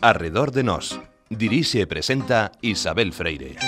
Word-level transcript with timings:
Arredor 0.00 0.52
de 0.52 0.62
Nós. 0.62 1.00
Dirixe 1.28 1.82
e 1.82 1.86
presenta 1.90 2.52
Isabel 2.62 3.10
Freire. 3.10 3.58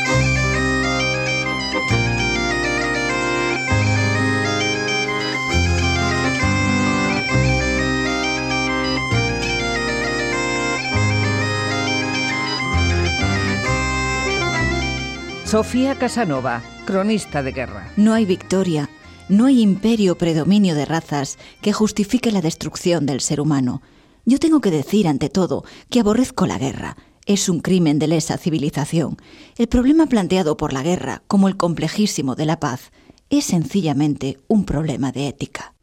Sofía 15.45 15.99
Casanova, 15.99 16.63
cronista 16.87 17.43
de 17.43 17.51
guerra. 17.51 17.91
No 17.97 18.15
hay 18.15 18.25
victoria, 18.25 18.89
no 19.29 19.47
hay 19.47 19.61
imperio 19.63 20.13
o 20.13 20.19
predominio 20.19 20.79
de 20.79 20.87
razas 20.87 21.43
que 21.61 21.73
justifique 21.75 22.31
la 22.31 22.41
destrucción 22.41 23.05
del 23.05 23.21
ser 23.21 23.41
humano. 23.41 23.83
Yo 24.31 24.39
tengo 24.39 24.61
que 24.61 24.71
decir, 24.71 25.09
ante 25.09 25.29
todo, 25.29 25.65
que 25.89 25.99
aborrezco 25.99 26.47
la 26.47 26.57
guerra. 26.57 26.97
Es 27.27 27.49
un 27.49 27.59
crimen 27.59 27.99
de 27.99 28.07
lesa 28.07 28.39
civilización. 28.39 29.17
El 29.59 29.67
problema 29.67 30.07
planteado 30.07 30.57
por 30.57 30.73
la 30.73 30.85
guerra, 30.85 31.25
como 31.27 31.49
el 31.49 31.57
complejísimo 31.57 32.37
de 32.37 32.47
la 32.47 32.61
paz, 32.61 32.93
es 33.29 33.47
sencillamente 33.47 34.39
un 34.47 34.67
problema 34.67 35.11
de 35.11 35.27
ética. 35.27 35.75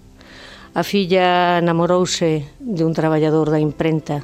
A 0.78 0.86
filla 0.86 1.60
namorouse 1.60 2.48
de 2.62 2.82
un 2.86 2.94
traballador 2.96 3.52
da 3.52 3.60
imprenta 3.60 4.24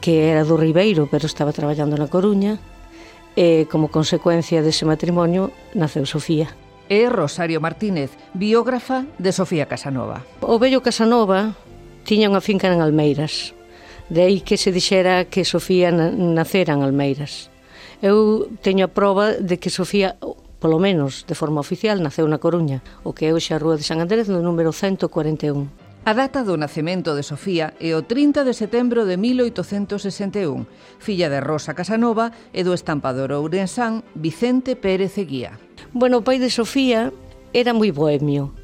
que 0.00 0.30
era 0.30 0.46
do 0.46 0.56
Ribeiro, 0.56 1.10
pero 1.10 1.26
estaba 1.26 1.50
traballando 1.50 1.98
na 1.98 2.06
Coruña, 2.06 2.56
e, 3.36 3.68
como 3.68 3.92
consecuencia 3.92 4.64
dese 4.64 4.88
matrimonio, 4.88 5.52
naceu 5.76 6.08
Sofía. 6.08 6.48
É 6.88 7.06
Rosario 7.12 7.60
Martínez, 7.60 8.10
biógrafa 8.32 9.04
de 9.20 9.30
Sofía 9.30 9.68
Casanova. 9.68 10.24
O 10.40 10.56
vello 10.56 10.80
Casanova 10.80 11.52
tiña 12.08 12.32
unha 12.32 12.40
finca 12.40 12.72
en 12.72 12.80
Almeiras. 12.80 13.52
De 14.08 14.24
aí 14.24 14.40
que 14.40 14.56
se 14.56 14.72
dixera 14.72 15.28
que 15.28 15.44
Sofía 15.44 15.92
nacera 15.92 16.72
en 16.72 16.80
Almeiras. 16.80 17.52
Eu 18.00 18.48
teño 18.64 18.88
a 18.88 18.94
proba 18.94 19.36
de 19.36 19.60
que 19.60 19.68
Sofía 19.68 20.16
polo 20.56 20.80
menos 20.80 21.28
de 21.28 21.36
forma 21.36 21.60
oficial, 21.60 22.00
naceu 22.00 22.24
na 22.24 22.40
Coruña, 22.40 22.80
o 23.04 23.12
que 23.12 23.28
é 23.28 23.34
hoxe 23.36 23.52
a 23.52 23.60
Rúa 23.60 23.76
de 23.76 23.84
San 23.84 24.00
Andrés 24.00 24.32
no 24.32 24.40
número 24.40 24.72
141. 24.72 25.85
A 26.06 26.14
data 26.14 26.46
do 26.46 26.54
nacemento 26.54 27.18
de 27.18 27.26
Sofía 27.26 27.74
é 27.82 27.90
o 27.98 28.06
30 28.06 28.46
de 28.46 28.54
setembro 28.54 29.10
de 29.10 29.18
1861, 29.18 30.62
filla 31.02 31.26
de 31.26 31.42
Rosa 31.42 31.74
Casanova 31.74 32.30
e 32.54 32.62
do 32.62 32.78
estampador 32.78 33.34
ourensán 33.34 34.06
Vicente 34.14 34.78
Pérez 34.78 35.18
Eguía. 35.18 35.58
Bueno, 35.90 36.22
o 36.22 36.24
pai 36.24 36.38
de 36.38 36.46
Sofía 36.46 37.10
era 37.50 37.74
moi 37.74 37.90
bohemio. 37.90 38.54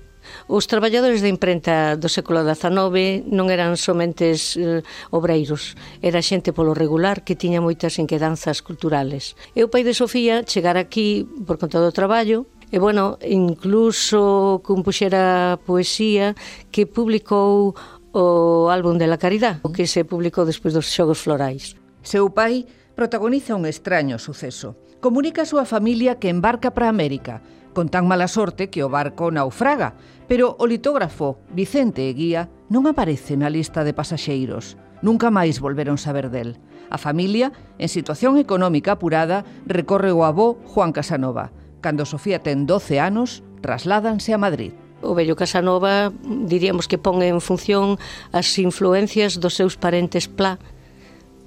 Os 0.46 0.70
traballadores 0.70 1.18
da 1.18 1.26
imprenta 1.26 1.98
do 1.98 2.06
século 2.06 2.46
XIX 2.46 3.26
non 3.26 3.50
eran 3.50 3.74
somente 3.74 4.38
eh, 4.38 4.86
obreiros, 5.10 5.74
era 5.98 6.22
xente 6.22 6.54
polo 6.54 6.78
regular 6.78 7.26
que 7.26 7.34
tiña 7.34 7.58
moitas 7.58 7.98
inquedanzas 7.98 8.62
culturales. 8.62 9.34
E 9.58 9.66
o 9.66 9.70
pai 9.72 9.82
de 9.82 9.98
Sofía 9.98 10.46
chegar 10.46 10.78
aquí 10.78 11.26
por 11.42 11.58
conta 11.58 11.82
do 11.82 11.90
traballo 11.90 12.46
E, 12.72 12.80
bueno, 12.80 13.20
incluso 13.20 14.64
compuxera 14.64 15.60
poesía 15.60 16.32
que 16.72 16.88
publicou 16.88 17.76
o 18.16 18.72
álbum 18.72 18.96
de 18.96 19.04
la 19.04 19.20
Caridad, 19.20 19.60
o 19.60 19.76
que 19.76 19.84
se 19.84 20.08
publicou 20.08 20.48
despois 20.48 20.72
dos 20.72 20.88
Xogos 20.88 21.20
Florais. 21.20 21.76
Seu 22.00 22.32
pai 22.32 22.64
protagoniza 22.96 23.60
un 23.60 23.68
extraño 23.68 24.16
suceso. 24.16 24.72
Comunica 25.04 25.44
a 25.44 25.50
súa 25.52 25.68
familia 25.68 26.16
que 26.16 26.32
embarca 26.32 26.72
para 26.72 26.88
América, 26.88 27.44
con 27.76 27.92
tan 27.92 28.08
mala 28.08 28.24
sorte 28.24 28.72
que 28.72 28.80
o 28.80 28.88
barco 28.88 29.28
naufraga, 29.28 29.92
pero 30.24 30.56
o 30.56 30.64
litógrafo 30.64 31.44
Vicente 31.52 32.08
Eguía 32.08 32.48
non 32.72 32.88
aparece 32.88 33.36
na 33.36 33.52
lista 33.52 33.84
de 33.84 33.92
pasaxeiros. 33.92 34.80
Nunca 35.04 35.28
máis 35.28 35.60
volveron 35.60 36.00
saber 36.00 36.32
del. 36.32 36.56
A 36.88 36.96
familia, 36.96 37.52
en 37.76 37.92
situación 37.92 38.40
económica 38.40 38.96
apurada, 38.96 39.44
recorre 39.68 40.08
o 40.08 40.24
avó 40.24 40.56
Juan 40.72 40.96
Casanova. 40.96 41.52
Cando 41.82 42.06
Sofía 42.06 42.38
ten 42.38 42.64
12 42.64 43.02
anos, 43.02 43.42
trasládanse 43.60 44.30
a 44.32 44.38
Madrid. 44.38 44.72
O 45.02 45.18
vello 45.18 45.34
Casanova 45.34 46.14
diríamos 46.22 46.86
que 46.86 46.96
pon 46.96 47.20
en 47.26 47.42
función 47.42 47.98
as 48.30 48.46
influencias 48.62 49.42
dos 49.42 49.58
seus 49.58 49.74
parentes 49.74 50.30
Pla 50.30 50.62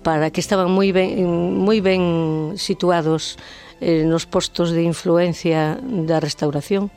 para 0.04 0.30
que 0.30 0.44
estaban 0.44 0.70
moi 0.70 0.92
ben, 0.92 1.18
moi 1.66 1.80
ben 1.80 2.54
situados 2.60 3.40
eh, 3.80 4.04
nos 4.04 4.28
postos 4.28 4.76
de 4.76 4.84
influencia 4.84 5.80
da 5.82 6.20
restauración. 6.20 6.92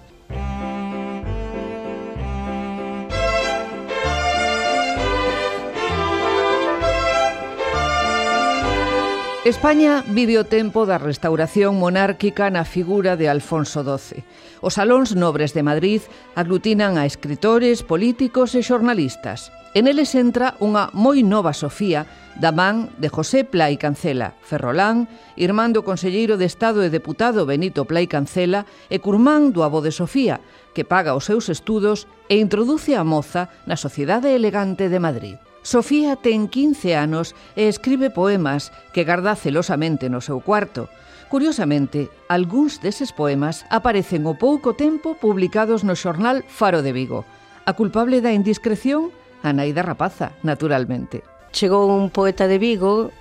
España 9.49 10.05
vive 10.07 10.37
o 10.37 10.45
tempo 10.45 10.85
da 10.85 11.01
restauración 11.01 11.81
monárquica 11.81 12.53
na 12.53 12.69
figura 12.69 13.17
de 13.17 13.33
Alfonso 13.33 13.81
XII. 13.81 14.21
Os 14.61 14.77
salóns 14.77 15.17
nobres 15.17 15.57
de 15.57 15.65
Madrid 15.65 16.05
aglutinan 16.37 17.01
a 17.01 17.09
escritores, 17.09 17.81
políticos 17.81 18.53
e 18.53 18.61
xornalistas. 18.61 19.49
En 19.73 19.89
eles 19.89 20.13
entra 20.13 20.53
unha 20.61 20.93
moi 20.93 21.25
nova 21.25 21.57
Sofía 21.57 22.05
da 22.37 22.53
man 22.53 22.93
de 23.01 23.09
José 23.09 23.49
Plai 23.49 23.81
Cancela, 23.81 24.37
Ferrolán, 24.45 25.09
irmán 25.41 25.73
do 25.73 25.81
Conselleiro 25.81 26.37
de 26.37 26.45
Estado 26.45 26.85
e 26.85 26.93
Deputado 26.93 27.49
Benito 27.49 27.89
Plai 27.89 28.05
Cancela 28.05 28.69
e 28.93 29.01
curmán 29.01 29.57
do 29.57 29.65
avó 29.65 29.81
de 29.81 29.97
Sofía, 29.97 30.45
que 30.77 30.85
paga 30.85 31.17
os 31.17 31.25
seus 31.25 31.49
estudos 31.49 32.05
e 32.29 32.37
introduce 32.37 32.93
a 32.93 33.01
moza 33.01 33.49
na 33.65 33.81
sociedade 33.81 34.29
elegante 34.29 34.93
de 34.93 35.01
Madrid. 35.01 35.41
Sofía 35.69 36.17
ten 36.17 36.49
15 36.49 36.97
anos 36.97 37.37
e 37.53 37.69
escribe 37.69 38.09
poemas 38.09 38.73
que 38.97 39.05
garda 39.05 39.37
celosamente 39.37 40.09
no 40.09 40.25
seu 40.25 40.41
cuarto. 40.41 40.89
Curiosamente, 41.29 42.09
algúns 42.25 42.81
deses 42.81 43.13
poemas 43.13 43.69
aparecen 43.69 44.25
o 44.25 44.33
pouco 44.41 44.73
tempo 44.73 45.21
publicados 45.21 45.85
no 45.85 45.93
xornal 45.93 46.41
Faro 46.49 46.81
de 46.81 46.97
Vigo. 46.97 47.29
A 47.69 47.77
culpable 47.77 48.25
da 48.25 48.33
indiscreción, 48.33 49.13
Anaida 49.45 49.85
Rapaza, 49.85 50.33
naturalmente. 50.41 51.21
Chegou 51.53 51.93
un 51.93 52.09
poeta 52.09 52.49
de 52.49 52.57
Vigo, 52.57 53.13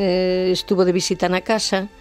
eh, 0.00 0.48
estuvo 0.56 0.88
de 0.88 0.96
visita 0.96 1.28
na 1.28 1.44
casa, 1.44 1.92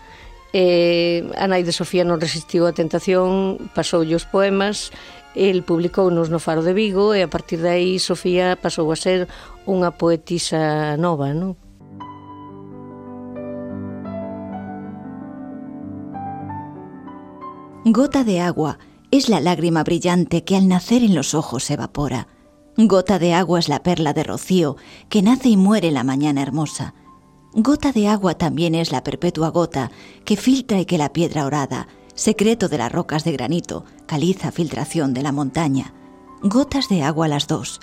e 0.55 1.27
eh, 1.27 1.37
a 1.37 1.45
nai 1.51 1.67
de 1.67 1.75
Sofía 1.75 2.07
non 2.07 2.23
resistiu 2.23 2.65
a 2.65 2.71
tentación, 2.71 3.69
pasoulle 3.75 4.15
os 4.15 4.23
poemas, 4.23 4.95
El 5.35 5.61
publicou-nos 5.63 6.29
no 6.29 6.39
Faro 6.39 6.63
de 6.63 6.73
Vigo 6.73 7.13
e 7.13 7.21
a 7.21 7.29
partir 7.29 7.61
de 7.61 7.69
aí 7.69 8.01
Sofía 8.01 8.57
pasou 8.57 8.89
a 8.89 8.97
ser 8.97 9.29
unha 9.69 9.93
poetisa 9.93 10.97
nova? 10.97 11.29
Gota 17.85 18.25
de 18.25 18.41
agua 18.41 18.81
es 19.11 19.29
la 19.29 19.39
lágrima 19.39 19.83
brillante 19.83 20.43
que 20.43 20.57
al 20.57 20.67
nacer 20.67 21.03
en 21.03 21.13
los 21.13 21.33
ojos 21.33 21.69
evapora. 21.69 22.27
Gota 22.77 23.19
de 23.19 23.33
agua 23.33 23.59
es 23.59 23.69
la 23.69 23.83
perla 23.83 24.13
de 24.13 24.23
rocío 24.23 24.77
que 25.09 25.21
nace 25.21 25.49
y 25.49 25.57
muere 25.57 25.91
la 25.91 26.03
mañana 26.03 26.41
hermosa. 26.41 26.93
Gota 27.53 27.91
de 27.91 28.07
agua 28.07 28.33
también 28.35 28.75
es 28.75 28.91
la 28.91 29.03
perpetua 29.03 29.49
gota 29.49 29.91
que 30.25 30.37
filtra 30.37 30.79
y 30.79 30.85
que 30.85 30.97
la 30.97 31.13
piedra 31.13 31.45
orada, 31.45 31.87
secreto 32.19 32.67
de 32.67 32.77
las 32.77 32.91
rocas 32.91 33.23
de 33.23 33.31
granito, 33.31 33.85
caliza 34.05 34.51
filtración 34.51 35.13
de 35.13 35.23
la 35.23 35.31
montaña. 35.31 35.93
Gotas 36.41 36.89
de 36.89 37.01
agua 37.01 37.29
las 37.29 37.47
dos. 37.47 37.79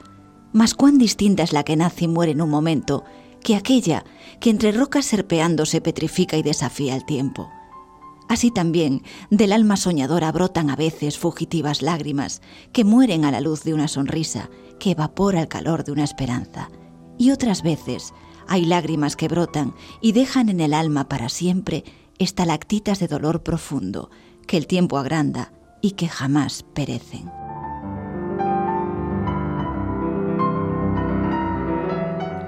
Mas 0.52 0.74
cuán 0.74 0.98
distinta 0.98 1.42
es 1.42 1.54
la 1.54 1.62
que 1.62 1.74
nace 1.74 2.04
y 2.04 2.08
muere 2.08 2.32
en 2.32 2.42
un 2.42 2.50
momento 2.50 3.02
que 3.42 3.56
aquella 3.56 4.04
que 4.38 4.50
entre 4.50 4.72
rocas 4.72 5.06
serpeando 5.06 5.64
se 5.64 5.80
petrifica 5.80 6.36
y 6.36 6.42
desafía 6.42 6.94
el 6.94 7.06
tiempo. 7.06 7.48
Así 8.28 8.50
también 8.50 9.02
del 9.30 9.52
alma 9.52 9.78
soñadora 9.78 10.30
brotan 10.32 10.68
a 10.68 10.76
veces 10.76 11.16
fugitivas 11.16 11.80
lágrimas 11.80 12.42
que 12.72 12.84
mueren 12.84 13.24
a 13.24 13.30
la 13.30 13.40
luz 13.40 13.64
de 13.64 13.72
una 13.72 13.88
sonrisa 13.88 14.50
que 14.78 14.90
evapora 14.90 15.40
el 15.40 15.48
calor 15.48 15.82
de 15.82 15.92
una 15.92 16.04
esperanza. 16.04 16.68
Y 17.16 17.30
otras 17.30 17.62
veces 17.62 18.12
hay 18.46 18.66
lágrimas 18.66 19.16
que 19.16 19.28
brotan 19.28 19.74
y 20.02 20.12
dejan 20.12 20.50
en 20.50 20.60
el 20.60 20.74
alma 20.74 21.08
para 21.08 21.30
siempre 21.30 21.84
estalactitas 22.18 22.98
de 22.98 23.08
dolor 23.08 23.42
profundo 23.42 24.10
que 24.46 24.56
el 24.56 24.66
tiempo 24.66 24.98
agranda 24.98 25.52
y 25.82 25.92
que 25.92 26.08
jamás 26.08 26.64
perecen. 26.74 27.30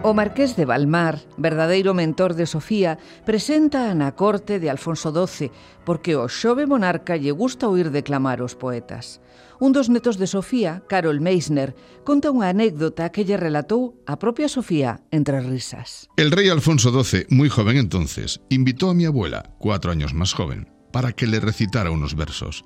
O 0.09 0.15
Marqués 0.15 0.56
de 0.56 0.65
Balmar, 0.65 1.21
verdadeiro 1.37 1.93
mentor 1.93 2.35
de 2.35 2.47
Sofía, 2.47 2.97
presenta 3.27 3.91
a 3.91 3.95
na 3.99 4.15
corte 4.15 4.62
de 4.62 4.71
Alfonso 4.71 5.11
XII 5.11 5.50
porque 5.85 6.15
o 6.15 6.31
xove 6.31 6.71
monarca 6.71 7.19
lle 7.19 7.35
gusta 7.35 7.69
oír 7.69 7.91
declamar 7.91 8.41
os 8.41 8.55
poetas. 8.55 9.21
Un 9.59 9.75
dos 9.75 9.91
netos 9.91 10.17
de 10.17 10.31
Sofía, 10.31 10.87
Carol 10.87 11.19
Meisner, 11.19 11.75
conta 12.06 12.31
unha 12.31 12.49
anécdota 12.49 13.11
que 13.11 13.27
lle 13.27 13.35
relatou 13.37 13.99
a 14.06 14.17
propia 14.23 14.47
Sofía 14.47 15.03
entre 15.11 15.43
risas. 15.43 16.06
El 16.15 16.31
rei 16.31 16.47
Alfonso 16.47 16.95
XII, 16.95 17.27
moi 17.35 17.50
joven 17.50 17.77
entonces, 17.77 18.39
invitó 18.55 18.89
a 18.89 18.97
mi 18.97 19.03
abuela, 19.03 19.50
cuatro 19.59 19.91
años 19.91 20.15
más 20.15 20.31
joven, 20.31 20.78
para 20.93 21.12
que 21.12 21.26
le 21.26 21.40
recitara 21.40 21.90
unos 21.90 22.14
versos. 22.14 22.64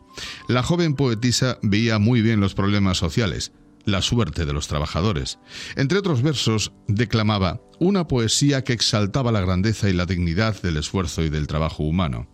La 0.48 0.62
joven 0.62 0.94
poetisa 0.94 1.58
veía 1.62 1.98
muy 1.98 2.22
bien 2.22 2.40
los 2.40 2.54
problemas 2.54 2.98
sociales, 2.98 3.52
la 3.84 4.02
suerte 4.02 4.46
de 4.46 4.52
los 4.52 4.68
trabajadores. 4.68 5.38
Entre 5.76 5.98
otros 5.98 6.22
versos, 6.22 6.72
declamaba 6.86 7.60
una 7.78 8.06
poesía 8.06 8.62
que 8.62 8.72
exaltaba 8.72 9.32
la 9.32 9.40
grandeza 9.40 9.88
y 9.88 9.92
la 9.92 10.06
dignidad 10.06 10.60
del 10.62 10.76
esfuerzo 10.76 11.22
y 11.22 11.30
del 11.30 11.46
trabajo 11.46 11.82
humano. 11.82 12.28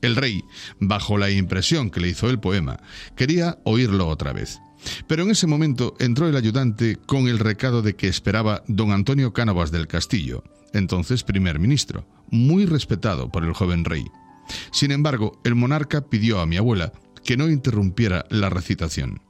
El 0.00 0.16
rey, 0.16 0.42
bajo 0.78 1.18
la 1.18 1.30
impresión 1.30 1.90
que 1.90 2.00
le 2.00 2.08
hizo 2.08 2.30
el 2.30 2.40
poema, 2.40 2.78
quería 3.16 3.58
oírlo 3.64 4.08
otra 4.08 4.32
vez. 4.32 4.58
Pero 5.06 5.24
en 5.24 5.30
ese 5.30 5.46
momento 5.46 5.94
entró 5.98 6.26
el 6.26 6.36
ayudante 6.36 6.96
con 6.96 7.28
el 7.28 7.38
recado 7.38 7.82
de 7.82 7.96
que 7.96 8.08
esperaba 8.08 8.62
don 8.66 8.92
Antonio 8.92 9.34
Cánovas 9.34 9.70
del 9.70 9.86
Castillo, 9.86 10.42
entonces 10.72 11.22
primer 11.22 11.58
ministro, 11.58 12.06
muy 12.30 12.64
respetado 12.64 13.30
por 13.30 13.44
el 13.44 13.52
joven 13.52 13.84
rey. 13.84 14.04
Sin 14.72 14.90
embargo, 14.90 15.40
el 15.44 15.54
monarca 15.54 16.08
pidió 16.08 16.40
a 16.40 16.46
mi 16.46 16.56
abuela 16.56 16.92
que 17.24 17.36
no 17.36 17.48
interrumpiera 17.48 18.24
la 18.30 18.50
recitación. 18.50 19.22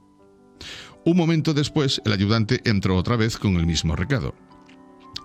Un 1.05 1.17
momento 1.17 1.55
después, 1.55 2.03
el 2.05 2.13
ayudante 2.13 2.61
entró 2.65 2.97
otra 2.97 3.17
vez 3.17 3.39
con 3.39 3.57
el 3.57 3.67
mismo 3.67 3.97
recado. 3.97 4.35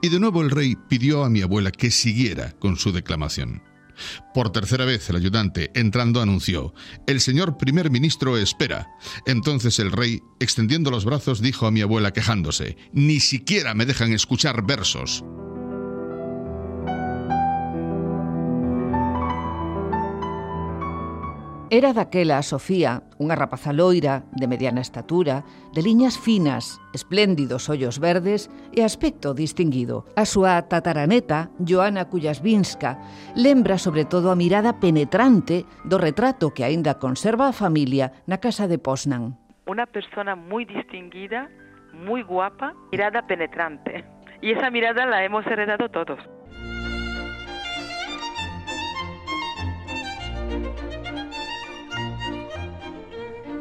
Y 0.02 0.10
de 0.10 0.20
nuevo 0.20 0.42
el 0.42 0.52
rey 0.52 0.76
pidió 0.90 1.24
a 1.24 1.30
mi 1.30 1.42
abuela 1.42 1.72
que 1.72 1.92
siguiera 1.92 2.52
con 2.60 2.78
su 2.78 2.92
declamación. 2.92 3.62
Por 4.34 4.52
tercera 4.52 4.86
vez 4.86 5.10
el 5.10 5.16
ayudante, 5.16 5.72
entrando, 5.74 6.22
anunció, 6.22 6.74
El 7.08 7.22
señor 7.22 7.58
primer 7.58 7.90
ministro 7.90 8.38
espera. 8.38 8.88
Entonces 9.26 9.80
el 9.80 9.92
rey, 9.92 10.22
extendiendo 10.40 10.92
los 10.92 11.06
brazos, 11.06 11.42
dijo 11.42 11.66
a 11.66 11.72
mi 11.72 11.82
abuela 11.82 12.12
quejándose, 12.12 12.78
Ni 12.94 13.20
siquiera 13.20 13.74
me 13.74 13.86
dejan 13.86 14.14
escuchar 14.14 14.66
versos. 14.66 15.24
Era 21.72 21.94
daquela 21.94 22.38
a 22.38 22.46
Sofía, 22.46 23.02
unha 23.18 23.34
rapaza 23.34 23.74
loira, 23.74 24.22
de 24.38 24.46
mediana 24.46 24.86
estatura, 24.86 25.42
de 25.74 25.82
liñas 25.82 26.14
finas, 26.14 26.78
espléndidos 26.94 27.74
ollos 27.74 27.98
verdes 27.98 28.54
e 28.70 28.86
aspecto 28.86 29.34
distinguido. 29.34 30.06
A 30.14 30.30
súa 30.30 30.62
tataraneta, 30.70 31.50
Joana 31.58 32.06
Kujasvinska, 32.06 33.02
lembra 33.34 33.82
sobre 33.82 34.06
todo 34.06 34.30
a 34.30 34.38
mirada 34.38 34.78
penetrante 34.78 35.66
do 35.82 35.98
retrato 35.98 36.54
que 36.54 36.62
aínda 36.62 37.02
conserva 37.02 37.50
a 37.50 37.58
familia 37.58 38.14
na 38.30 38.38
casa 38.38 38.70
de 38.70 38.78
Poznan. 38.78 39.34
Una 39.66 39.90
persona 39.90 40.38
moi 40.38 40.70
distinguida, 40.70 41.50
moi 41.98 42.22
guapa, 42.22 42.78
mirada 42.94 43.26
penetrante. 43.26 44.06
Y 44.38 44.54
esa 44.54 44.70
mirada 44.70 45.10
la 45.10 45.26
hemos 45.26 45.42
heredado 45.50 45.90
todos. 45.90 46.22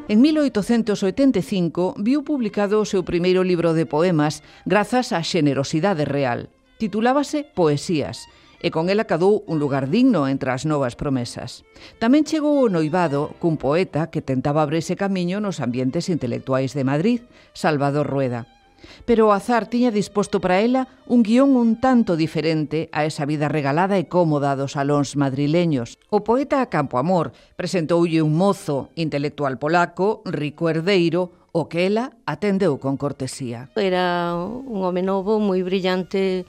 En 0.06 0.20
1885 0.20 1.94
viu 1.96 2.28
publicado 2.28 2.76
o 2.76 2.84
seu 2.84 3.08
primeiro 3.08 3.40
libro 3.40 3.72
de 3.72 3.88
poemas 3.88 4.44
grazas 4.68 5.16
á 5.16 5.24
xenerosidade 5.24 6.04
real. 6.04 6.52
Titulábase 6.76 7.48
Poesías 7.56 8.28
e 8.60 8.68
con 8.68 8.92
el 8.92 9.00
acadou 9.00 9.48
un 9.48 9.56
lugar 9.56 9.88
digno 9.88 10.28
entre 10.28 10.52
as 10.52 10.68
novas 10.68 10.92
promesas. 10.92 11.64
Tamén 11.96 12.28
chegou 12.28 12.60
o 12.60 12.68
noivado 12.68 13.32
cun 13.40 13.56
poeta 13.56 14.12
que 14.12 14.20
tentaba 14.20 14.60
abrirse 14.60 14.92
camiño 14.92 15.40
nos 15.40 15.64
ambientes 15.64 16.12
intelectuais 16.12 16.76
de 16.76 16.84
Madrid, 16.84 17.24
Salvador 17.56 18.04
Rueda. 18.04 18.53
Pero 19.04 19.28
o 19.28 19.34
azar 19.34 19.66
tiña 19.66 19.90
disposto 19.90 20.40
para 20.40 20.60
ela 20.60 20.88
un 21.06 21.22
guión 21.22 21.56
un 21.56 21.81
tanto 21.81 22.16
diferente 22.16 22.88
a 22.92 23.04
esa 23.04 23.25
vida 23.25 23.48
regalada 23.48 23.98
e 23.98 24.08
cómoda 24.08 24.56
dos 24.56 24.76
salóns 24.76 25.14
madrileños. 25.14 25.98
O 26.10 26.25
poeta 26.25 26.60
a 26.60 26.70
Campoamor 26.70 27.32
presentoulle 27.56 28.22
un 28.25 28.36
mozo 28.36 28.90
intelectual 28.96 29.58
polaco, 29.58 30.22
rico 30.25 30.69
herdeiro, 30.69 31.44
o 31.54 31.70
que 31.70 31.86
ela 31.86 32.10
atendeu 32.26 32.82
con 32.82 32.98
cortesía. 32.98 33.70
Era 33.78 34.34
un 34.34 34.82
home 34.82 35.06
novo 35.06 35.38
moi 35.38 35.62
brillante 35.62 36.42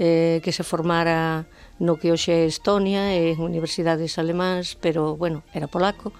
eh, 0.00 0.40
que 0.40 0.52
se 0.52 0.64
formara 0.64 1.44
no 1.78 2.00
que 2.00 2.08
hoxe 2.08 2.32
é 2.32 2.48
Estonia, 2.48 3.12
en 3.12 3.36
universidades 3.36 4.16
alemás, 4.16 4.80
pero, 4.80 5.16
bueno, 5.16 5.44
era 5.52 5.68
polaco. 5.68 6.12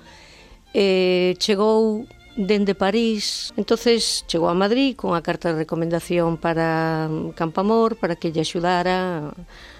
Eh, 0.76 1.32
chegou 1.40 2.04
dende 2.36 2.76
París. 2.76 3.52
entonces 3.56 4.24
chegou 4.28 4.52
a 4.52 4.54
Madrid 4.54 4.94
con 4.94 5.16
a 5.16 5.24
carta 5.24 5.50
de 5.50 5.64
recomendación 5.64 6.36
para 6.36 7.08
Campamor 7.34 7.96
para 7.96 8.14
que 8.14 8.30
lle 8.30 8.44
axudara 8.44 9.32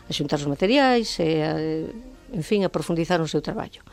a 0.08 0.12
xuntar 0.12 0.40
os 0.40 0.48
materiais 0.48 1.20
e 1.20 1.44
a, 1.44 1.52
en 2.32 2.44
fin, 2.44 2.64
a 2.64 2.72
profundizar 2.72 3.20
o 3.20 3.28
seu 3.28 3.44
traballo. 3.44 3.84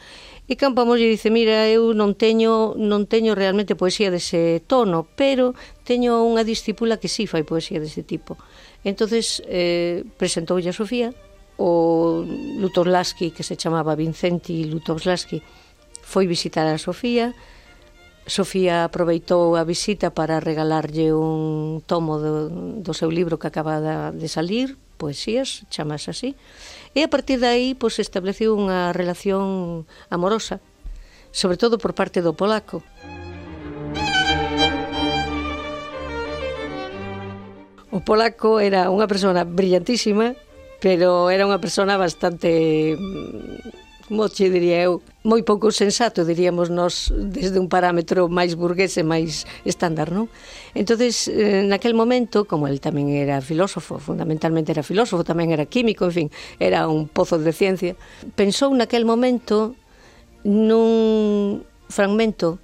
E 0.48 0.56
Campamor 0.56 1.00
lle 1.00 1.12
dice, 1.12 1.32
mira, 1.32 1.68
eu 1.68 1.92
non 1.92 2.16
teño 2.16 2.76
non 2.80 3.08
teño 3.08 3.36
realmente 3.36 3.80
poesía 3.80 4.12
dese 4.12 4.64
tono, 4.64 5.08
pero 5.16 5.56
teño 5.84 6.24
unha 6.24 6.48
discípula 6.48 7.00
que 7.00 7.12
sí 7.12 7.28
fai 7.28 7.44
poesía 7.44 7.84
dese 7.84 8.04
tipo. 8.04 8.40
entonces 8.84 9.44
eh, 9.48 10.04
presentoulle 10.20 10.72
a 10.72 10.76
Sofía 10.76 11.12
o 11.56 12.26
Lutovlaski, 12.60 13.32
que 13.32 13.44
se 13.44 13.56
chamaba 13.56 13.96
Vincenti 13.96 14.66
Lutovlaski, 14.68 15.40
foi 16.04 16.28
visitar 16.28 16.68
a 16.68 16.76
Sofía, 16.76 17.32
Sofía 18.24 18.88
aproveitou 18.88 19.60
a 19.60 19.68
visita 19.68 20.16
para 20.16 20.40
regalarlle 20.40 21.12
un 21.12 21.84
tomo 21.84 22.16
do, 22.24 22.48
do 22.80 22.94
seu 22.96 23.12
libro 23.12 23.36
que 23.36 23.52
acaba 23.52 24.12
de 24.16 24.28
salir, 24.32 24.80
Poesías, 24.96 25.68
chamas 25.68 26.08
así, 26.08 26.32
e 26.96 27.04
a 27.04 27.12
partir 27.12 27.44
de 27.44 27.52
aí 27.52 27.68
pois, 27.76 28.00
estableciu 28.00 28.56
unha 28.56 28.96
relación 28.96 29.84
amorosa, 30.08 30.64
sobre 31.36 31.60
todo 31.60 31.76
por 31.76 31.92
parte 31.92 32.24
do 32.24 32.32
polaco. 32.32 32.80
O 37.92 38.00
polaco 38.00 38.64
era 38.64 38.88
unha 38.88 39.06
persona 39.12 39.44
brillantísima, 39.44 40.40
pero 40.80 41.28
era 41.28 41.44
unha 41.44 41.60
persona 41.60 42.00
bastante 42.00 42.96
como 44.08 44.28
che 44.28 44.52
diría 44.52 44.84
eu, 44.84 45.00
moi 45.24 45.42
pouco 45.48 45.72
sensato, 45.72 46.28
diríamos 46.28 46.68
nós, 46.68 47.08
desde 47.16 47.56
un 47.56 47.72
parámetro 47.72 48.28
máis 48.28 48.60
burgués 48.60 49.00
e 49.00 49.04
máis 49.04 49.48
estándar, 49.64 50.12
non? 50.12 50.28
entonces 50.76 51.32
eh, 51.32 51.64
naquel 51.64 51.96
momento, 51.96 52.44
como 52.44 52.68
el 52.68 52.84
tamén 52.84 53.08
era 53.16 53.40
filósofo, 53.40 54.04
fundamentalmente 54.04 54.76
era 54.76 54.84
filósofo, 54.84 55.24
tamén 55.24 55.56
era 55.56 55.64
químico, 55.64 56.04
en 56.12 56.14
fin, 56.14 56.28
era 56.60 56.92
un 56.92 57.08
pozo 57.08 57.40
de 57.40 57.56
ciencia, 57.56 57.96
pensou 58.36 58.76
naquel 58.76 59.08
momento 59.08 59.80
nun 60.44 61.64
fragmento 61.88 62.60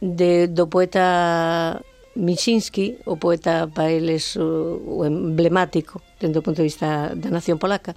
de, 0.00 0.48
do 0.48 0.72
poeta 0.72 1.84
Michinsky, 2.18 2.98
o 3.04 3.20
poeta 3.20 3.68
para 3.70 3.92
eles 3.92 4.34
o, 4.40 4.80
o 4.80 5.04
emblemático 5.04 6.02
dentro 6.18 6.40
do 6.40 6.44
punto 6.44 6.64
de 6.64 6.66
vista 6.66 7.12
da 7.14 7.30
nación 7.30 7.60
polaca, 7.60 7.94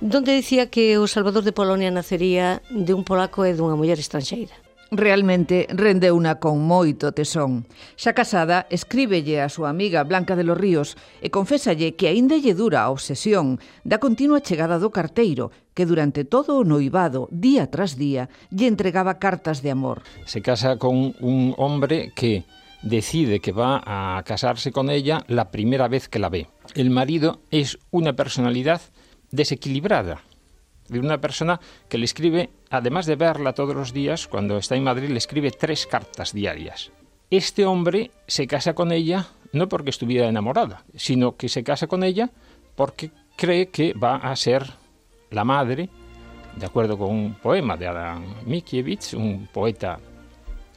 donde 0.00 0.32
dicía 0.32 0.68
que 0.68 0.98
o 0.98 1.06
Salvador 1.06 1.44
de 1.44 1.56
Polonia 1.56 1.90
nacería 1.90 2.62
de 2.70 2.92
un 2.92 3.04
polaco 3.04 3.48
e 3.48 3.56
dunha 3.56 3.78
muller 3.78 3.96
estranxeira. 3.96 4.52
Realmente 4.94 5.66
rendeuna 5.72 6.38
con 6.38 6.62
moito 6.62 7.10
tesón. 7.10 7.66
Xa 7.98 8.14
casada, 8.14 8.70
escríbelle 8.70 9.42
a 9.42 9.50
súa 9.50 9.72
amiga 9.72 10.06
Blanca 10.06 10.38
de 10.38 10.46
los 10.46 10.54
Ríos 10.54 10.94
e 11.18 11.32
confésalle 11.32 11.98
que 11.98 12.06
aínda 12.06 12.38
lle 12.38 12.54
dura 12.54 12.86
a 12.86 12.92
obsesión 12.94 13.58
da 13.82 13.98
continua 13.98 14.44
chegada 14.44 14.78
do 14.78 14.94
carteiro, 14.94 15.50
que 15.74 15.88
durante 15.90 16.22
todo 16.22 16.54
o 16.54 16.62
noivado, 16.62 17.26
día 17.34 17.66
tras 17.66 17.98
día, 17.98 18.30
lle 18.54 18.70
entregaba 18.70 19.18
cartas 19.18 19.58
de 19.58 19.74
amor. 19.74 20.06
Se 20.22 20.38
casa 20.38 20.78
con 20.78 21.18
un 21.18 21.50
hombre 21.58 22.14
que 22.14 22.46
decide 22.86 23.40
que 23.40 23.50
va 23.50 23.82
a 23.82 24.22
casarse 24.22 24.70
con 24.70 24.90
ella 24.90 25.24
la 25.26 25.50
primera 25.50 25.88
vez 25.88 26.08
que 26.08 26.22
la 26.22 26.28
ve. 26.28 26.46
El 26.74 26.90
marido 26.90 27.40
es 27.50 27.78
una 27.90 28.14
personalidad 28.14 28.80
desequilibrada, 29.30 30.22
de 30.88 31.00
una 31.00 31.20
persona 31.20 31.60
que 31.88 31.98
le 31.98 32.04
escribe, 32.04 32.50
además 32.70 33.06
de 33.06 33.16
verla 33.16 33.52
todos 33.52 33.74
los 33.74 33.92
días, 33.92 34.26
cuando 34.28 34.56
está 34.58 34.76
en 34.76 34.84
Madrid, 34.84 35.10
le 35.10 35.18
escribe 35.18 35.50
tres 35.50 35.86
cartas 35.86 36.32
diarias. 36.32 36.92
Este 37.30 37.64
hombre 37.64 38.12
se 38.26 38.46
casa 38.46 38.74
con 38.74 38.92
ella 38.92 39.26
no 39.52 39.68
porque 39.68 39.90
estuviera 39.90 40.28
enamorada, 40.28 40.84
sino 40.94 41.36
que 41.36 41.48
se 41.48 41.64
casa 41.64 41.86
con 41.86 42.04
ella 42.04 42.30
porque 42.74 43.10
cree 43.36 43.68
que 43.68 43.94
va 43.94 44.16
a 44.16 44.36
ser 44.36 44.64
la 45.30 45.44
madre, 45.44 45.88
de 46.56 46.66
acuerdo 46.66 46.96
con 46.98 47.10
un 47.10 47.34
poema 47.34 47.76
de 47.76 47.86
Adam 47.86 48.24
Mickiewicz, 48.44 49.14
un 49.14 49.48
poeta 49.52 49.98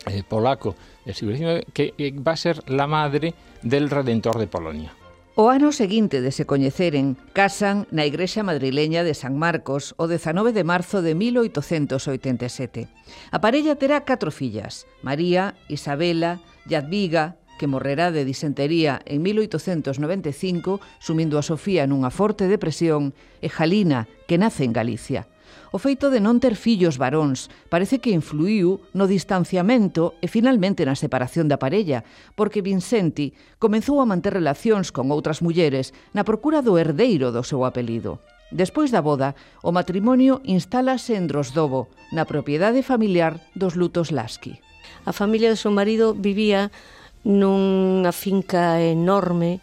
eh, 0.08 0.24
polaco 0.28 0.76
del 1.06 1.16
siglo 1.16 1.36
XIX, 1.36 1.66
que 1.74 1.94
eh, 1.98 2.12
va 2.12 2.34
a 2.34 2.38
ser 2.38 2.64
la 2.70 2.88
madre 2.88 3.34
del 3.62 3.90
Redentor 3.90 4.40
de 4.40 4.48
Polonia. 4.48 4.94
O 5.36 5.48
ano 5.48 5.72
seguinte 5.72 6.22
de 6.22 6.32
se 6.34 6.50
coñeceren, 6.50 7.16
casan 7.38 7.86
na 7.94 8.04
igrexa 8.04 8.42
madrileña 8.44 9.06
de 9.06 9.14
San 9.14 9.38
Marcos 9.38 9.94
o 9.96 10.10
19 10.10 10.52
de 10.52 10.66
marzo 10.66 11.06
de 11.06 11.14
1887. 11.16 12.90
A 13.32 13.38
parella 13.40 13.78
terá 13.78 14.04
catro 14.04 14.34
fillas, 14.34 14.90
María, 15.06 15.56
Isabela, 15.70 16.42
Yadviga, 16.66 17.38
que 17.60 17.68
morrerá 17.68 18.12
de 18.12 18.26
disentería 18.26 19.02
en 19.06 19.22
1895 19.22 20.82
sumindo 20.98 21.38
a 21.38 21.46
Sofía 21.46 21.86
nunha 21.86 22.10
forte 22.10 22.50
depresión, 22.50 23.14
e 23.40 23.54
Jalina, 23.54 24.10
que 24.26 24.42
nace 24.42 24.66
en 24.66 24.74
Galicia. 24.74 25.30
O 25.70 25.78
feito 25.78 26.10
de 26.10 26.18
non 26.18 26.42
ter 26.42 26.58
fillos 26.58 26.98
varóns 26.98 27.46
parece 27.70 28.02
que 28.02 28.10
influiu 28.10 28.82
no 28.98 29.06
distanciamento 29.06 30.18
e 30.18 30.26
finalmente 30.26 30.82
na 30.82 30.98
separación 30.98 31.46
da 31.46 31.62
parella, 31.62 32.02
porque 32.34 32.66
Vincenti 32.66 33.38
comezou 33.62 34.02
a 34.02 34.10
manter 34.10 34.34
relacións 34.34 34.90
con 34.90 35.14
outras 35.14 35.46
mulleres 35.46 35.94
na 36.10 36.26
procura 36.26 36.66
do 36.66 36.82
herdeiro 36.82 37.30
do 37.30 37.46
seu 37.46 37.62
apelido. 37.70 38.18
Despois 38.50 38.90
da 38.90 39.06
boda, 39.06 39.38
o 39.62 39.70
matrimonio 39.70 40.42
instálase 40.42 41.14
en 41.14 41.30
Drosdovo, 41.30 41.86
na 42.10 42.26
propiedade 42.26 42.82
familiar 42.82 43.38
dos 43.54 43.78
Lutos 43.78 44.10
Lasky. 44.10 44.58
A 45.06 45.14
familia 45.14 45.54
do 45.54 45.62
seu 45.62 45.70
marido 45.70 46.18
vivía 46.18 46.74
nunha 47.22 48.10
finca 48.10 48.82
enorme 48.82 49.62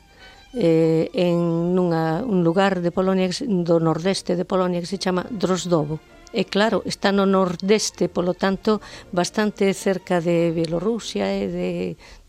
eh, 0.56 1.10
en 1.12 1.76
nunha, 1.76 2.24
un 2.24 2.40
lugar 2.40 2.80
de 2.80 2.88
Polonia 2.88 3.28
do 3.44 3.76
nordeste 3.76 4.40
de 4.40 4.48
Polonia 4.48 4.80
que 4.80 4.88
se 4.88 4.96
chama 4.96 5.28
Drozdovo. 5.28 6.00
E 6.32 6.48
claro, 6.48 6.82
está 6.88 7.12
no 7.12 7.28
nordeste, 7.28 8.08
polo 8.08 8.32
tanto, 8.32 8.80
bastante 9.12 9.70
cerca 9.76 10.24
de 10.24 10.50
Bielorrusia 10.56 11.28
e 11.36 11.46
de 11.46 11.70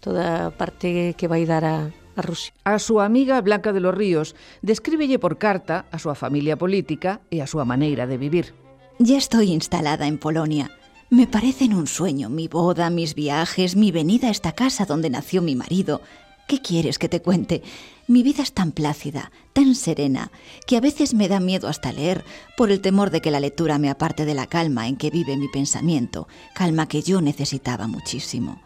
toda 0.03 0.47
a 0.47 0.51
parte 0.51 1.15
que 1.15 1.31
vai 1.31 1.47
dar 1.47 1.63
a, 1.63 1.87
a 1.87 2.21
Rusia. 2.21 2.51
A 2.67 2.77
súa 2.83 3.07
amiga 3.07 3.39
Blanca 3.39 3.71
de 3.71 3.79
los 3.79 3.95
Ríos 3.95 4.35
descríbelle 4.59 5.23
por 5.23 5.39
carta 5.39 5.87
a 5.89 5.97
súa 5.97 6.13
familia 6.13 6.59
política 6.59 7.23
e 7.31 7.39
a 7.39 7.47
súa 7.47 7.63
maneira 7.63 8.05
de 8.05 8.19
vivir. 8.19 8.51
Ya 8.99 9.15
estoy 9.15 9.55
instalada 9.55 10.07
en 10.07 10.19
Polonia. 10.19 10.67
Me 11.09 11.27
parecen 11.27 11.73
un 11.73 11.87
sueño 11.87 12.27
mi 12.27 12.47
boda, 12.47 12.89
mis 12.89 13.15
viajes, 13.15 13.75
mi 13.75 13.91
venida 13.91 14.27
a 14.27 14.35
esta 14.35 14.51
casa 14.51 14.85
donde 14.85 15.09
nació 15.09 15.41
mi 15.41 15.55
marido. 15.55 16.01
¿Qué 16.47 16.61
quieres 16.61 16.99
que 16.99 17.07
te 17.07 17.21
cuente? 17.21 17.61
Mi 18.09 18.23
vida 18.23 18.41
es 18.41 18.53
tan 18.53 18.71
plácida, 18.71 19.33
tan 19.51 19.75
serena, 19.75 20.31
que 20.65 20.77
a 20.77 20.79
veces 20.79 21.13
me 21.13 21.27
da 21.27 21.41
miedo 21.41 21.67
hasta 21.67 21.91
leer 21.91 22.23
por 22.55 22.71
el 22.71 22.79
temor 22.79 23.09
de 23.09 23.19
que 23.19 23.31
la 23.31 23.41
lectura 23.41 23.79
me 23.79 23.89
aparte 23.89 24.23
de 24.23 24.33
la 24.33 24.47
calma 24.47 24.87
en 24.87 24.95
que 24.95 25.09
vive 25.09 25.35
mi 25.35 25.49
pensamiento, 25.49 26.29
calma 26.55 26.87
que 26.87 27.01
yo 27.01 27.19
necesitaba 27.19 27.85
muchísimo. 27.87 28.61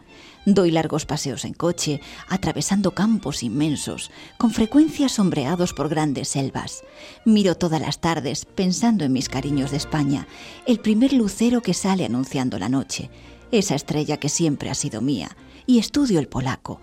Doy 0.46 0.70
largos 0.70 1.06
paseos 1.06 1.44
en 1.44 1.54
coche, 1.54 2.00
atravesando 2.28 2.92
campos 2.92 3.42
inmensos, 3.42 4.12
con 4.38 4.52
frecuencia 4.52 5.08
sombreados 5.08 5.72
por 5.72 5.88
grandes 5.88 6.28
selvas. 6.28 6.84
Miro 7.24 7.56
todas 7.56 7.80
las 7.80 8.00
tardes, 8.00 8.44
pensando 8.44 9.04
en 9.04 9.12
mis 9.12 9.28
cariños 9.28 9.72
de 9.72 9.78
España, 9.78 10.28
el 10.66 10.78
primer 10.78 11.12
lucero 11.12 11.62
que 11.62 11.74
sale 11.74 12.04
anunciando 12.04 12.60
la 12.60 12.68
noche, 12.68 13.10
esa 13.50 13.74
estrella 13.74 14.18
que 14.18 14.28
siempre 14.28 14.70
ha 14.70 14.74
sido 14.74 15.00
mía, 15.00 15.36
y 15.66 15.80
estudio 15.80 16.20
el 16.20 16.28
polaco, 16.28 16.80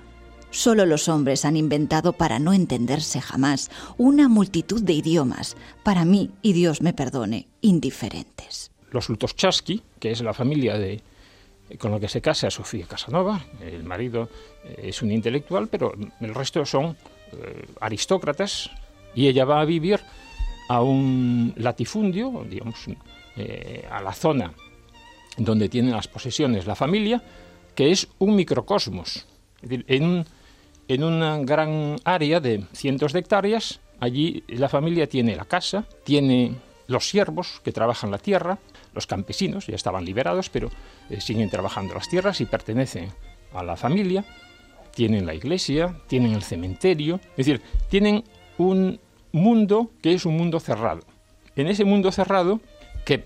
Solo 0.52 0.86
los 0.86 1.08
hombres 1.10 1.46
han 1.46 1.56
inventado 1.56 2.14
para 2.14 2.40
no 2.40 2.54
entenderse 2.54 3.22
jamás 3.22 3.70
una 3.98 4.28
multitud 4.28 4.82
de 4.82 4.94
idiomas, 4.94 5.56
para 5.84 6.06
mí, 6.06 6.32
y 6.42 6.54
Dios 6.54 6.82
me 6.82 6.94
perdone, 6.94 7.48
indiferentes. 7.62 8.72
Los 8.92 9.10
Lutoschaski, 9.10 9.84
que 10.00 10.12
es 10.12 10.22
la 10.22 10.34
familia 10.34 10.78
de, 10.78 11.02
con 11.78 11.92
la 11.92 12.00
que 12.00 12.08
se 12.08 12.22
casa 12.22 12.50
Sofía 12.50 12.88
Casanova, 12.88 13.46
el 13.62 13.84
marido 13.84 14.30
eh, 14.66 14.86
es 14.86 15.02
un 15.04 15.12
intelectual, 15.12 15.68
pero 15.68 15.94
el 16.20 16.34
resto 16.34 16.66
son 16.66 16.98
eh, 17.32 17.68
aristócratas, 17.80 18.72
y 19.14 19.28
ella 19.28 19.46
va 19.46 19.62
a 19.62 19.66
vivir 19.66 20.00
a 20.68 20.82
un 20.82 21.54
latifundio, 21.58 22.46
digamos, 22.50 22.86
eh, 23.38 23.88
a 23.90 24.02
la 24.02 24.14
zona 24.14 24.54
donde 25.38 25.70
tienen 25.70 25.92
las 25.92 26.08
posesiones 26.08 26.66
la 26.66 26.76
familia, 26.76 27.22
que 27.76 27.92
es 27.92 28.08
un 28.18 28.36
microcosmos. 28.36 29.26
En 30.90 31.04
una 31.04 31.38
gran 31.38 31.98
área 32.04 32.42
de 32.42 32.66
cientos 32.74 33.14
de 33.14 33.20
hectáreas. 33.20 33.80
Allí 34.02 34.44
la 34.48 34.68
familia 34.68 35.08
tiene 35.08 35.36
la 35.36 35.46
casa, 35.46 35.86
tiene 36.04 36.56
los 36.88 37.08
siervos 37.08 37.62
que 37.64 37.72
trabajan 37.72 38.12
la 38.12 38.18
tierra, 38.18 38.58
los 38.94 39.06
campesinos 39.06 39.68
ya 39.68 39.76
estaban 39.76 40.04
liberados, 40.04 40.50
pero 40.50 40.70
eh, 41.10 41.22
siguen 41.22 41.50
trabajando 41.50 41.94
las 41.94 42.10
tierras 42.10 42.42
y 42.42 42.46
pertenecen 42.46 43.10
a 43.54 43.64
la 43.64 43.78
familia. 43.78 44.26
Tienen 44.96 45.28
la 45.28 45.36
iglesia, 45.36 45.96
tienen 46.08 46.34
el 46.34 46.42
cementerio, 46.42 47.20
es 47.38 47.46
decir, 47.46 47.62
tienen 47.90 48.24
un 48.58 49.00
mundo 49.32 49.92
que 50.02 50.14
es 50.14 50.26
un 50.26 50.36
mundo 50.36 50.60
cerrado. 50.60 51.02
En 51.56 51.68
ese 51.68 51.86
mundo 51.86 52.12
cerrado, 52.12 52.60
que 53.06 53.26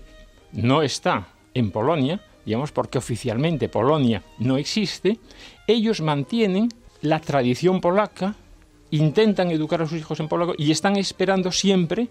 no 0.52 0.82
está 0.82 1.28
en 1.54 1.70
Polonia, 1.70 2.20
digamos 2.44 2.72
porque 2.72 2.98
oficialmente 2.98 3.70
Polonia 3.70 4.22
no 4.38 4.58
existe, 4.58 5.18
ellos 5.66 6.02
mantienen 6.02 6.68
la 7.04 7.20
tradición 7.20 7.82
polaca, 7.82 8.34
intentan 8.90 9.50
educar 9.50 9.82
a 9.82 9.86
sus 9.86 9.98
hijos 9.98 10.18
en 10.20 10.28
polaco 10.28 10.54
y 10.56 10.70
están 10.70 10.96
esperando 10.96 11.52
siempre, 11.52 12.08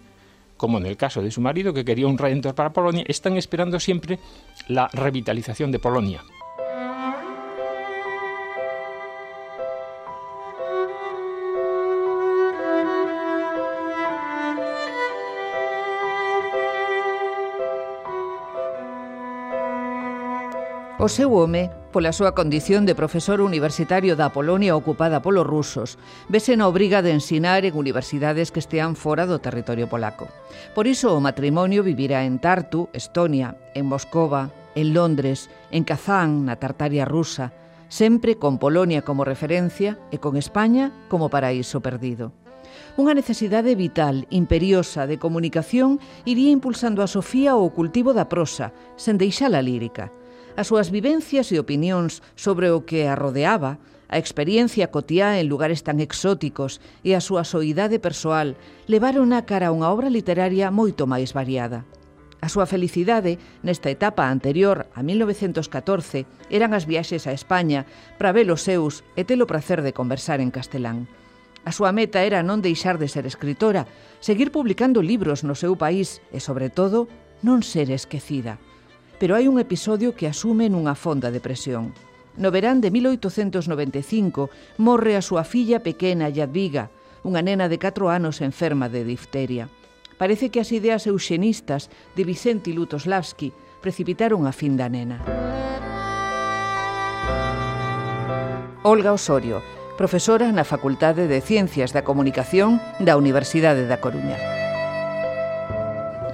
como 0.56 0.78
en 0.78 0.86
el 0.86 0.96
caso 0.96 1.20
de 1.20 1.32
su 1.32 1.40
marido 1.40 1.74
que 1.74 1.84
quería 1.84 2.06
un 2.06 2.16
redentor 2.16 2.54
para 2.54 2.72
Polonia, 2.72 3.04
están 3.08 3.36
esperando 3.36 3.80
siempre 3.80 4.20
la 4.68 4.88
revitalización 4.92 5.72
de 5.72 5.80
Polonia. 5.80 6.22
O 20.98 21.08
pola 21.94 22.10
súa 22.10 22.34
condición 22.34 22.90
de 22.90 22.98
profesor 22.98 23.38
universitario 23.38 24.18
da 24.18 24.34
Polonia 24.34 24.74
ocupada 24.74 25.22
polos 25.22 25.46
rusos, 25.46 25.94
vese 26.26 26.58
na 26.58 26.66
obriga 26.66 27.06
de 27.06 27.14
ensinar 27.14 27.62
en 27.62 27.78
universidades 27.78 28.50
que 28.50 28.58
estean 28.58 28.98
fora 28.98 29.30
do 29.30 29.38
territorio 29.38 29.86
polaco. 29.86 30.26
Por 30.74 30.90
iso 30.90 31.14
o 31.14 31.22
matrimonio 31.22 31.86
vivirá 31.86 32.26
en 32.26 32.42
Tartu, 32.42 32.90
Estonia, 32.90 33.54
en 33.78 33.86
Moscova, 33.86 34.50
en 34.74 34.90
Londres, 34.90 35.46
en 35.70 35.86
Kazán, 35.86 36.42
na 36.42 36.58
Tartaria 36.58 37.06
rusa, 37.06 37.54
sempre 37.86 38.42
con 38.42 38.58
Polonia 38.58 39.06
como 39.06 39.22
referencia 39.22 39.94
e 40.10 40.18
con 40.18 40.34
España 40.34 40.90
como 41.06 41.30
paraíso 41.30 41.78
perdido. 41.78 42.34
Unha 42.98 43.14
necesidade 43.14 43.78
vital, 43.78 44.26
imperiosa, 44.34 45.06
de 45.06 45.22
comunicación 45.22 46.02
iría 46.26 46.50
impulsando 46.50 47.06
a 47.06 47.10
Sofía 47.10 47.54
o 47.54 47.70
cultivo 47.70 48.10
da 48.10 48.26
prosa, 48.26 48.74
sen 48.98 49.14
deixala 49.14 49.62
lírica, 49.62 50.10
as 50.54 50.70
súas 50.70 50.90
vivencias 50.94 51.50
e 51.50 51.58
opinións 51.58 52.22
sobre 52.38 52.70
o 52.70 52.86
que 52.86 53.10
a 53.10 53.18
rodeaba, 53.18 53.82
a 54.06 54.18
experiencia 54.22 54.94
cotiá 54.94 55.42
en 55.42 55.50
lugares 55.50 55.82
tan 55.82 55.98
exóticos 55.98 56.78
e 57.02 57.18
a 57.18 57.24
súa 57.24 57.42
soidade 57.42 57.98
persoal 57.98 58.54
levaron 58.86 59.34
a 59.34 59.42
cara 59.42 59.70
a 59.70 59.74
unha 59.74 59.90
obra 59.90 60.06
literaria 60.06 60.70
moito 60.70 61.10
máis 61.10 61.34
variada. 61.34 61.82
A 62.38 62.52
súa 62.52 62.68
felicidade 62.68 63.40
nesta 63.66 63.90
etapa 63.90 64.30
anterior 64.30 64.86
a 64.94 65.00
1914 65.02 66.28
eran 66.52 66.76
as 66.76 66.86
viaxes 66.86 67.26
a 67.26 67.32
España 67.34 67.88
para 68.20 68.30
ver 68.30 68.46
os 68.52 68.62
seus 68.62 69.02
e 69.18 69.26
ter 69.26 69.40
o 69.42 69.50
prazer 69.50 69.82
de 69.82 69.96
conversar 69.96 70.38
en 70.38 70.54
castelán. 70.54 71.10
A 71.64 71.72
súa 71.72 71.90
meta 71.96 72.20
era 72.20 72.44
non 72.44 72.60
deixar 72.60 73.00
de 73.00 73.08
ser 73.08 73.24
escritora, 73.24 73.88
seguir 74.20 74.52
publicando 74.52 75.00
libros 75.00 75.42
no 75.42 75.56
seu 75.56 75.74
país 75.80 76.20
e, 76.30 76.38
sobre 76.38 76.68
todo, 76.68 77.08
non 77.40 77.64
ser 77.64 77.88
esquecida 77.88 78.60
pero 79.18 79.34
hai 79.34 79.46
un 79.46 79.62
episodio 79.62 80.14
que 80.14 80.26
asume 80.26 80.66
nunha 80.68 80.98
fonda 80.98 81.30
depresión. 81.30 81.94
No 82.36 82.50
verán 82.50 82.82
de 82.82 82.90
1895 82.90 84.50
morre 84.78 85.14
a 85.14 85.22
súa 85.22 85.46
filla 85.46 85.80
pequena 85.86 86.28
Yadviga, 86.28 86.90
unha 87.22 87.40
nena 87.40 87.70
de 87.70 87.78
4 87.78 88.10
anos 88.10 88.42
enferma 88.42 88.90
de 88.90 89.06
difteria. 89.06 89.70
Parece 90.18 90.50
que 90.50 90.60
as 90.60 90.70
ideas 90.70 91.06
euxenistas 91.06 91.90
de 92.14 92.22
Vicente 92.26 92.70
Lutoslavski 92.74 93.54
precipitaron 93.80 94.46
a 94.46 94.52
fin 94.52 94.74
da 94.74 94.90
nena. 94.90 95.22
Olga 98.84 99.12
Osorio, 99.12 99.62
profesora 99.96 100.52
na 100.52 100.66
Facultade 100.66 101.24
de 101.30 101.40
Ciencias 101.40 101.94
da 101.94 102.04
Comunicación 102.04 102.82
da 103.00 103.16
Universidade 103.16 103.86
da 103.88 104.02
Coruña 104.02 104.63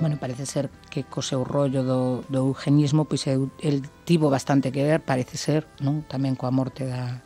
bueno, 0.01 0.17
parece 0.19 0.47
ser 0.47 0.71
que 0.91 1.05
co 1.05 1.23
seu 1.23 1.45
rollo 1.45 1.85
do, 1.85 2.25
do 2.33 2.51
eugenismo 2.51 3.05
pois 3.05 3.29
eu, 3.29 3.53
el 3.61 3.85
tivo 4.09 4.33
bastante 4.33 4.73
que 4.73 4.83
ver, 4.83 5.05
parece 5.05 5.37
ser, 5.37 5.69
non? 5.85 6.03
Tamén 6.09 6.35
coa 6.35 6.51
morte 6.51 6.89
da, 6.89 7.21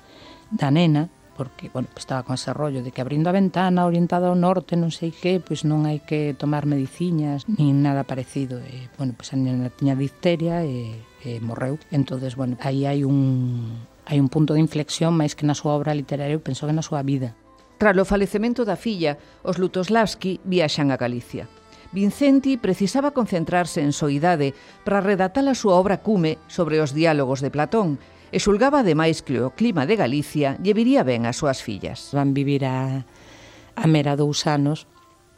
da 0.50 0.68
nena, 0.74 1.08
porque, 1.36 1.68
bueno, 1.70 1.88
pues 1.92 2.02
estaba 2.02 2.22
con 2.22 2.34
ese 2.34 2.52
rollo 2.54 2.82
de 2.82 2.90
que 2.92 3.00
abrindo 3.00 3.28
a 3.28 3.32
ventana 3.32 3.86
orientada 3.86 4.28
ao 4.30 4.38
norte, 4.38 4.76
non 4.76 4.94
sei 4.94 5.10
que, 5.10 5.42
pois 5.42 5.66
non 5.66 5.86
hai 5.86 6.02
que 6.02 6.34
tomar 6.34 6.66
mediciñas 6.66 7.46
nin 7.50 7.82
nada 7.82 8.06
parecido. 8.06 8.62
E, 8.62 8.90
bueno, 8.98 9.14
pois 9.18 9.34
a 9.34 9.36
nena 9.36 9.70
tiña 9.70 9.98
difteria 9.98 10.62
e, 10.62 10.94
e 11.22 11.38
morreu. 11.42 11.78
entonces 11.90 12.36
bueno, 12.36 12.58
aí 12.62 12.86
hai 12.86 13.02
un, 13.02 13.86
hai 14.06 14.20
un 14.20 14.30
punto 14.30 14.54
de 14.54 14.62
inflexión 14.62 15.14
máis 15.14 15.34
que 15.34 15.46
na 15.46 15.58
súa 15.58 15.74
obra 15.74 15.96
literaria, 15.96 16.38
eu 16.38 16.42
penso 16.42 16.66
que 16.66 16.74
na 16.74 16.84
súa 16.86 17.02
vida. 17.02 17.34
Tras 17.78 17.98
o 17.98 18.06
falecemento 18.06 18.62
da 18.62 18.78
filla, 18.78 19.18
os 19.42 19.58
Lutoslavski 19.58 20.38
viaxan 20.46 20.94
a 20.94 20.96
Galicia. 20.96 21.50
Vincenti 21.94 22.58
precisaba 22.58 23.14
concentrarse 23.14 23.78
en 23.78 23.94
Soidade 23.94 24.52
para 24.82 24.98
redatar 24.98 25.46
a 25.46 25.54
súa 25.54 25.78
obra 25.78 26.02
cume 26.02 26.42
sobre 26.50 26.82
os 26.82 26.90
diálogos 26.90 27.38
de 27.38 27.54
Platón, 27.54 28.02
e 28.34 28.42
xulgaba 28.42 28.82
ademais 28.82 29.22
que 29.22 29.38
o 29.38 29.54
clima 29.54 29.86
de 29.86 29.94
Galicia 29.94 30.58
lle 30.58 30.74
viría 30.74 31.06
ben 31.06 31.22
ás 31.22 31.38
súas 31.38 31.62
fillas. 31.62 32.10
Van 32.10 32.34
vivir 32.34 32.66
a, 32.66 33.06
a 33.78 33.86
mera 33.86 34.18
dous 34.18 34.50
anos 34.50 34.90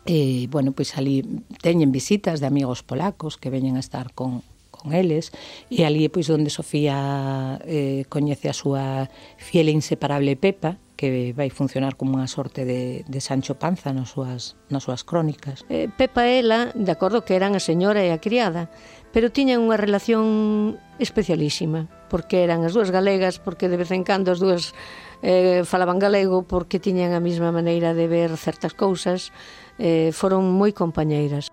e, 0.08 0.48
bueno, 0.48 0.72
pois 0.72 0.96
ali 0.96 1.20
teñen 1.60 1.92
visitas 1.92 2.40
de 2.40 2.48
amigos 2.48 2.80
polacos 2.80 3.36
que 3.36 3.52
veñen 3.52 3.76
a 3.76 3.84
estar 3.84 4.16
con, 4.16 4.40
con 4.72 4.96
eles 4.96 5.36
e 5.68 5.84
ali 5.84 6.08
é 6.08 6.10
pois 6.10 6.32
onde 6.32 6.48
Sofía 6.48 7.60
eh, 7.68 8.08
coñece 8.08 8.48
a 8.48 8.56
súa 8.56 9.12
fiel 9.36 9.68
e 9.68 9.76
inseparable 9.76 10.32
Pepa 10.40 10.80
que 10.96 11.36
vai 11.36 11.52
funcionar 11.52 11.94
como 12.00 12.16
unha 12.16 12.26
sorte 12.26 12.64
de, 12.64 13.04
de 13.04 13.20
Sancho 13.20 13.60
Panza 13.60 13.92
nas 13.92 14.16
súas, 14.16 14.56
nas 14.72 14.88
súas 14.88 15.04
crónicas. 15.04 15.62
Eh, 15.68 15.92
Pepa 15.92 16.24
e 16.24 16.40
ela, 16.40 16.72
de 16.72 16.90
acordo 16.90 17.22
que 17.22 17.36
eran 17.36 17.52
a 17.52 17.60
señora 17.60 18.00
e 18.00 18.10
a 18.10 18.18
criada, 18.18 18.72
pero 19.12 19.28
tiñan 19.30 19.62
unha 19.62 19.76
relación 19.76 20.80
especialísima, 20.96 21.86
porque 22.08 22.42
eran 22.42 22.64
as 22.64 22.72
dúas 22.72 22.88
galegas, 22.88 23.36
porque 23.36 23.68
de 23.68 23.76
vez 23.76 23.92
en 23.92 24.02
cando 24.02 24.32
as 24.32 24.40
dúas 24.40 24.72
eh, 25.20 25.62
falaban 25.68 26.00
galego, 26.00 26.48
porque 26.48 26.80
tiñan 26.80 27.12
a 27.12 27.20
mesma 27.20 27.52
maneira 27.52 27.92
de 27.92 28.08
ver 28.08 28.32
certas 28.40 28.72
cousas, 28.72 29.30
eh, 29.76 30.10
foron 30.16 30.48
moi 30.48 30.72
compañeiras. 30.72 31.52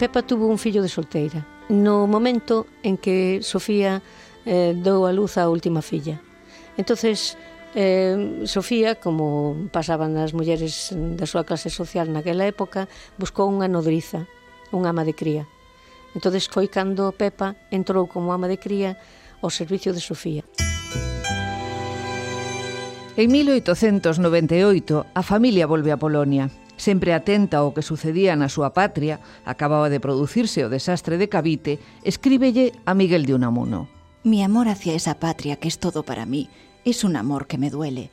Pepa 0.00 0.26
tuvo 0.26 0.48
un 0.48 0.58
fillo 0.58 0.82
de 0.82 0.88
solteira. 0.88 1.46
No 1.68 2.06
momento 2.06 2.66
en 2.82 2.98
que 2.98 3.40
Sofía 3.40 4.02
eh, 4.46 4.72
dou 4.76 5.08
a 5.08 5.12
luz 5.12 5.36
a 5.36 5.48
última 5.48 5.82
filla. 5.82 6.20
Entonces, 6.76 7.36
eh, 7.74 8.42
Sofía, 8.46 8.94
como 8.96 9.68
pasaban 9.72 10.16
as 10.16 10.32
mulleres 10.32 10.94
da 10.94 11.26
súa 11.26 11.42
clase 11.44 11.68
social 11.68 12.08
naquela 12.12 12.46
época, 12.46 12.86
buscou 13.18 13.50
unha 13.50 13.66
nodriza, 13.66 14.30
unha 14.70 14.94
ama 14.94 15.02
de 15.02 15.14
cría. 15.14 15.44
Entonces 16.14 16.46
foi 16.46 16.70
cando 16.70 17.10
Pepa 17.10 17.58
entrou 17.74 18.06
como 18.06 18.30
ama 18.30 18.46
de 18.46 18.62
cría 18.62 18.94
ao 19.42 19.50
servicio 19.50 19.90
de 19.90 20.00
Sofía. 20.00 20.46
En 23.14 23.30
1898, 23.30 25.06
a 25.14 25.22
familia 25.22 25.70
volve 25.70 25.94
a 25.94 25.98
Polonia. 25.98 26.50
Sempre 26.74 27.14
atenta 27.14 27.62
ao 27.62 27.70
que 27.70 27.86
sucedía 27.86 28.34
na 28.34 28.50
súa 28.50 28.74
patria, 28.74 29.22
acababa 29.46 29.86
de 29.86 30.02
producirse 30.02 30.66
o 30.66 30.72
desastre 30.72 31.14
de 31.14 31.30
Cavite, 31.30 31.78
escríbelle 32.02 32.74
a 32.82 32.98
Miguel 32.98 33.22
de 33.22 33.38
Unamuno. 33.38 33.93
Mi 34.24 34.42
amor 34.42 34.68
hacia 34.68 34.94
esa 34.94 35.20
patria 35.20 35.56
que 35.56 35.68
es 35.68 35.78
todo 35.78 36.02
para 36.02 36.24
mí 36.24 36.48
es 36.86 37.04
un 37.04 37.14
amor 37.16 37.46
que 37.46 37.58
me 37.58 37.68
duele. 37.68 38.10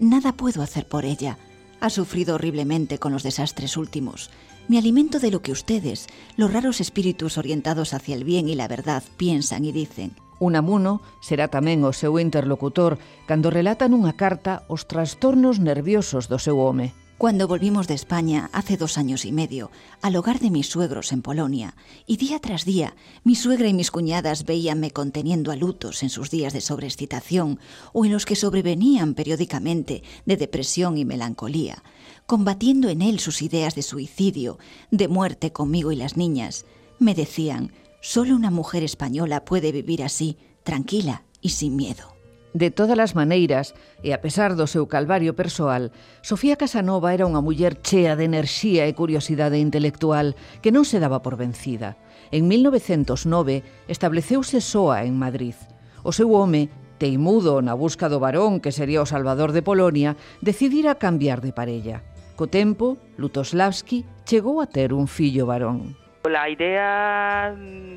Nada 0.00 0.32
puedo 0.32 0.62
hacer 0.62 0.88
por 0.88 1.04
ella. 1.04 1.38
Ha 1.80 1.90
sufrido 1.90 2.34
horriblemente 2.34 2.98
con 2.98 3.12
los 3.12 3.22
desastres 3.22 3.76
últimos. 3.76 4.30
Me 4.66 4.78
alimento 4.78 5.20
de 5.20 5.30
lo 5.30 5.42
que 5.42 5.52
ustedes, 5.52 6.08
los 6.36 6.52
raros 6.52 6.80
espíritus 6.80 7.38
orientados 7.38 7.94
hacia 7.94 8.16
el 8.16 8.24
bien 8.24 8.48
y 8.48 8.56
la 8.56 8.66
verdad, 8.66 9.04
piensan 9.16 9.64
y 9.64 9.70
dicen. 9.70 10.16
Unamuno 10.40 11.02
será 11.22 11.46
tamén 11.46 11.86
o 11.86 11.94
seu 11.94 12.18
interlocutor 12.18 12.98
cando 13.30 13.54
relata 13.54 13.86
nunha 13.86 14.18
carta 14.18 14.66
os 14.66 14.90
trastornos 14.90 15.62
nerviosos 15.62 16.26
do 16.26 16.42
seu 16.42 16.58
home. 16.58 16.90
Cuando 17.24 17.48
volvimos 17.48 17.88
de 17.88 17.94
España 17.94 18.50
hace 18.52 18.76
dos 18.76 18.98
años 18.98 19.24
y 19.24 19.32
medio, 19.32 19.70
al 20.02 20.14
hogar 20.16 20.40
de 20.40 20.50
mis 20.50 20.66
suegros 20.66 21.10
en 21.10 21.22
Polonia, 21.22 21.74
y 22.06 22.18
día 22.18 22.38
tras 22.38 22.66
día, 22.66 22.96
mi 23.22 23.34
suegra 23.34 23.66
y 23.66 23.72
mis 23.72 23.90
cuñadas 23.90 24.44
veíanme 24.44 24.90
conteniendo 24.90 25.50
a 25.50 25.56
lutos 25.56 26.02
en 26.02 26.10
sus 26.10 26.30
días 26.30 26.52
de 26.52 26.60
sobreexcitación 26.60 27.60
o 27.94 28.04
en 28.04 28.12
los 28.12 28.26
que 28.26 28.36
sobrevenían 28.36 29.14
periódicamente 29.14 30.02
de 30.26 30.36
depresión 30.36 30.98
y 30.98 31.06
melancolía, 31.06 31.82
combatiendo 32.26 32.90
en 32.90 33.00
él 33.00 33.18
sus 33.18 33.40
ideas 33.40 33.74
de 33.74 33.80
suicidio, 33.80 34.58
de 34.90 35.08
muerte 35.08 35.50
conmigo 35.50 35.92
y 35.92 35.96
las 35.96 36.18
niñas, 36.18 36.66
me 36.98 37.14
decían, 37.14 37.72
solo 38.02 38.36
una 38.36 38.50
mujer 38.50 38.82
española 38.84 39.46
puede 39.46 39.72
vivir 39.72 40.02
así, 40.02 40.36
tranquila 40.62 41.24
y 41.40 41.48
sin 41.48 41.74
miedo. 41.74 42.13
De 42.54 42.70
todas 42.70 42.96
as 43.02 43.18
maneiras, 43.18 43.74
e 43.98 44.14
a 44.14 44.22
pesar 44.22 44.54
do 44.54 44.70
seu 44.70 44.86
calvario 44.86 45.34
persoal, 45.34 45.90
Sofía 46.22 46.54
Casanova 46.54 47.10
era 47.10 47.26
unha 47.26 47.42
muller 47.42 47.82
chea 47.82 48.14
de 48.14 48.30
enerxía 48.30 48.86
e 48.86 48.94
curiosidade 48.94 49.58
intelectual 49.58 50.38
que 50.62 50.70
non 50.70 50.86
se 50.86 51.02
daba 51.02 51.18
por 51.18 51.34
vencida. 51.34 51.98
En 52.30 52.46
1909 52.46 53.90
estableceuse 53.90 54.62
soa 54.62 55.02
en 55.02 55.18
Madrid. 55.18 55.58
O 56.06 56.14
seu 56.14 56.30
home, 56.30 56.70
teimudo 57.02 57.58
na 57.58 57.74
busca 57.74 58.06
do 58.06 58.22
varón 58.22 58.62
que 58.62 58.70
sería 58.70 59.02
o 59.02 59.10
salvador 59.10 59.50
de 59.50 59.66
Polonia, 59.66 60.14
decidira 60.38 60.94
cambiar 60.94 61.42
de 61.42 61.50
parella. 61.50 62.06
Co 62.38 62.46
tempo, 62.46 63.02
Lutoslavski 63.18 64.06
chegou 64.30 64.62
a 64.62 64.70
ter 64.70 64.94
un 64.94 65.10
fillo 65.10 65.50
varón. 65.50 65.98
A 66.22 66.46
idea 66.46 67.50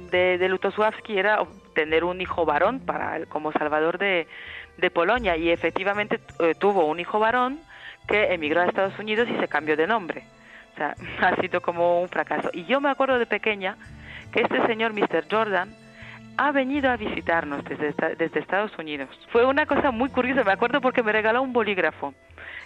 de, 0.09 0.41
de 0.41 0.47
Lutoslavski 0.49 1.13
era 1.13 1.45
tener 1.77 2.03
un 2.03 2.19
hijo 2.21 2.43
varón 2.43 2.79
para 2.79 3.23
como 3.27 3.51
salvador 3.51 3.99
de, 3.99 4.25
Polonia 4.95 5.37
y 5.37 5.51
efectivamente 5.51 6.19
eh, 6.39 6.55
tuvo 6.57 6.85
un 6.85 6.99
hijo 6.99 7.19
varón 7.19 7.59
que 8.07 8.33
emigró 8.33 8.61
a 8.61 8.65
Estados 8.65 8.97
Unidos 8.97 9.27
y 9.29 9.39
se 9.39 9.47
cambió 9.47 9.77
de 9.77 9.85
nombre. 9.85 10.23
O 10.73 10.77
sea, 10.77 10.95
ha 11.21 11.35
sido 11.39 11.61
como 11.61 12.01
un 12.01 12.09
fracaso. 12.09 12.49
Y 12.51 12.65
yo 12.65 12.81
me 12.81 12.89
acuerdo 12.89 13.19
de 13.19 13.27
pequeña 13.27 13.77
que 14.31 14.41
este 14.41 14.65
señor, 14.65 14.93
Mr. 14.93 15.25
Jordan, 15.29 15.69
ha 16.37 16.51
venido 16.51 16.89
a 16.89 16.97
visitarnos 16.97 17.63
desde, 17.65 17.93
desde 18.15 18.39
Estados 18.39 18.75
Unidos. 18.79 19.09
Fue 19.31 19.45
una 19.45 19.67
cosa 19.67 19.91
muy 19.91 20.09
curiosa, 20.09 20.43
me 20.43 20.53
acuerdo 20.53 20.81
porque 20.81 21.03
me 21.03 21.11
regaló 21.11 21.43
un 21.43 21.53
bolígrafo, 21.53 22.15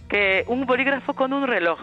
que 0.08 0.46
un 0.48 0.66
bolígrafo 0.66 1.14
con 1.14 1.34
un 1.34 1.48
reloj 1.48 1.80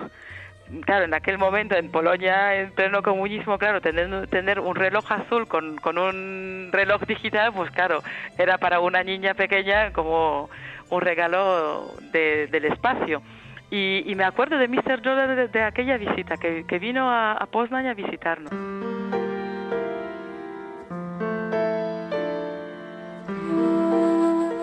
claro, 0.85 1.05
en 1.05 1.15
aquel 1.15 1.39
momento 1.39 1.75
en 1.75 1.91
Polonia, 1.91 2.55
en 2.57 2.71
pleno 2.73 3.03
comunismo, 3.03 3.59
claro, 3.59 3.81
tener, 3.81 4.27
tener 4.29 4.61
un 4.61 4.75
reloj 4.75 5.11
azul 5.11 5.47
con, 5.47 5.77
con 5.77 5.99
un 5.99 6.71
reloj 6.73 7.03
digital, 7.07 7.53
pues 7.53 7.71
claro, 7.71 8.03
era 8.37 8.59
para 8.59 8.81
una 8.81 9.03
niña 9.03 9.35
pequeña 9.35 9.93
como 9.93 10.51
un 10.91 11.01
regalo 11.01 11.95
de, 12.13 12.47
del 12.49 12.67
espacio. 12.67 13.23
Y, 13.71 14.03
y, 14.11 14.15
me 14.15 14.25
acuerdo 14.25 14.57
de 14.57 14.67
Mr. 14.67 15.03
Jordan 15.05 15.37
de, 15.37 15.49
de 15.49 15.63
aquella 15.63 15.99
visita, 15.99 16.37
que, 16.39 16.79
vino 16.79 17.11
a, 17.11 17.33
a 17.33 17.47
Poznań 17.47 17.87
a 17.87 17.95
visitarnos. 17.95 18.51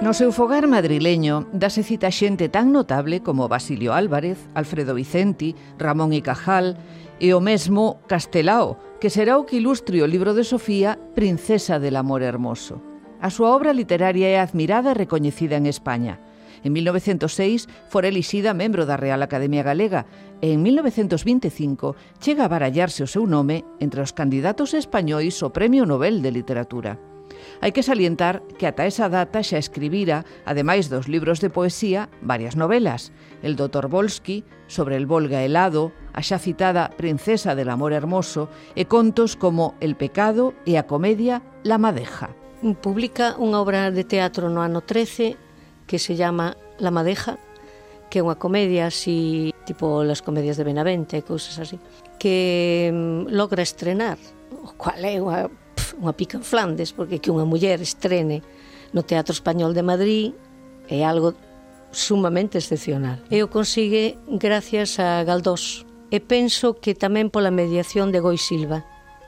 No 0.05 0.13
seu 0.13 0.29
fogar 0.29 0.69
madrileño 0.69 1.49
dase 1.49 1.81
cita 1.81 2.13
xente 2.13 2.45
tan 2.45 2.69
notable 2.69 3.25
como 3.25 3.49
Basilio 3.49 3.97
Álvarez, 3.97 4.37
Alfredo 4.53 4.93
Vicenti, 4.93 5.57
Ramón 5.81 6.13
y 6.13 6.21
Cajal 6.21 6.77
e 7.17 7.33
o 7.33 7.41
mesmo 7.41 7.97
Castelao, 8.05 8.77
que 9.01 9.09
será 9.09 9.41
o 9.41 9.49
que 9.49 9.57
ilustre 9.57 10.05
o 10.05 10.11
libro 10.13 10.37
de 10.37 10.45
Sofía 10.45 11.01
Princesa 11.17 11.81
del 11.81 11.97
Amor 11.97 12.21
Hermoso. 12.21 12.85
A 13.17 13.33
súa 13.33 13.57
obra 13.57 13.73
literaria 13.73 14.29
é 14.29 14.37
admirada 14.37 14.93
e 14.93 14.99
recoñecida 15.01 15.57
en 15.57 15.65
España. 15.65 16.21
En 16.61 16.69
1906 16.77 17.65
fora 17.89 18.05
elixida 18.05 18.53
membro 18.53 18.85
da 18.85 19.01
Real 19.01 19.25
Academia 19.25 19.65
Galega 19.65 20.05
e 20.37 20.53
en 20.53 20.61
1925 20.61 21.97
chega 22.21 22.45
a 22.45 22.51
barallarse 22.53 23.01
o 23.01 23.09
seu 23.09 23.25
nome 23.25 23.65
entre 23.81 24.05
os 24.05 24.13
candidatos 24.13 24.77
españois 24.77 25.41
ao 25.41 25.49
Premio 25.49 25.89
Nobel 25.89 26.21
de 26.21 26.29
Literatura. 26.29 27.14
Hai 27.61 27.71
que 27.71 27.83
salientar 27.83 28.43
que 28.59 28.67
ata 28.67 28.85
esa 28.85 29.09
data 29.09 29.41
xa 29.41 29.57
escribira, 29.57 30.23
ademais 30.45 30.91
dos 30.91 31.07
libros 31.07 31.39
de 31.39 31.49
poesía, 31.49 32.09
varias 32.21 32.55
novelas. 32.55 33.15
El 33.41 33.55
doutor 33.55 33.87
Volsky, 33.87 34.43
sobre 34.67 34.95
el 34.97 35.05
Volga 35.05 35.43
helado, 35.43 35.91
a 36.13 36.21
xa 36.21 36.39
citada 36.39 36.91
Princesa 36.93 37.55
del 37.55 37.69
amor 37.69 37.93
hermoso, 37.93 38.49
e 38.73 38.85
contos 38.85 39.35
como 39.35 39.75
El 39.81 39.95
pecado 39.95 40.53
e 40.65 40.77
a 40.77 40.87
comedia 40.87 41.41
La 41.63 41.77
madeja. 41.77 42.33
Publica 42.81 43.35
unha 43.37 43.61
obra 43.61 43.91
de 43.91 44.03
teatro 44.05 44.49
no 44.49 44.65
ano 44.65 44.81
13 44.81 45.37
que 45.85 45.97
se 46.01 46.17
llama 46.17 46.57
La 46.81 46.89
madeja, 46.89 47.37
que 48.09 48.19
é 48.19 48.25
unha 48.25 48.39
comedia 48.39 48.87
así 48.87 49.51
tipo 49.65 50.05
las 50.05 50.21
comedias 50.21 50.55
de 50.55 50.63
Benavente 50.63 51.17
e 51.17 51.25
cousas 51.25 51.57
así 51.59 51.81
que 52.21 52.87
mm, 52.93 53.33
logra 53.33 53.65
estrenar 53.65 54.15
o 54.53 54.71
cual 54.77 55.01
é 55.03 55.17
unha 55.19 55.49
Unha 55.93 56.17
pica 56.17 56.41
en 56.41 56.45
Flandes, 56.47 56.89
porque 56.95 57.21
que 57.21 57.29
unha 57.29 57.45
muller 57.45 57.77
estrene 57.83 58.41
no 58.95 59.05
Teatro 59.05 59.35
Español 59.35 59.77
de 59.77 59.85
Madrid 59.85 60.25
é 60.89 61.05
algo 61.05 61.37
sumamente 61.93 62.57
excepcional. 62.57 63.21
E 63.29 63.45
o 63.45 63.51
consigue 63.51 64.17
gracias 64.25 64.97
a 64.97 65.21
Galdós. 65.21 65.85
E 66.09 66.17
penso 66.21 66.79
que 66.79 66.97
tamén 66.97 67.29
pola 67.29 67.53
mediación 67.53 68.09
de 68.09 68.21
Goi 68.23 68.37
Silva, 68.41 68.85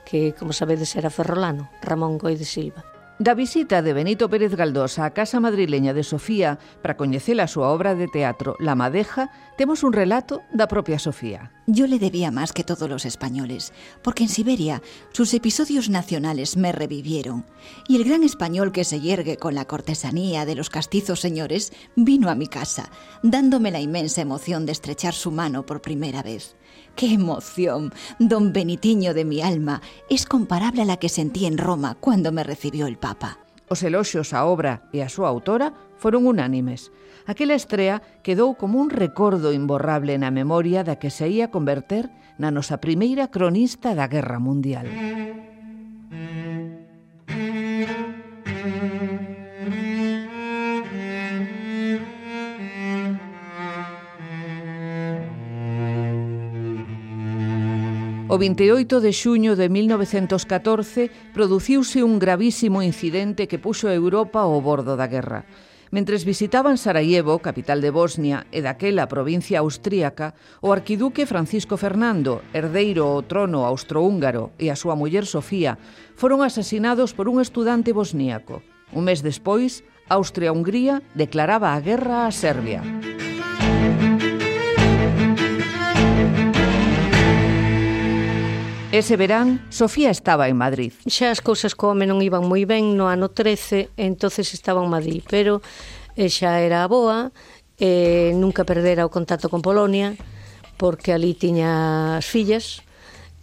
que, 0.08 0.32
como 0.34 0.56
sabedes, 0.56 0.96
era 0.96 1.12
ferrolano, 1.12 1.68
Ramón 1.84 2.16
Goi 2.16 2.34
de 2.34 2.48
Silva. 2.48 2.97
Da 3.20 3.34
visita 3.34 3.82
de 3.82 3.92
Benito 3.98 4.30
Pérez 4.30 4.54
Galdós 4.54 4.94
á 5.02 5.10
casa 5.10 5.42
madrileña 5.42 5.90
de 5.90 6.06
Sofía 6.06 6.62
para 6.86 6.94
coñecer 6.94 7.42
a 7.42 7.50
súa 7.50 7.74
obra 7.74 7.98
de 7.98 8.06
teatro 8.06 8.54
La 8.62 8.78
Madeja, 8.78 9.34
temos 9.58 9.82
un 9.82 9.90
relato 9.90 10.46
da 10.54 10.70
propia 10.70 11.02
Sofía. 11.02 11.50
Yo 11.66 11.90
le 11.90 11.98
debía 11.98 12.30
más 12.30 12.54
que 12.54 12.62
todos 12.62 12.86
los 12.86 13.02
españoles, 13.02 13.74
porque 14.06 14.22
en 14.22 14.30
Siberia 14.30 14.86
sus 15.10 15.34
episodios 15.34 15.90
nacionales 15.90 16.54
me 16.54 16.70
revivieron, 16.70 17.42
y 17.90 17.98
el 17.98 18.06
gran 18.06 18.22
español 18.22 18.70
que 18.70 18.86
se 18.86 19.02
yergue 19.02 19.34
con 19.34 19.58
la 19.58 19.66
cortesanía 19.66 20.46
de 20.46 20.54
los 20.54 20.70
castizos 20.70 21.18
señores 21.18 21.72
vino 21.96 22.30
a 22.30 22.38
mi 22.38 22.46
casa, 22.46 22.86
dándome 23.24 23.72
la 23.72 23.80
inmensa 23.80 24.22
emoción 24.22 24.64
de 24.64 24.70
estrechar 24.70 25.12
su 25.12 25.32
mano 25.32 25.66
por 25.66 25.82
primera 25.82 26.22
vez. 26.22 26.54
¡Qué 26.98 27.14
emoción! 27.14 27.92
Don 28.18 28.52
Benitiño 28.52 29.14
de 29.14 29.24
mi 29.24 29.40
alma 29.40 29.82
es 30.10 30.26
comparable 30.26 30.82
a 30.82 30.84
la 30.84 30.96
que 30.96 31.08
sentí 31.08 31.46
en 31.46 31.56
Roma 31.56 31.96
cuando 32.00 32.32
me 32.32 32.42
recibió 32.42 32.88
el 32.88 32.98
Papa. 32.98 33.38
Os 33.68 33.84
eloxios 33.86 34.34
á 34.34 34.42
obra 34.50 34.82
e 34.90 35.06
a 35.06 35.06
súa 35.06 35.30
autora 35.30 35.70
foron 35.94 36.26
unánimes. 36.26 36.90
Aquela 37.30 37.54
estrea 37.54 38.02
quedou 38.26 38.58
como 38.58 38.82
un 38.82 38.90
recordo 38.90 39.54
imborrable 39.54 40.18
na 40.18 40.34
memoria 40.34 40.82
da 40.82 40.98
que 40.98 41.14
se 41.14 41.30
ia 41.30 41.54
converter 41.54 42.10
na 42.34 42.50
nosa 42.50 42.82
primeira 42.82 43.30
cronista 43.30 43.94
da 43.94 44.10
Guerra 44.10 44.42
Mundial. 44.42 44.90
O 58.28 58.36
28 58.36 59.00
de 59.00 59.16
xuño 59.16 59.56
de 59.56 59.72
1914 59.72 61.08
produciuse 61.32 62.04
un 62.04 62.20
gravísimo 62.20 62.84
incidente 62.84 63.48
que 63.48 63.56
puxo 63.56 63.88
a 63.88 63.96
Europa 63.96 64.44
ao 64.44 64.60
bordo 64.60 65.00
da 65.00 65.08
guerra. 65.08 65.48
Mentres 65.88 66.28
visitaban 66.28 66.76
Sarajevo, 66.76 67.40
capital 67.40 67.80
de 67.80 67.88
Bosnia, 67.88 68.44
e 68.52 68.60
daquela 68.60 69.08
provincia 69.08 69.64
austríaca, 69.64 70.36
o 70.60 70.76
arquiduque 70.76 71.24
Francisco 71.24 71.80
Fernando, 71.80 72.44
herdeiro 72.52 73.08
ao 73.08 73.24
trono 73.24 73.64
austrohúngaro, 73.64 74.52
e 74.60 74.68
a 74.68 74.76
súa 74.76 74.92
muller 74.92 75.24
Sofía, 75.24 75.80
foron 76.12 76.44
asasinados 76.44 77.16
por 77.16 77.32
un 77.32 77.40
estudante 77.40 77.96
bosníaco. 77.96 78.60
Un 78.92 79.08
mes 79.08 79.24
despois, 79.24 79.80
Austria-Hungría 80.12 81.00
declaraba 81.16 81.72
a 81.72 81.80
guerra 81.80 82.28
a 82.28 82.32
Serbia. 82.36 82.84
Ese 88.90 89.18
verán, 89.18 89.60
Sofía 89.68 90.08
estaba 90.08 90.48
en 90.48 90.56
Madrid. 90.56 90.96
Xa 91.04 91.28
as 91.28 91.44
cousas 91.44 91.76
co 91.76 91.92
home 91.92 92.08
non 92.08 92.24
iban 92.24 92.48
moi 92.48 92.64
ben 92.64 92.96
no 92.96 93.12
ano 93.12 93.28
13, 93.28 93.92
entonces 94.00 94.56
estaba 94.56 94.80
en 94.80 94.88
Madrid, 94.88 95.20
pero 95.28 95.60
eh, 96.16 96.32
xa 96.32 96.64
era 96.64 96.88
boa, 96.88 97.28
e 97.76 98.32
nunca 98.32 98.64
perdera 98.64 99.04
o 99.04 99.12
contacto 99.12 99.52
con 99.52 99.60
Polonia, 99.60 100.16
porque 100.80 101.12
ali 101.12 101.36
tiña 101.36 102.16
as 102.16 102.24
fillas, 102.24 102.80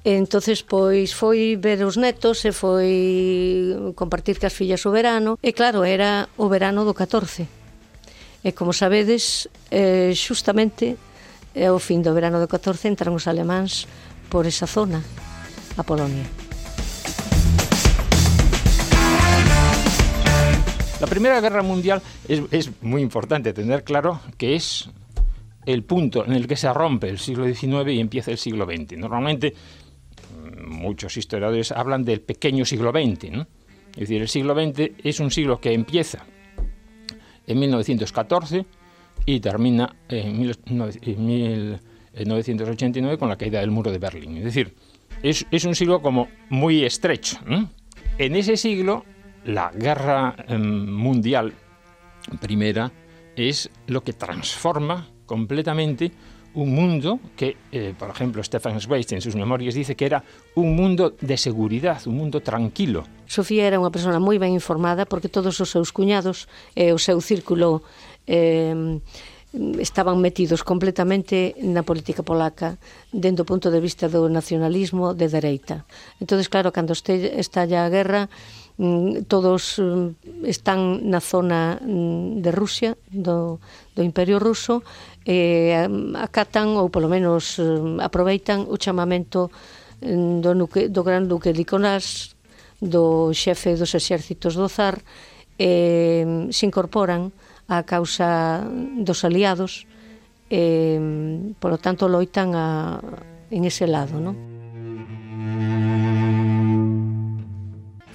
entonces 0.02 0.66
pois 0.66 1.14
foi 1.14 1.62
ver 1.62 1.86
os 1.86 1.94
netos 1.94 2.42
e 2.42 2.50
foi 2.50 3.94
compartir 3.94 4.42
cas 4.42 4.58
fillas 4.58 4.82
o 4.84 4.90
verano. 4.90 5.38
E 5.46 5.54
claro, 5.54 5.86
era 5.86 6.26
o 6.42 6.50
verano 6.50 6.90
do 6.90 6.98
14 6.98 7.46
e 8.42 8.54
como 8.54 8.74
sabedes 8.74 9.46
eh, 9.70 10.10
xustamente 10.14 10.98
eh, 11.54 11.70
o 11.70 11.78
fin 11.78 12.02
do 12.02 12.14
verano 12.18 12.42
do 12.42 12.50
14 12.50 12.90
entran 12.90 13.14
os 13.14 13.30
alemáns 13.30 13.86
por 14.30 14.46
esa 14.50 14.70
zona. 14.70 15.02
A 15.78 15.84
Polonia. 15.84 16.24
La 21.00 21.08
Primera 21.08 21.40
Guerra 21.42 21.62
Mundial 21.62 22.02
es, 22.28 22.72
muy 22.82 23.02
importante 23.02 23.54
tener 23.54 23.84
claro 23.84 24.20
que 24.38 24.56
es 24.56 24.90
el 25.66 25.84
punto 25.84 26.26
en 26.26 26.34
el 26.34 26.48
que 26.48 26.56
se 26.56 26.74
rompe 26.74 27.10
el 27.10 27.20
siglo 27.20 27.46
XIX 27.46 27.92
y 27.92 28.00
empieza 28.00 28.32
el 28.32 28.38
siglo 28.38 28.66
XX. 28.66 28.98
Normalmente 28.98 29.54
mm, 29.54 30.68
muchos 30.68 31.18
historiadores 31.18 31.72
hablan 31.72 32.06
del 32.06 32.22
pequeño 32.22 32.64
siglo 32.64 32.92
XX. 32.92 33.32
¿no? 33.32 33.46
Es 33.94 34.08
decir, 34.08 34.22
el 34.22 34.30
siglo 34.30 34.56
XX 34.56 34.92
es 35.04 35.20
un 35.20 35.32
siglo 35.32 35.60
que 35.60 35.74
empieza 35.74 36.26
en 37.46 37.60
1914 37.60 38.66
y 39.26 39.42
termina 39.42 39.94
en 40.08 40.40
1989 40.40 43.18
con 43.18 43.28
la 43.30 43.38
caída 43.38 43.60
del 43.60 43.72
muro 43.72 43.92
de 43.92 43.98
Berlín. 43.98 44.38
Es 44.38 44.46
decir, 44.46 44.74
es, 45.26 45.46
es 45.50 45.66
un 45.66 45.74
siglo 45.74 46.02
como 46.02 46.28
muy 46.50 46.86
estrecho. 46.86 47.38
¿eh? 47.50 47.66
En 48.20 48.36
ese 48.36 48.58
siglo, 48.58 49.04
la 49.44 49.72
guerra 49.72 50.36
eh, 50.48 50.58
mundial 50.58 51.54
primera 52.40 52.92
es 53.36 53.70
lo 53.88 54.04
que 54.04 54.14
transforma 54.14 55.10
completamente 55.26 56.12
un 56.54 56.74
mundo 56.74 57.20
que, 57.36 57.58
eh, 57.72 57.94
por 57.98 58.10
ejemplo, 58.10 58.42
Stefan 58.42 58.80
Zweig 58.80 59.08
en 59.10 59.20
sus 59.20 59.36
memorias 59.36 59.74
dice 59.74 59.96
que 59.96 60.06
era 60.06 60.24
un 60.54 60.76
mundo 60.76 61.14
de 61.20 61.36
seguridad, 61.36 62.00
un 62.06 62.16
mundo 62.16 62.40
tranquilo. 62.42 63.04
Sofía 63.26 63.68
era 63.68 63.82
unha 63.82 63.92
persona 63.92 64.22
moi 64.22 64.40
ben 64.40 64.56
informada 64.56 65.04
porque 65.10 65.28
todos 65.28 65.60
os 65.60 65.68
seus 65.68 65.92
cuñados 65.92 66.48
e 66.78 66.94
eh, 66.94 66.96
o 66.96 67.02
seu 67.02 67.20
círculo 67.20 67.84
eh, 68.24 69.02
estaban 69.80 70.20
metidos 70.20 70.64
completamente 70.64 71.56
na 71.64 71.84
política 71.84 72.24
polaca 72.24 72.76
dentro 73.12 73.44
do 73.44 73.50
punto 73.50 73.72
de 73.72 73.80
vista 73.80 74.12
do 74.12 74.28
nacionalismo 74.28 75.16
de 75.16 75.32
dereita. 75.32 75.88
entonces 76.20 76.52
claro, 76.52 76.76
cando 76.76 76.92
este, 76.92 77.40
estalla 77.40 77.88
a 77.88 77.92
guerra 77.92 78.28
mm, 78.78 79.32
todos 79.32 79.80
mm, 79.80 80.44
están 80.44 81.08
na 81.08 81.24
zona 81.24 81.80
mm, 81.80 82.44
de 82.44 82.52
Rusia, 82.52 82.92
do, 83.08 83.60
do 83.96 84.02
Imperio 84.04 84.40
Ruso, 84.40 84.84
e 85.26 85.74
acatan 86.20 86.78
ou 86.78 86.94
polo 86.94 87.10
menos 87.10 87.58
aproveitan 88.04 88.68
o 88.70 88.78
chamamento 88.78 89.50
do, 90.04 90.52
nuque, 90.54 90.92
do 90.92 91.02
Gran 91.02 91.26
Duque 91.26 91.50
Likonás, 91.50 92.38
do 92.78 93.34
xefe 93.34 93.74
dos 93.80 93.96
exércitos 93.96 94.54
do 94.54 94.68
Zar, 94.68 95.02
e 95.58 96.22
se 96.52 96.68
incorporan 96.68 97.32
a 97.68 97.84
causa 97.84 98.62
dos 99.02 99.26
aliados 99.26 99.90
e, 100.50 101.54
polo 101.58 101.82
tanto, 101.82 102.06
loitan 102.06 102.54
a, 102.54 103.02
en 103.50 103.66
ese 103.66 103.90
lado, 103.90 104.22
non? 104.22 104.38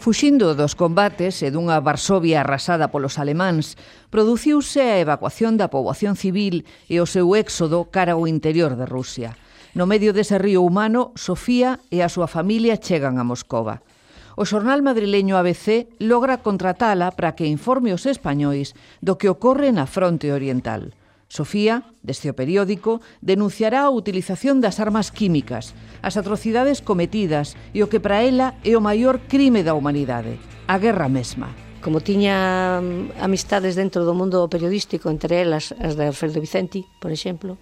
Fuxindo 0.01 0.57
dos 0.57 0.73
combates 0.81 1.45
e 1.45 1.53
dunha 1.53 1.77
Varsovia 1.77 2.41
arrasada 2.41 2.89
polos 2.89 3.21
alemáns, 3.21 3.77
produciuse 4.09 4.81
a 4.81 5.03
evacuación 5.03 5.61
da 5.61 5.69
poboación 5.69 6.17
civil 6.17 6.65
e 6.89 7.05
o 7.05 7.07
seu 7.07 7.37
éxodo 7.37 7.93
cara 7.93 8.17
ao 8.17 8.25
interior 8.25 8.81
de 8.81 8.89
Rusia. 8.89 9.37
No 9.77 9.85
medio 9.85 10.17
dese 10.17 10.41
río 10.41 10.65
humano, 10.65 11.13
Sofía 11.21 11.85
e 11.93 12.01
a 12.01 12.09
súa 12.09 12.33
familia 12.33 12.81
chegan 12.81 13.21
a 13.21 13.29
Moscova 13.29 13.85
o 14.41 14.49
xornal 14.49 14.81
madrileño 14.81 15.37
ABC 15.37 16.01
logra 16.01 16.41
contratala 16.41 17.13
para 17.13 17.37
que 17.37 17.45
informe 17.45 17.93
os 17.93 18.09
españois 18.09 18.73
do 19.05 19.21
que 19.21 19.29
ocorre 19.29 19.69
na 19.69 19.85
fronte 19.85 20.33
oriental. 20.33 20.97
Sofía, 21.29 21.85
deste 22.01 22.33
o 22.33 22.35
periódico, 22.35 23.05
denunciará 23.21 23.85
a 23.85 23.93
utilización 23.93 24.65
das 24.65 24.81
armas 24.81 25.13
químicas, 25.13 25.77
as 26.01 26.17
atrocidades 26.17 26.81
cometidas 26.81 27.53
e 27.77 27.85
o 27.85 27.93
que 27.93 28.01
para 28.01 28.25
ela 28.25 28.57
é 28.65 28.73
o 28.73 28.81
maior 28.81 29.29
crime 29.29 29.61
da 29.61 29.77
humanidade, 29.77 30.41
a 30.65 30.81
guerra 30.81 31.13
mesma. 31.13 31.53
Como 31.85 32.01
tiña 32.01 32.81
mm, 32.81 33.21
amistades 33.21 33.77
dentro 33.77 34.09
do 34.09 34.17
mundo 34.17 34.49
periodístico, 34.49 35.13
entre 35.13 35.37
elas 35.45 35.77
as 35.85 36.01
de 36.01 36.09
Alfredo 36.09 36.41
Vicenti, 36.41 36.89
por 36.97 37.13
exemplo, 37.13 37.61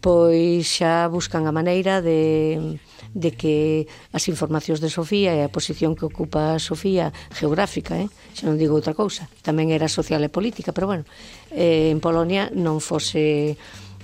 pois 0.00 0.64
xa 0.64 1.08
buscan 1.12 1.44
a 1.44 1.52
maneira 1.52 2.00
de 2.00 2.80
de 3.14 3.30
que 3.30 3.86
as 4.10 4.26
informacións 4.26 4.82
de 4.82 4.90
Sofía 4.90 5.38
e 5.38 5.46
a 5.46 5.52
posición 5.52 5.94
que 5.94 6.04
ocupa 6.04 6.58
Sofía 6.58 7.14
geográfica, 7.30 7.94
eh? 7.94 8.10
xa 8.34 8.50
non 8.50 8.58
digo 8.58 8.74
outra 8.74 8.92
cousa, 8.92 9.30
tamén 9.46 9.70
era 9.70 9.86
social 9.86 10.20
e 10.26 10.28
política, 10.28 10.74
pero 10.74 10.90
bueno, 10.90 11.06
eh, 11.54 11.94
en 11.94 12.02
Polonia 12.02 12.50
non 12.50 12.82
fose 12.82 13.54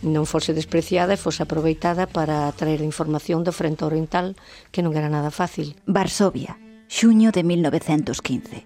non 0.01 0.25
fose 0.25 0.57
despreciada 0.57 1.13
e 1.13 1.21
fose 1.21 1.45
aproveitada 1.45 2.09
para 2.09 2.49
traer 2.57 2.81
información 2.81 3.45
do 3.45 3.53
frente 3.53 3.85
oriental 3.85 4.33
que 4.73 4.81
non 4.81 4.97
era 4.97 5.13
nada 5.13 5.29
fácil. 5.29 5.77
Varsovia, 5.85 6.57
xuño 6.89 7.35
de 7.37 7.45
1915. 7.45 8.65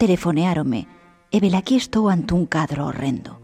Telefoneárome 0.00 0.88
e 1.28 1.36
velaquí 1.42 1.76
estou 1.76 2.08
ante 2.08 2.32
un 2.32 2.48
cadro 2.48 2.88
horrendo 2.88 3.43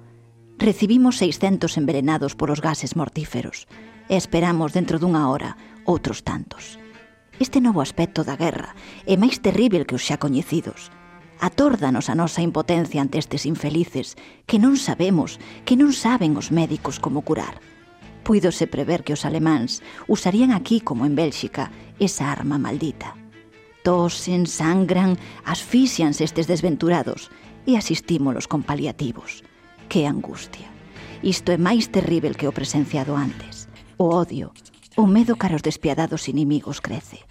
recibimos 0.60 1.16
600 1.16 1.78
envenenados 1.78 2.36
por 2.36 2.50
os 2.50 2.60
gases 2.60 2.94
mortíferos 2.94 3.64
e 4.12 4.16
esperamos 4.20 4.76
dentro 4.76 5.00
dunha 5.00 5.24
hora 5.32 5.56
outros 5.88 6.20
tantos. 6.20 6.76
Este 7.40 7.64
novo 7.64 7.80
aspecto 7.80 8.28
da 8.28 8.36
guerra 8.36 8.76
é 9.08 9.16
máis 9.16 9.40
terrível 9.40 9.88
que 9.88 9.96
os 9.96 10.04
xa 10.04 10.20
coñecidos. 10.20 10.92
Atórdanos 11.40 12.12
a 12.12 12.14
nosa 12.14 12.44
impotencia 12.44 13.00
ante 13.00 13.16
estes 13.16 13.48
infelices 13.48 14.20
que 14.44 14.60
non 14.60 14.76
sabemos, 14.76 15.40
que 15.64 15.80
non 15.80 15.96
saben 15.96 16.36
os 16.36 16.52
médicos 16.52 17.00
como 17.00 17.24
curar. 17.24 17.56
Puídose 18.20 18.68
prever 18.68 19.00
que 19.00 19.16
os 19.16 19.24
alemáns 19.24 19.80
usarían 20.12 20.52
aquí, 20.52 20.84
como 20.84 21.08
en 21.08 21.16
Bélxica, 21.16 21.72
esa 21.96 22.28
arma 22.28 22.60
maldita. 22.60 23.16
Tosen, 23.80 24.44
sangran, 24.44 25.16
asfixianse 25.48 26.20
estes 26.28 26.44
desventurados 26.44 27.32
e 27.64 27.80
asistímolos 27.80 28.44
con 28.44 28.60
paliativos 28.60 29.40
que 29.90 30.06
angustia. 30.06 30.70
Isto 31.20 31.50
é 31.50 31.58
máis 31.58 31.90
terrível 31.90 32.38
que 32.38 32.46
o 32.46 32.54
presenciado 32.54 33.18
antes. 33.18 33.66
O 33.98 34.14
odio, 34.14 34.54
o 34.94 35.04
medo 35.04 35.34
cara 35.34 35.58
os 35.58 35.66
despiadados 35.66 36.30
inimigos 36.30 36.78
crece. 36.78 37.26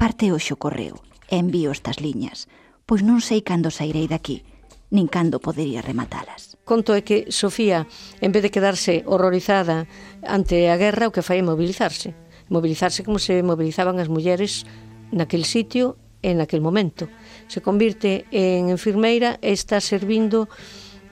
Parte 0.00 0.32
hoxe 0.32 0.56
o 0.56 0.58
correo 0.58 0.96
e 1.28 1.36
envío 1.36 1.70
estas 1.70 2.00
liñas, 2.00 2.48
pois 2.88 3.04
non 3.04 3.20
sei 3.20 3.44
cando 3.44 3.68
sairei 3.68 4.08
daqui, 4.08 4.42
nin 4.88 5.06
cando 5.06 5.38
podería 5.38 5.84
rematalas. 5.84 6.56
Conto 6.64 6.96
é 6.96 7.04
que 7.04 7.28
Sofía, 7.28 7.84
en 8.24 8.32
vez 8.32 8.42
de 8.42 8.50
quedarse 8.50 9.04
horrorizada 9.04 9.84
ante 10.24 10.72
a 10.72 10.80
guerra, 10.80 11.12
o 11.12 11.14
que 11.14 11.22
fai 11.22 11.38
é 11.38 11.46
mobilizarse. 11.46 12.16
Mobilizarse 12.48 13.04
como 13.04 13.20
se 13.20 13.44
mobilizaban 13.44 14.00
as 14.00 14.08
mulleres 14.08 14.64
naquel 15.12 15.44
sitio 15.44 16.00
e 16.24 16.32
naquel 16.32 16.64
momento. 16.64 17.06
Se 17.52 17.60
convirte 17.60 18.24
en 18.32 18.72
enfermeira 18.72 19.36
e 19.44 19.52
está 19.52 19.78
servindo 19.78 20.48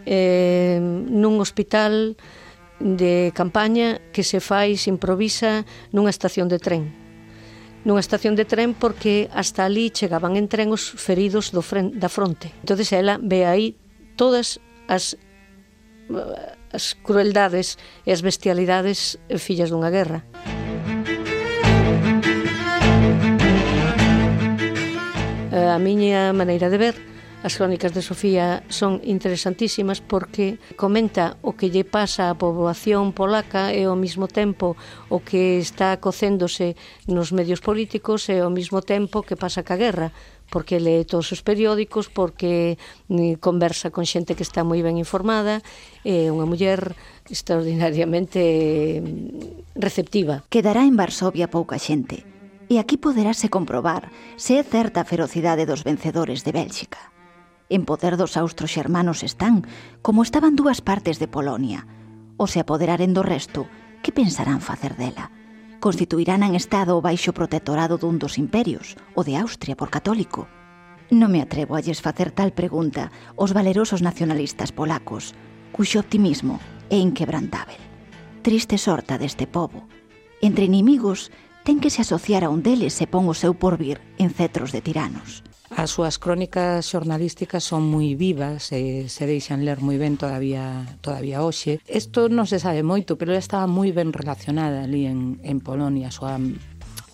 eh, 0.06 0.78
nun 0.80 1.40
hospital 1.40 2.16
de 2.80 3.32
campaña 3.36 4.00
que 4.12 4.24
se 4.24 4.40
fai, 4.40 4.80
se 4.80 4.88
improvisa 4.88 5.68
nunha 5.92 6.08
estación 6.10 6.48
de 6.48 6.58
tren. 6.58 6.92
Nunha 7.84 8.00
estación 8.00 8.36
de 8.36 8.48
tren 8.48 8.72
porque 8.72 9.28
hasta 9.32 9.68
ali 9.68 9.92
chegaban 9.92 10.36
en 10.36 10.48
tren 10.48 10.72
os 10.72 10.88
feridos 10.88 11.52
do 11.52 11.60
fren, 11.60 11.92
da 11.96 12.08
fronte. 12.08 12.52
entonces 12.64 12.92
ela 12.92 13.20
ve 13.20 13.44
aí 13.44 13.76
todas 14.16 14.60
as 14.88 15.16
as 16.72 16.94
crueldades 16.94 17.78
e 18.06 18.14
as 18.14 18.22
bestialidades 18.22 19.18
eh, 19.28 19.38
fillas 19.38 19.70
dunha 19.70 19.90
guerra. 19.90 20.22
Eh, 25.50 25.70
a 25.70 25.78
miña 25.82 26.30
maneira 26.32 26.70
de 26.70 26.78
ver 26.78 27.10
As 27.42 27.57
crónicas 27.57 27.96
de 27.96 28.05
Sofía 28.05 28.62
son 28.68 29.00
interesantísimas 29.00 30.05
porque 30.05 30.61
comenta 30.76 31.40
o 31.40 31.57
que 31.57 31.72
lle 31.72 31.88
pasa 31.88 32.29
á 32.29 32.37
poboación 32.37 33.16
polaca 33.16 33.72
e 33.72 33.88
ao 33.88 33.96
mesmo 33.96 34.29
tempo 34.29 34.76
o 35.09 35.24
que 35.24 35.57
está 35.57 35.96
cocéndose 36.05 36.76
nos 37.09 37.33
medios 37.33 37.64
políticos 37.64 38.29
e 38.29 38.44
ao 38.44 38.53
mesmo 38.53 38.85
tempo 38.85 39.24
que 39.24 39.40
pasa 39.40 39.64
ca 39.64 39.81
guerra 39.81 40.12
porque 40.53 40.85
lee 40.85 41.09
todos 41.09 41.33
os 41.33 41.40
periódicos, 41.40 42.12
porque 42.12 42.76
mm, 43.09 43.40
conversa 43.40 43.88
con 43.88 44.05
xente 44.05 44.37
que 44.37 44.44
está 44.44 44.61
moi 44.61 44.85
ben 44.85 45.00
informada, 45.00 45.64
é 46.05 46.29
unha 46.29 46.44
muller 46.44 46.92
extraordinariamente 47.31 49.00
mm, 49.00 49.81
receptiva. 49.81 50.44
Quedará 50.53 50.85
en 50.85 50.98
Varsovia 50.98 51.48
pouca 51.48 51.81
xente, 51.81 52.26
e 52.68 52.76
aquí 52.76 53.00
poderáse 53.00 53.48
comprobar 53.48 54.12
se 54.37 54.59
é 54.59 54.62
certa 54.66 55.00
a 55.00 55.09
ferocidade 55.09 55.64
dos 55.64 55.87
vencedores 55.87 56.42
de 56.44 56.53
Bélxica 56.53 57.00
en 57.70 57.87
poder 57.87 58.18
dos 58.18 58.37
austroxermanos 58.37 59.22
están, 59.22 59.64
como 60.02 60.26
estaban 60.26 60.59
dúas 60.59 60.83
partes 60.83 61.22
de 61.22 61.30
Polonia. 61.30 61.87
O 62.37 62.50
se 62.50 62.61
apoderaren 62.61 63.14
do 63.14 63.22
resto, 63.22 63.70
que 64.02 64.12
pensarán 64.12 64.61
facer 64.61 64.98
dela? 64.98 65.30
Constituirán 65.80 66.42
en 66.42 66.59
Estado 66.59 67.00
baixo 67.00 67.33
protectorado 67.33 67.96
dun 67.96 68.20
dos 68.20 68.37
imperios, 68.37 68.98
o 69.16 69.24
de 69.24 69.40
Austria 69.40 69.78
por 69.78 69.88
católico. 69.88 70.44
Non 71.09 71.33
me 71.33 71.40
atrevo 71.40 71.78
a 71.78 71.80
lles 71.80 72.04
facer 72.04 72.35
tal 72.35 72.52
pregunta 72.52 73.09
aos 73.38 73.56
valerosos 73.56 74.04
nacionalistas 74.04 74.74
polacos, 74.76 75.33
cuxo 75.72 76.02
optimismo 76.02 76.61
é 76.90 76.98
inquebrantável. 77.00 77.80
Triste 78.42 78.76
sorta 78.76 79.16
deste 79.16 79.46
pobo. 79.46 79.87
Entre 80.42 80.66
inimigos, 80.66 81.30
ten 81.64 81.78
que 81.78 81.92
se 81.92 82.02
asociar 82.02 82.44
a 82.44 82.50
un 82.50 82.64
deles 82.64 82.96
e 83.00 83.06
pon 83.06 83.28
o 83.28 83.37
seu 83.37 83.52
porvir 83.56 84.00
en 84.16 84.33
cetros 84.33 84.72
de 84.72 84.80
tiranos. 84.80 85.44
As 85.70 85.94
súas 85.94 86.18
crónicas 86.18 86.83
xornalísticas 86.90 87.62
son 87.62 87.87
moi 87.87 88.18
vivas 88.18 88.74
e 88.74 89.06
se 89.06 89.22
deixan 89.22 89.62
ler 89.62 89.78
moi 89.78 90.02
ben 90.02 90.18
todavía 90.18 90.83
todavía 90.98 91.46
hoxe. 91.46 91.78
Isto 91.87 92.26
non 92.26 92.50
se 92.50 92.59
sabe 92.59 92.83
moito, 92.83 93.14
pero 93.14 93.30
ela 93.30 93.38
estaba 93.38 93.70
moi 93.70 93.94
ben 93.94 94.11
relacionada 94.11 94.83
ali 94.83 95.06
en, 95.06 95.38
en 95.46 95.62
Polonia, 95.62 96.11
a 96.11 96.14
súa 96.14 96.35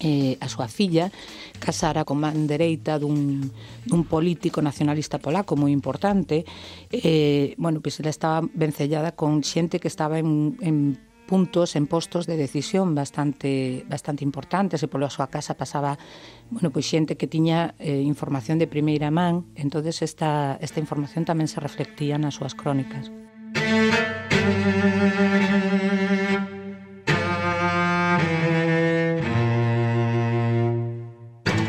eh, 0.00 0.36
a 0.40 0.48
súa 0.48 0.68
filla 0.68 1.12
casara 1.58 2.04
con 2.04 2.20
man 2.20 2.44
dereita 2.44 3.00
dun, 3.00 3.48
dun 3.84 4.04
político 4.04 4.60
nacionalista 4.60 5.16
polaco 5.16 5.56
moi 5.56 5.72
importante 5.72 6.44
eh, 6.92 7.56
bueno, 7.56 7.80
pois 7.80 7.96
ela 8.00 8.12
estaba 8.12 8.44
vencellada 8.52 9.16
con 9.16 9.40
xente 9.40 9.80
que 9.80 9.88
estaba 9.88 10.20
en, 10.20 10.60
en 10.60 11.00
puntos 11.26 11.74
en 11.76 11.86
postos 11.86 12.26
de 12.26 12.36
decisión 12.38 12.94
bastante 12.94 13.84
bastante 13.90 14.22
importantes 14.22 14.80
e 14.82 14.88
pola 14.88 15.10
súa 15.10 15.26
casa 15.26 15.58
pasaba 15.58 15.98
bueno, 16.48 16.70
pois 16.70 16.86
xente 16.86 17.18
que 17.18 17.26
tiña 17.26 17.74
eh, 17.82 18.00
información 18.00 18.62
de 18.62 18.70
primeira 18.70 19.10
man, 19.10 19.50
entonces 19.58 20.00
esta 20.00 20.54
esta 20.62 20.78
información 20.78 21.26
tamén 21.26 21.50
se 21.50 21.58
reflectía 21.58 22.16
nas 22.16 22.38
súas 22.38 22.54
crónicas. 22.54 23.10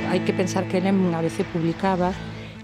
Hai 0.08 0.22
que 0.22 0.34
pensar 0.34 0.70
que 0.70 0.82
Lem 0.82 1.13
a 1.17 1.22
veces 1.22 1.46
publicaba 1.50 2.13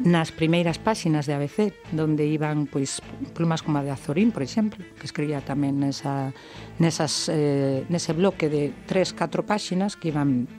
nas 0.01 0.33
primeiras 0.33 0.81
páxinas 0.81 1.29
de 1.29 1.37
ABC, 1.37 1.73
donde 1.93 2.25
iban 2.25 2.65
pois 2.65 2.97
plumas 3.37 3.61
como 3.61 3.77
a 3.77 3.85
de 3.85 3.93
Azorín, 3.93 4.33
por 4.33 4.41
exemplo, 4.41 4.81
que 4.97 5.05
escribía 5.05 5.45
tamén 5.45 5.77
nesa, 5.77 6.33
nesas, 6.81 7.29
eh, 7.29 7.85
nese 7.93 8.17
bloque 8.17 8.49
de 8.49 8.73
tres, 8.89 9.13
catro 9.13 9.45
páxinas 9.45 9.93
que 9.93 10.09
iban 10.09 10.49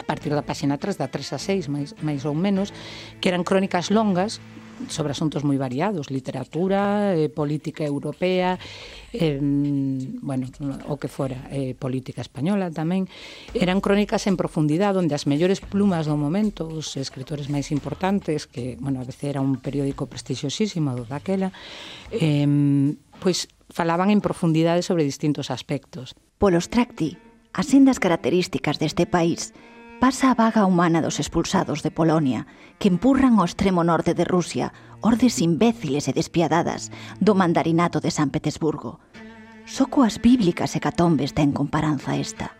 a 0.00 0.04
partir 0.08 0.32
da 0.32 0.40
páxina 0.40 0.80
3, 0.80 0.96
da 0.96 1.12
3 1.12 1.36
a 1.36 1.38
6, 1.38 1.68
máis, 1.68 1.92
máis 2.00 2.24
ou 2.24 2.32
menos, 2.32 2.72
que 3.20 3.28
eran 3.28 3.44
crónicas 3.44 3.92
longas 3.92 4.40
sobre 4.86 5.10
asuntos 5.10 5.42
moi 5.42 5.58
variados, 5.58 6.14
literatura, 6.14 7.10
eh, 7.18 7.26
política 7.26 7.82
europea, 7.82 8.54
eh, 9.10 9.38
bueno, 9.42 10.46
o 10.86 10.94
que 11.02 11.10
fora, 11.10 11.50
eh, 11.50 11.74
política 11.74 12.22
española 12.22 12.70
tamén. 12.70 13.10
Eran 13.56 13.82
crónicas 13.82 14.30
en 14.30 14.38
profundidade 14.38 15.02
onde 15.02 15.18
as 15.18 15.26
mellores 15.26 15.58
plumas 15.58 16.06
do 16.06 16.14
momento, 16.14 16.70
os 16.70 16.94
escritores 16.94 17.50
máis 17.50 17.74
importantes, 17.74 18.46
que, 18.46 18.78
bueno, 18.78 19.02
a 19.02 19.08
veces 19.08 19.34
era 19.34 19.42
un 19.42 19.58
periódico 19.58 20.06
prestixiosísimo 20.06 20.94
do 20.94 21.02
daquela, 21.02 21.50
eh, 22.14 22.46
pois 23.18 23.50
falaban 23.68 24.14
en 24.14 24.22
profundidade 24.22 24.86
sobre 24.86 25.04
distintos 25.04 25.50
aspectos. 25.50 26.14
Polos 26.38 26.70
tracti, 26.70 27.18
as 27.52 27.66
sendas 27.66 27.98
características 27.98 28.78
deste 28.78 29.04
país, 29.04 29.52
pasa 29.98 30.30
a 30.30 30.34
vaga 30.34 30.64
humana 30.64 31.02
dos 31.02 31.18
expulsados 31.18 31.82
de 31.82 31.90
Polonia, 31.90 32.46
que 32.78 32.86
empurran 32.86 33.42
ao 33.42 33.50
extremo 33.50 33.82
norte 33.82 34.14
de 34.14 34.22
Rusia 34.22 34.70
ordes 35.02 35.42
imbéciles 35.42 36.06
e 36.06 36.14
despiadadas 36.14 36.94
do 37.18 37.34
mandarinato 37.34 37.98
de 37.98 38.14
San 38.14 38.30
Petersburgo. 38.30 39.02
Só 39.66 39.90
coas 39.90 40.22
bíblicas 40.22 40.78
hecatombes 40.78 41.34
ten 41.34 41.50
comparanza 41.50 42.14
esta. 42.14 42.54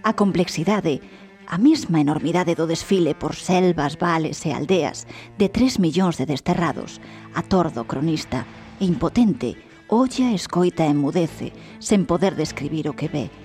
A 0.00 0.16
complexidade, 0.16 1.04
a 1.44 1.60
mesma 1.60 2.00
enormidade 2.00 2.56
do 2.56 2.64
desfile 2.64 3.12
por 3.12 3.36
selvas, 3.36 4.00
vales 4.00 4.40
e 4.48 4.56
aldeas 4.56 5.04
de 5.36 5.52
tres 5.52 5.76
millóns 5.76 6.16
de 6.16 6.24
desterrados, 6.24 6.96
atordo 7.36 7.84
cronista 7.84 8.48
e 8.80 8.88
impotente, 8.88 9.60
olla, 9.92 10.32
escoita 10.32 10.88
e 10.88 10.96
mudece, 10.96 11.52
sen 11.76 12.08
poder 12.08 12.32
describir 12.40 12.88
o 12.88 12.96
que 12.96 13.12
ve 13.12 13.43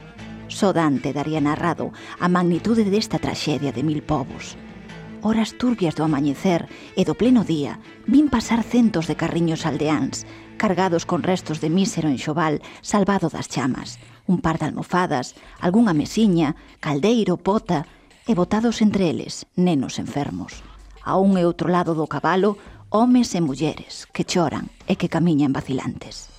Só 0.50 0.74
Dante 0.74 1.14
daría 1.14 1.40
narrado 1.40 1.94
a 2.20 2.28
magnitude 2.28 2.84
desta 2.90 3.22
traxedia 3.22 3.72
de 3.72 3.86
mil 3.86 4.02
povos. 4.02 4.58
Horas 5.22 5.56
turbias 5.56 5.96
do 5.96 6.04
amañecer 6.04 6.68
e 6.98 7.06
do 7.06 7.14
pleno 7.14 7.46
día 7.46 7.78
vin 8.10 8.28
pasar 8.28 8.66
centos 8.66 9.06
de 9.06 9.16
carriños 9.16 9.70
aldeáns, 9.70 10.26
cargados 10.58 11.06
con 11.06 11.24
restos 11.24 11.62
de 11.62 11.70
mísero 11.70 12.10
enxoval 12.10 12.60
salvado 12.82 13.30
das 13.30 13.48
chamas, 13.48 14.02
un 14.28 14.42
par 14.42 14.58
de 14.58 14.66
almofadas, 14.66 15.38
algunha 15.62 15.94
mesiña, 15.94 16.58
caldeiro, 16.82 17.38
pota, 17.38 17.86
e 18.30 18.38
botados 18.38 18.82
entre 18.86 19.10
eles 19.10 19.50
nenos 19.58 19.98
enfermos. 19.98 20.62
A 21.02 21.18
un 21.18 21.34
e 21.38 21.46
outro 21.46 21.66
lado 21.66 21.98
do 21.98 22.06
cabalo, 22.06 22.62
homes 22.94 23.34
e 23.34 23.42
mulleres 23.42 24.06
que 24.14 24.26
choran 24.26 24.70
e 24.86 24.98
que 24.98 25.10
camiñan 25.10 25.54
vacilantes. 25.54 26.30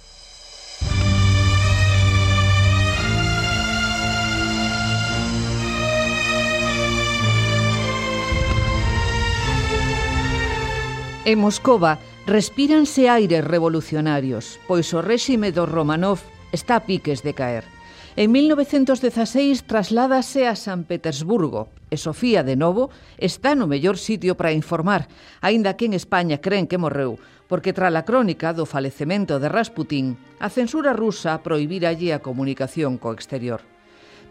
En 11.27 11.39
Moscova 11.39 11.99
respíranse 12.25 13.11
aires 13.11 13.45
revolucionarios, 13.45 14.57
pois 14.65 14.89
o 14.97 15.05
réxime 15.05 15.53
dos 15.53 15.69
Romanov 15.69 16.25
está 16.49 16.81
a 16.81 16.85
piques 16.89 17.21
de 17.21 17.37
caer. 17.37 17.69
En 18.17 18.33
1916 18.33 19.69
trasládase 19.69 20.49
a 20.49 20.57
San 20.57 20.89
Petersburgo 20.89 21.69
e 21.93 22.01
Sofía 22.01 22.41
de 22.41 22.57
novo 22.57 22.89
está 23.21 23.53
no 23.53 23.69
mellor 23.69 24.01
sitio 24.01 24.33
para 24.33 24.57
informar, 24.57 25.13
aínda 25.45 25.77
que 25.77 25.85
en 25.85 25.93
España 25.93 26.41
creen 26.41 26.65
que 26.65 26.81
morreu, 26.81 27.21
porque 27.53 27.77
tras 27.77 27.93
a 27.93 28.09
crónica 28.09 28.57
do 28.57 28.65
falecemento 28.65 29.37
de 29.37 29.53
Rasputín, 29.53 30.17
a 30.41 30.49
censura 30.49 30.97
rusa 30.97 31.45
prohibira 31.45 31.93
allí 31.93 32.17
a 32.17 32.25
comunicación 32.25 32.97
co 32.97 33.13
exterior. 33.13 33.61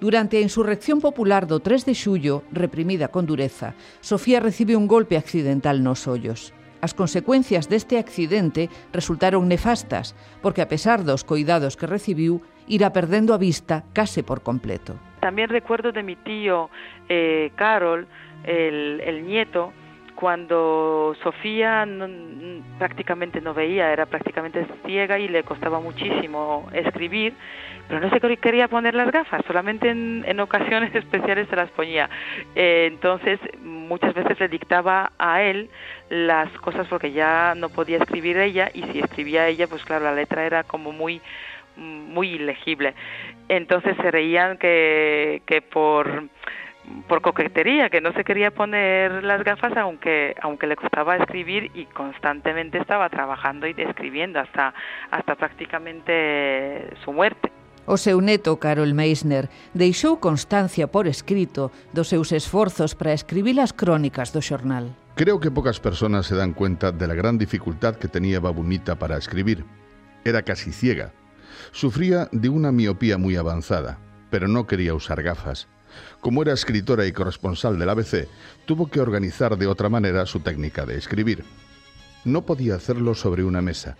Durante 0.02 0.41
a 0.41 0.45
insurrección 0.45 1.06
popular 1.06 1.45
do 1.45 1.62
3 1.62 1.86
de 1.86 1.93
xullo, 1.93 2.41
reprimida 2.49 3.13
con 3.13 3.30
dureza, 3.30 3.78
Sofía 4.02 4.41
recibe 4.41 4.73
un 4.73 4.89
golpe 4.89 5.21
accidental 5.21 5.86
nos 5.86 6.10
ollos. 6.10 6.49
As 6.81 6.95
consecuencias 6.95 7.67
deste 7.67 7.99
accidente 7.99 8.69
resultaron 8.95 9.47
nefastas, 9.51 10.15
porque 10.39 10.63
a 10.63 10.71
pesar 10.71 11.03
dos 11.03 11.27
coidados 11.27 11.75
que 11.75 11.87
recibiu, 11.87 12.39
irá 12.71 12.93
perdendo 12.93 13.33
a 13.33 13.41
vista 13.41 13.83
case 13.91 14.23
por 14.23 14.41
completo. 14.41 14.95
También 15.19 15.49
recuerdo 15.49 15.91
de 15.91 16.03
mi 16.03 16.15
tío 16.15 16.69
eh, 17.09 17.51
Carol, 17.55 18.07
el, 18.43 19.01
el 19.03 19.27
nieto, 19.27 19.73
cuando 20.19 21.15
Sofía 21.23 21.86
no, 21.86 22.62
prácticamente 22.77 23.39
no 23.39 23.53
veía, 23.53 23.93
era 23.93 24.05
prácticamente 24.05 24.67
ciega 24.86 25.17
y 25.17 25.29
le 25.29 25.43
costaba 25.43 25.79
muchísimo 25.79 26.67
escribir, 26.73 27.34
pero 27.88 28.01
no 28.01 28.10
se 28.10 28.19
quería 28.38 28.67
poner 28.67 28.95
las 28.95 29.13
gafas, 29.13 29.41
solamente 29.47 29.89
en, 29.89 30.39
ocasiones 30.41 30.93
especiales 30.95 31.47
se 31.47 31.55
las 31.55 31.69
ponía. 31.69 32.10
Eh, 32.53 32.89
entonces 32.91 33.39
muchas 33.63 34.13
veces 34.13 34.38
le 34.41 34.49
dictaba 34.49 35.13
a 35.17 35.41
él 35.41 35.69
las 36.10 36.51
cosas 36.60 36.86
porque 36.89 37.13
ya 37.13 37.53
no 37.55 37.69
podía 37.69 37.99
escribir 37.99 38.39
ella 38.39 38.69
y 38.73 38.84
si 38.84 38.99
escribía 38.99 39.47
ella, 39.47 39.67
pues 39.67 39.86
claro, 39.86 40.03
la 40.03 40.13
letra 40.13 40.45
era 40.45 40.63
como 40.63 40.91
muy 40.91 41.21
muy 41.77 42.32
ilegible. 42.32 42.93
Entonces 43.47 43.95
se 43.95 44.12
reían 44.12 44.58
que, 44.58 45.43
que 45.45 45.62
por 45.62 46.27
por 47.08 47.21
coquetería, 47.21 47.89
que 47.89 48.02
no 48.02 48.13
se 48.13 48.23
quería 48.23 48.52
poner 48.52 49.23
las 49.23 49.43
gafas 49.43 49.75
aunque 49.78 50.36
aunque 50.41 50.67
le 50.67 50.75
costaba 50.75 51.17
escribir 51.17 51.71
y 51.73 51.86
constantemente 51.86 52.78
estaba 52.78 53.10
trabajando 53.10 53.67
y 53.67 53.75
escribiendo 53.78 54.39
hasta 54.39 54.73
hasta 55.12 55.36
prácticamente 55.36 56.89
su 57.04 57.12
muerte. 57.13 57.52
O 57.89 57.97
seu 57.97 58.21
neto, 58.21 58.62
Carol 58.62 58.93
Meisner, 58.93 59.49
deixou 59.73 60.21
constancia 60.21 60.93
por 60.93 61.10
escrito 61.10 61.73
dos 61.89 62.13
seus 62.13 62.30
esforzos 62.30 62.93
para 62.93 63.17
escribir 63.17 63.58
as 63.58 63.73
crónicas 63.73 64.30
do 64.30 64.45
xornal. 64.45 64.93
Creo 65.17 65.41
que 65.41 65.49
pocas 65.49 65.82
personas 65.82 66.30
se 66.30 66.38
dan 66.38 66.54
cuenta 66.54 66.93
de 66.93 67.08
la 67.10 67.17
gran 67.17 67.41
dificultad 67.41 67.97
que 67.97 68.08
tenía 68.08 68.39
Babunita 68.39 69.02
para 69.02 69.17
escribir. 69.17 69.65
Era 70.23 70.45
casi 70.45 70.71
ciega. 70.71 71.17
Sufría 71.71 72.30
de 72.32 72.49
una 72.49 72.71
miopía 72.71 73.17
muy 73.17 73.36
avanzada, 73.36 73.97
pero 74.30 74.47
no 74.47 74.67
quería 74.67 74.93
usar 74.93 75.23
gafas. 75.23 75.67
Como 76.21 76.41
era 76.41 76.53
escritora 76.53 77.05
y 77.05 77.13
corresponsal 77.13 77.79
del 77.79 77.89
ABC, 77.89 78.27
tuvo 78.65 78.88
que 78.88 78.99
organizar 78.99 79.58
de 79.58 79.67
otra 79.67 79.88
manera 79.88 80.25
su 80.25 80.41
técnica 80.41 80.86
de 80.86 80.97
escribir. 80.97 81.45
No 82.25 82.45
podía 82.45 82.75
hacerlo 82.75 83.15
sobre 83.15 83.43
una 83.43 83.62
mesa. 83.62 83.97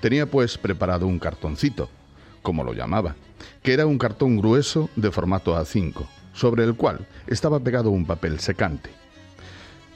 Tenía 0.00 0.26
pues 0.26 0.58
preparado 0.58 1.06
un 1.06 1.18
cartoncito, 1.18 1.88
como 2.42 2.62
lo 2.62 2.74
llamaba, 2.74 3.16
que 3.62 3.72
era 3.72 3.86
un 3.86 3.96
cartón 3.96 4.36
grueso 4.36 4.90
de 4.96 5.10
formato 5.10 5.56
A5, 5.56 6.06
sobre 6.34 6.64
el 6.64 6.76
cual 6.76 7.06
estaba 7.26 7.58
pegado 7.58 7.90
un 7.90 8.04
papel 8.04 8.38
secante. 8.38 8.90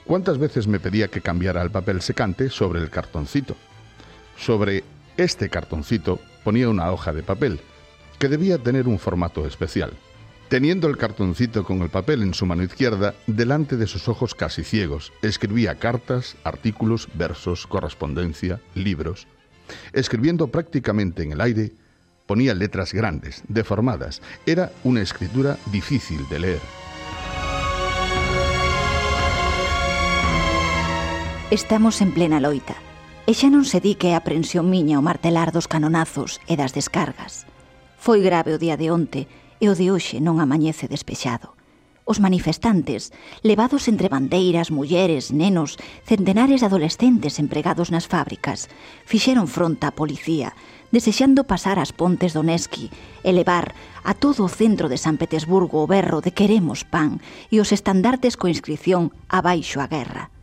¿Cuántas 0.07 0.38
veces 0.38 0.66
me 0.66 0.81
pedía 0.81 1.09
que 1.09 1.20
cambiara 1.20 1.62
el 1.62 1.70
papel 1.70 2.01
secante 2.01 2.49
sobre 2.49 2.81
el 2.81 2.88
cartoncito? 2.88 3.55
Sobre 4.37 4.83
este 5.18 5.51
cartoncito 5.51 6.18
ponía 6.42 6.70
una 6.70 6.90
hoja 6.90 7.12
de 7.12 7.23
papel, 7.23 7.61
que 8.18 8.29
debía 8.29 8.57
tener 8.57 8.88
un 8.88 8.99
formato 8.99 9.46
especial. 9.46 9.92
Teniendo 10.51 10.89
el 10.89 10.97
cartoncito 10.97 11.63
con 11.63 11.81
el 11.81 11.91
papel 11.91 12.25
en 12.25 12.35
su 12.35 12.45
mano 12.45 12.65
izquierda, 12.65 13.15
delante 13.29 13.77
de 13.77 13.87
sus 13.87 14.09
ojos 14.09 14.35
casi 14.35 14.65
ciegos, 14.65 15.13
escribía 15.23 15.77
cartas, 15.77 16.35
artículos, 16.43 17.07
versos, 17.15 17.69
correspondencia, 17.69 18.61
libros. 18.75 19.29
Escribiendo 19.93 20.49
prácticamente 20.49 21.23
en 21.23 21.31
el 21.31 21.41
aire, 21.41 21.71
ponía 22.27 22.53
letras 22.53 22.93
grandes, 22.93 23.45
deformadas. 23.47 24.23
Era 24.45 24.73
una 24.83 25.03
escritura 25.03 25.57
difícil 25.71 26.29
de 26.29 26.41
leer. 26.41 26.61
Estamos 31.53 32.01
en 32.03 32.11
plena 32.11 32.41
loita, 32.41 32.75
e 33.31 33.39
xa 33.39 33.55
non 33.55 33.63
se 33.63 33.79
di 33.79 33.95
que 33.95 34.11
é 34.11 34.19
a 34.19 34.23
aprensión 34.27 34.67
miña 34.67 34.99
o 34.99 35.07
martelar 35.07 35.55
dos 35.55 35.71
canonazos 35.71 36.43
e 36.51 36.59
das 36.59 36.75
descargas. 36.75 37.47
Foi 38.03 38.19
grave 38.19 38.51
o 38.51 38.59
día 38.59 38.75
de 38.75 38.91
onte, 38.91 39.31
e 39.61 39.68
o 39.68 39.77
de 39.77 39.92
hoxe 39.92 40.18
non 40.25 40.40
amañece 40.40 40.88
despexado. 40.88 41.55
Os 42.11 42.18
manifestantes, 42.18 43.12
levados 43.46 43.87
entre 43.87 44.11
bandeiras, 44.11 44.75
mulleres, 44.75 45.31
nenos, 45.31 45.79
centenares 46.03 46.59
de 46.59 46.66
adolescentes 46.66 47.38
empregados 47.38 47.94
nas 47.94 48.11
fábricas, 48.11 48.66
fixeron 49.07 49.46
fronta 49.46 49.92
á 49.92 49.94
policía, 49.94 50.57
desexando 50.90 51.46
pasar 51.46 51.79
as 51.79 51.94
pontes 51.94 52.35
do 52.35 52.42
Nesqui 52.42 52.90
e 53.23 53.31
levar 53.31 53.77
a 54.03 54.16
todo 54.16 54.42
o 54.42 54.51
centro 54.51 54.90
de 54.90 54.99
San 54.99 55.23
Petersburgo 55.23 55.85
o 55.85 55.87
berro 55.87 56.18
de 56.18 56.35
queremos 56.35 56.83
pan 56.83 57.23
e 57.46 57.62
os 57.62 57.70
estandartes 57.70 58.35
co 58.35 58.51
inscripción 58.51 59.14
abaixo 59.31 59.79
a 59.79 59.87
guerra. 59.87 60.35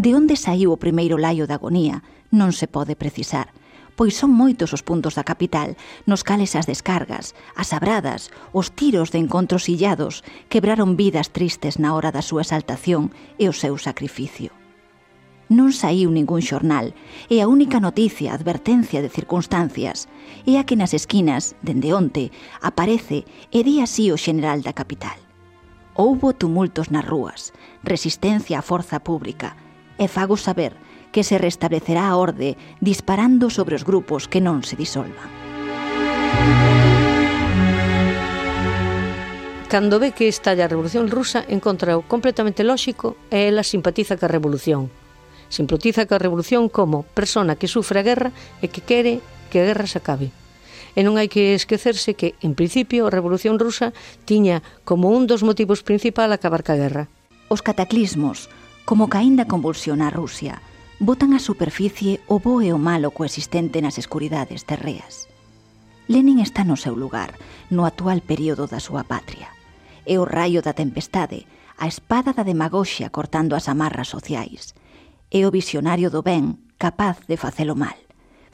De 0.00 0.16
onde 0.16 0.40
saiu 0.40 0.72
o 0.72 0.80
primeiro 0.80 1.20
laio 1.20 1.44
da 1.44 1.60
agonía 1.60 2.00
non 2.32 2.56
se 2.56 2.64
pode 2.64 2.96
precisar, 2.96 3.52
pois 3.96 4.16
son 4.16 4.32
moitos 4.32 4.72
os 4.72 4.82
puntos 4.82 5.14
da 5.14 5.24
capital, 5.24 5.76
nos 6.08 6.24
cales 6.24 6.56
as 6.56 6.66
descargas, 6.66 7.34
as 7.56 7.72
abradas, 7.72 8.32
os 8.52 8.72
tiros 8.72 9.12
de 9.12 9.18
encontros 9.20 9.68
illados 9.68 10.24
quebraron 10.48 10.96
vidas 10.96 11.30
tristes 11.30 11.78
na 11.78 11.94
hora 11.94 12.10
da 12.10 12.24
súa 12.24 12.42
exaltación 12.42 13.12
e 13.36 13.48
o 13.48 13.56
seu 13.56 13.76
sacrificio. 13.76 14.52
Non 15.52 15.68
saiu 15.76 16.08
ningún 16.08 16.40
xornal 16.40 16.96
e 17.28 17.44
a 17.44 17.46
única 17.50 17.76
noticia, 17.76 18.32
advertencia 18.32 19.04
de 19.04 19.12
circunstancias, 19.12 20.08
é 20.48 20.56
a 20.56 20.64
que 20.64 20.80
nas 20.80 20.96
esquinas, 20.96 21.52
dende 21.60 21.92
onte, 21.92 22.32
aparece 22.64 23.28
e 23.52 23.60
di 23.60 23.84
así 23.84 24.08
o 24.08 24.16
xeneral 24.16 24.64
da 24.64 24.72
capital. 24.72 25.18
Houbo 25.92 26.32
tumultos 26.32 26.88
nas 26.88 27.04
rúas, 27.04 27.52
resistencia 27.84 28.56
á 28.56 28.64
forza 28.64 29.04
pública, 29.04 29.52
e 30.00 30.08
fago 30.08 30.40
saber 30.40 30.72
que 31.12 31.22
se 31.22 31.38
restablecerá 31.38 32.08
a 32.08 32.16
orde 32.16 32.56
disparando 32.80 33.52
sobre 33.52 33.76
os 33.76 33.84
grupos 33.84 34.26
que 34.26 34.40
non 34.40 34.64
se 34.64 34.74
disolvan. 34.74 35.28
Cando 39.72 39.96
ve 39.96 40.12
que 40.12 40.28
estalla 40.28 40.68
a 40.68 40.72
Revolución 40.72 41.08
Rusa, 41.08 41.48
encontra 41.48 41.96
o 41.96 42.04
completamente 42.04 42.60
lóxico 42.60 43.16
e 43.32 43.48
ela 43.48 43.64
simpatiza 43.64 44.20
ca 44.20 44.28
Revolución. 44.28 44.92
Simpatiza 45.48 46.04
ca 46.04 46.20
Revolución 46.20 46.68
como 46.68 47.08
persona 47.16 47.56
que 47.56 47.72
sufre 47.72 48.00
a 48.00 48.04
guerra 48.04 48.36
e 48.60 48.68
que 48.68 48.84
quere 48.84 49.24
que 49.48 49.64
a 49.64 49.66
guerra 49.68 49.88
se 49.88 49.96
acabe. 49.96 50.28
E 50.92 51.00
non 51.00 51.16
hai 51.16 51.32
que 51.32 51.56
esquecerse 51.56 52.12
que, 52.12 52.36
en 52.44 52.52
principio, 52.52 53.08
a 53.08 53.14
Revolución 53.16 53.56
Rusa 53.56 53.96
tiña 54.28 54.60
como 54.84 55.08
un 55.08 55.24
dos 55.24 55.40
motivos 55.40 55.80
principal 55.80 56.36
acabar 56.36 56.60
ca 56.60 56.76
guerra. 56.76 57.08
Os 57.48 57.64
cataclismos, 57.64 58.52
como 58.84 59.08
caínda 59.08 59.48
convulsión 59.48 60.04
a 60.04 60.12
Rusia, 60.12 60.60
botan 61.02 61.34
á 61.34 61.42
superficie 61.42 62.22
o 62.30 62.38
bo 62.38 62.62
e 62.62 62.70
o 62.70 62.78
malo 62.78 63.10
coexistente 63.10 63.82
nas 63.82 63.98
escuridades 63.98 64.62
terreas. 64.62 65.26
Lenin 66.06 66.38
está 66.38 66.62
no 66.62 66.78
seu 66.78 66.94
lugar, 66.94 67.34
no 67.74 67.82
actual 67.82 68.22
período 68.22 68.70
da 68.70 68.78
súa 68.78 69.02
patria. 69.02 69.50
É 70.06 70.22
o 70.22 70.22
raio 70.22 70.62
da 70.62 70.78
tempestade, 70.78 71.42
a 71.74 71.90
espada 71.90 72.30
da 72.30 72.46
demagoxia 72.46 73.10
cortando 73.10 73.58
as 73.58 73.66
amarras 73.66 74.14
sociais. 74.14 74.78
É 75.26 75.42
o 75.42 75.50
visionario 75.50 76.06
do 76.06 76.22
ben, 76.22 76.70
capaz 76.78 77.26
de 77.26 77.34
facelo 77.34 77.74
mal. 77.74 77.98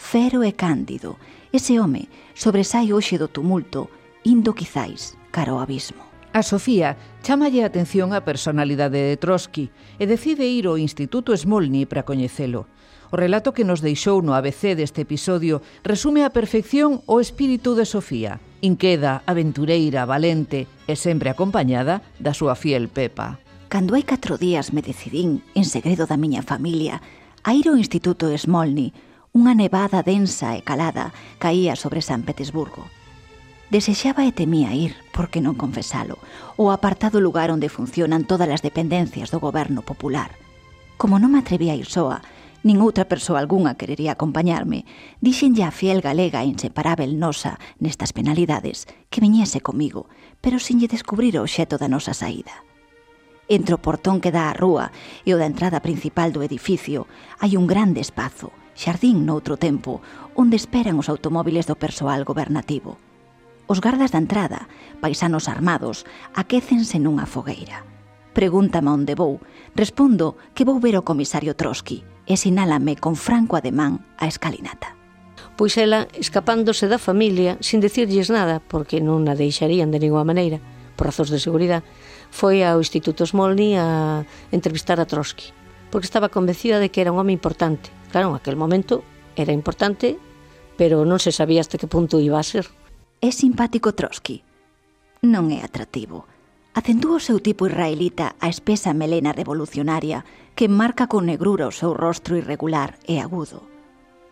Fero 0.01 0.40
e 0.40 0.57
cándido, 0.57 1.20
ese 1.53 1.76
home 1.76 2.09
sobresai 2.32 2.96
hoxe 2.96 3.20
do 3.20 3.28
tumulto, 3.28 3.92
indo 4.24 4.57
quizáis 4.57 5.20
cara 5.28 5.53
ao 5.53 5.61
abismo. 5.61 6.01
A 6.39 6.43
Sofía 6.47 6.95
chamalle 7.26 7.66
a 7.66 7.66
atención 7.66 8.14
a 8.14 8.22
personalidade 8.22 9.03
de 9.11 9.18
Trotsky 9.18 9.74
e 9.99 10.07
decide 10.07 10.47
ir 10.47 10.70
ao 10.70 10.78
Instituto 10.78 11.34
Smolny 11.34 11.82
para 11.82 12.07
coñecelo. 12.07 12.70
O 13.11 13.18
relato 13.18 13.51
que 13.51 13.66
nos 13.66 13.82
deixou 13.82 14.22
no 14.22 14.39
ABC 14.39 14.78
deste 14.78 15.03
episodio 15.03 15.66
resume 15.82 16.22
a 16.22 16.30
perfección 16.30 17.03
o 17.11 17.18
espírito 17.18 17.74
de 17.74 17.82
Sofía, 17.82 18.39
inqueda, 18.62 19.26
aventureira, 19.26 20.07
valente 20.07 20.70
e 20.86 20.95
sempre 20.95 21.26
acompañada 21.26 22.07
da 22.22 22.30
súa 22.30 22.55
fiel 22.55 22.86
Pepa. 22.86 23.43
Cando 23.66 23.99
hai 23.99 24.07
catro 24.07 24.39
días 24.39 24.70
me 24.70 24.86
decidín, 24.86 25.43
en 25.59 25.66
segredo 25.66 26.07
da 26.07 26.14
miña 26.14 26.47
familia, 26.47 27.03
a 27.43 27.51
ir 27.51 27.66
ao 27.66 27.74
Instituto 27.74 28.30
Smolny, 28.30 28.95
unha 29.34 29.59
nevada 29.59 30.07
densa 30.07 30.55
e 30.55 30.62
calada 30.62 31.11
caía 31.43 31.74
sobre 31.74 31.99
San 31.99 32.22
Petersburgo 32.22 32.86
desexaba 33.70 34.24
e 34.24 34.32
temía 34.32 34.72
ir, 34.72 34.96
por 35.12 35.28
que 35.28 35.44
non 35.44 35.52
confesalo, 35.52 36.16
o 36.56 36.72
apartado 36.72 37.20
lugar 37.20 37.52
onde 37.52 37.68
funcionan 37.68 38.24
todas 38.24 38.48
as 38.48 38.64
dependencias 38.64 39.28
do 39.28 39.40
goberno 39.40 39.84
popular. 39.84 40.32
Como 40.96 41.20
non 41.20 41.36
me 41.36 41.40
atrevía 41.44 41.76
a 41.76 41.80
ir 41.80 41.84
soa, 41.84 42.24
nin 42.64 42.80
outra 42.80 43.06
persoa 43.06 43.38
algunha 43.38 43.76
querería 43.76 44.16
acompañarme, 44.16 44.88
dixenlle 45.20 45.68
a 45.68 45.70
fiel 45.70 46.00
galega 46.00 46.40
e 46.42 46.50
inseparável 46.50 47.20
nosa 47.20 47.60
nestas 47.76 48.16
penalidades 48.16 48.88
que 49.12 49.20
viñese 49.20 49.60
comigo, 49.60 50.08
pero 50.40 50.56
sinlle 50.56 50.88
descubrir 50.88 51.36
o 51.36 51.44
xeto 51.44 51.76
da 51.76 51.92
nosa 51.92 52.16
saída. 52.16 52.64
Entre 53.52 53.76
o 53.76 53.80
portón 53.80 54.20
que 54.24 54.32
dá 54.32 54.48
á 54.48 54.56
rúa 54.56 54.92
e 55.28 55.36
o 55.36 55.40
da 55.40 55.48
entrada 55.48 55.84
principal 55.84 56.32
do 56.32 56.40
edificio 56.40 57.04
hai 57.36 57.52
un 57.54 57.68
grande 57.68 58.00
espazo, 58.00 58.48
xardín 58.72 59.28
noutro 59.28 59.60
tempo, 59.60 60.00
onde 60.32 60.56
esperan 60.56 60.96
os 60.96 61.12
automóviles 61.12 61.68
do 61.68 61.76
persoal 61.76 62.24
gobernativo– 62.24 62.96
Os 63.68 63.84
gardas 63.84 64.16
da 64.16 64.18
entrada, 64.24 64.64
paisanos 65.04 65.44
armados, 65.44 66.08
aquécense 66.32 66.96
nunha 66.96 67.28
fogueira. 67.28 67.84
Pregúntame 68.32 68.88
onde 68.88 69.12
vou. 69.12 69.44
Respondo 69.76 70.40
que 70.56 70.64
vou 70.64 70.80
ver 70.80 70.96
o 70.96 71.04
comisario 71.04 71.52
Trotsky 71.52 72.00
e 72.24 72.40
sinálame 72.40 72.96
con 72.96 73.12
franco 73.12 73.60
ademán 73.60 74.08
a 74.16 74.24
escalinata. 74.24 74.96
Pois 75.60 75.76
ela, 75.76 76.08
escapándose 76.16 76.88
da 76.88 76.96
familia, 76.96 77.60
sin 77.60 77.84
decirlles 77.84 78.32
nada, 78.32 78.64
porque 78.64 79.04
non 79.04 79.28
a 79.28 79.36
deixarían 79.36 79.92
de 79.92 80.00
ninguna 80.00 80.24
maneira, 80.24 80.64
por 80.96 81.12
razóns 81.12 81.28
de 81.28 81.36
seguridade, 81.36 81.84
foi 82.32 82.64
ao 82.64 82.80
Instituto 82.80 83.28
Smolny 83.28 83.76
a 83.76 84.24
entrevistar 84.48 84.96
a 84.96 85.04
Trotsky, 85.04 85.52
porque 85.92 86.08
estaba 86.08 86.32
convencida 86.32 86.80
de 86.80 86.88
que 86.88 87.04
era 87.04 87.12
un 87.12 87.20
home 87.20 87.36
importante. 87.36 87.92
Claro, 88.16 88.32
en 88.32 88.40
aquel 88.40 88.56
momento 88.56 89.04
era 89.36 89.52
importante, 89.52 90.16
pero 90.80 91.04
non 91.04 91.20
se 91.20 91.36
sabía 91.36 91.60
hasta 91.60 91.76
que 91.76 91.84
punto 91.84 92.16
iba 92.16 92.40
a 92.40 92.48
ser. 92.48 92.72
É 93.20 93.32
simpático 93.32 93.90
Trotsky. 93.98 94.46
Non 95.26 95.50
é 95.50 95.66
atractivo. 95.66 96.22
Acentúa 96.70 97.18
o 97.18 97.24
seu 97.26 97.42
tipo 97.42 97.66
israelita 97.66 98.38
a 98.38 98.46
espesa 98.46 98.94
melena 98.94 99.34
revolucionaria 99.34 100.22
que 100.54 100.70
marca 100.70 101.10
con 101.10 101.26
negrura 101.26 101.66
o 101.66 101.74
seu 101.74 101.98
rostro 101.98 102.38
irregular 102.38 102.94
e 103.10 103.18
agudo. 103.18 103.66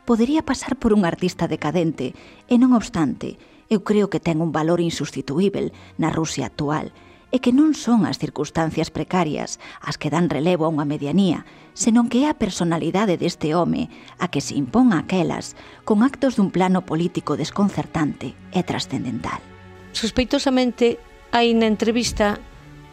Podería 0.06 0.46
pasar 0.46 0.78
por 0.78 0.94
un 0.94 1.02
artista 1.02 1.50
decadente 1.50 2.14
e, 2.46 2.54
non 2.62 2.78
obstante, 2.78 3.42
eu 3.66 3.82
creo 3.82 4.06
que 4.06 4.22
ten 4.22 4.38
un 4.38 4.54
valor 4.54 4.78
insustituíbel 4.78 5.74
na 5.98 6.14
Rusia 6.14 6.46
actual– 6.46 6.94
é 7.34 7.42
que 7.42 7.50
non 7.50 7.74
son 7.74 8.06
as 8.06 8.22
circunstancias 8.22 8.94
precarias 8.94 9.58
as 9.82 9.98
que 9.98 10.12
dan 10.14 10.30
relevo 10.30 10.62
a 10.64 10.72
unha 10.72 10.86
medianía, 10.86 11.42
senón 11.74 12.06
que 12.06 12.22
é 12.22 12.30
a 12.30 12.38
personalidade 12.38 13.18
deste 13.18 13.50
home 13.52 13.90
a 14.22 14.30
que 14.30 14.38
se 14.38 14.54
impón 14.54 14.94
aquelas 14.94 15.58
con 15.82 16.06
actos 16.06 16.38
dun 16.38 16.54
plano 16.54 16.86
político 16.86 17.34
desconcertante 17.34 18.38
e 18.54 18.62
trascendental. 18.62 19.42
Sospeitosamente, 19.90 21.02
hai 21.34 21.50
na 21.52 21.66
entrevista 21.66 22.38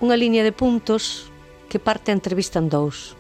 unha 0.01 0.17
liña 0.17 0.41
de 0.41 0.51
puntos 0.51 1.29
que 1.69 1.77
parte 1.77 2.09
a 2.09 2.17
entrevista 2.17 2.57
en 2.57 2.67
dous. 2.73 3.15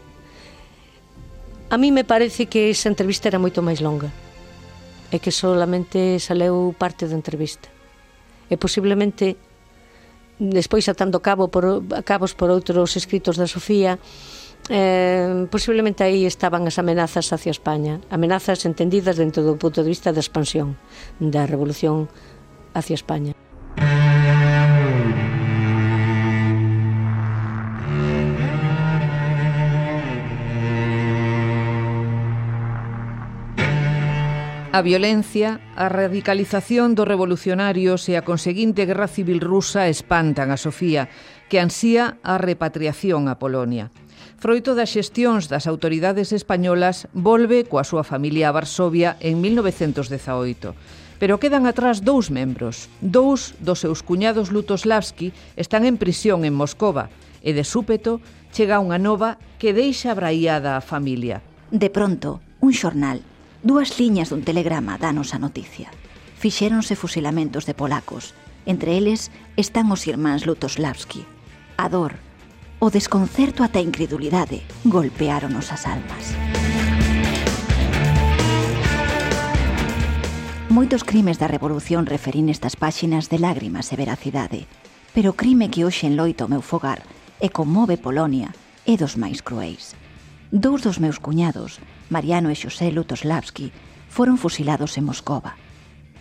A 1.69 1.77
mí 1.77 1.93
me 1.93 2.03
parece 2.03 2.49
que 2.49 2.73
esa 2.73 2.89
entrevista 2.89 3.29
era 3.29 3.41
moito 3.41 3.61
máis 3.61 3.79
longa 3.79 4.09
e 5.13 5.21
que 5.21 5.29
solamente 5.29 6.17
saleu 6.17 6.73
parte 6.73 7.05
da 7.05 7.13
entrevista. 7.13 7.69
E 8.49 8.57
posiblemente 8.57 9.37
despois 10.51 10.89
atando 10.91 11.23
cabo 11.23 11.47
por, 11.47 11.83
cabos 12.03 12.35
por 12.35 12.51
outros 12.51 12.99
escritos 12.99 13.39
da 13.39 13.47
Sofía, 13.47 13.95
eh, 14.67 15.47
posiblemente 15.47 16.03
aí 16.03 16.27
estaban 16.27 16.67
as 16.67 16.79
amenazas 16.79 17.31
hacia 17.31 17.51
España, 17.51 17.99
amenazas 18.11 18.67
entendidas 18.67 19.15
dentro 19.15 19.43
do 19.43 19.55
punto 19.55 19.83
de 19.83 19.89
vista 19.91 20.11
da 20.11 20.23
expansión 20.23 20.75
da 21.19 21.47
revolución 21.47 22.11
hacia 22.75 22.95
España. 22.95 23.42
A 34.73 34.81
violencia, 34.81 35.61
a 35.75 35.85
radicalización 35.85 36.97
dos 36.97 37.05
revolucionarios 37.05 38.09
e 38.09 38.17
a 38.17 38.25
conseguinte 38.25 38.89
guerra 38.89 39.05
civil 39.05 39.37
rusa 39.37 39.85
espantan 39.85 40.49
a 40.49 40.57
Sofía, 40.57 41.13
que 41.45 41.61
ansía 41.61 42.17
a 42.25 42.41
repatriación 42.41 43.29
a 43.29 43.37
Polonia. 43.37 43.93
Froito 44.41 44.73
das 44.73 44.89
xestións 44.89 45.45
das 45.45 45.69
autoridades 45.69 46.33
españolas 46.33 47.05
volve 47.13 47.69
coa 47.69 47.85
súa 47.85 48.01
familia 48.01 48.49
a 48.49 48.55
Varsovia 48.57 49.13
en 49.21 49.45
1918. 49.45 50.73
Pero 51.21 51.37
quedan 51.37 51.69
atrás 51.69 52.01
dous 52.01 52.33
membros. 52.33 52.89
Dous 52.97 53.53
dos 53.61 53.85
seus 53.85 54.01
cuñados 54.01 54.49
Lutoslavski 54.49 55.37
están 55.53 55.85
en 55.85 56.01
prisión 56.01 56.49
en 56.49 56.57
Moscova 56.57 57.13
e 57.45 57.53
de 57.53 57.61
súpeto 57.61 58.25
chega 58.49 58.81
unha 58.81 58.97
nova 58.97 59.37
que 59.61 59.69
deixa 59.69 60.09
abraiada 60.09 60.73
a 60.73 60.81
familia. 60.81 61.45
De 61.69 61.93
pronto, 61.93 62.41
un 62.57 62.73
xornal 62.73 63.21
Dúas 63.63 63.95
liñas 63.95 64.27
dun 64.27 64.43
telegrama 64.43 64.99
danos 64.99 65.31
a 65.31 65.39
noticia. 65.39 65.87
Fixéronse 66.35 66.99
fusilamentos 66.99 67.63
de 67.63 67.71
polacos. 67.71 68.35
Entre 68.67 68.99
eles 68.99 69.31
están 69.55 69.87
os 69.87 70.03
irmáns 70.03 70.43
Lutoslavski. 70.43 71.23
A 71.79 71.87
dor, 71.87 72.19
o 72.83 72.91
desconcerto 72.91 73.63
ata 73.63 73.79
a 73.79 73.87
incredulidade 73.87 74.67
golpeáronos 74.83 75.71
as 75.71 75.87
almas. 75.87 76.35
Moitos 80.67 81.07
crimes 81.07 81.39
da 81.39 81.47
revolución 81.47 82.03
referín 82.03 82.51
estas 82.51 82.75
páxinas 82.75 83.31
de 83.31 83.39
lágrimas 83.39 83.87
e 83.91 83.95
veracidade, 83.95 84.67
pero 85.15 85.31
o 85.31 85.37
crime 85.39 85.71
que 85.71 85.87
hoxe 85.87 86.11
enloito 86.11 86.43
o 86.43 86.51
meu 86.51 86.59
fogar 86.59 87.07
e 87.39 87.47
conmove 87.47 87.95
Polonia 87.95 88.51
é 88.83 88.99
dos 88.99 89.15
máis 89.15 89.39
cruéis. 89.39 89.95
Dous 90.53 90.83
dos 90.85 91.01
meus 91.01 91.17
cuñados, 91.17 91.81
Mariano 92.13 92.53
e 92.53 92.55
Xosé 92.55 92.93
Lutoslavski, 92.93 93.73
foron 94.05 94.37
fusilados 94.37 95.01
en 95.01 95.09
Moscova. 95.09 95.57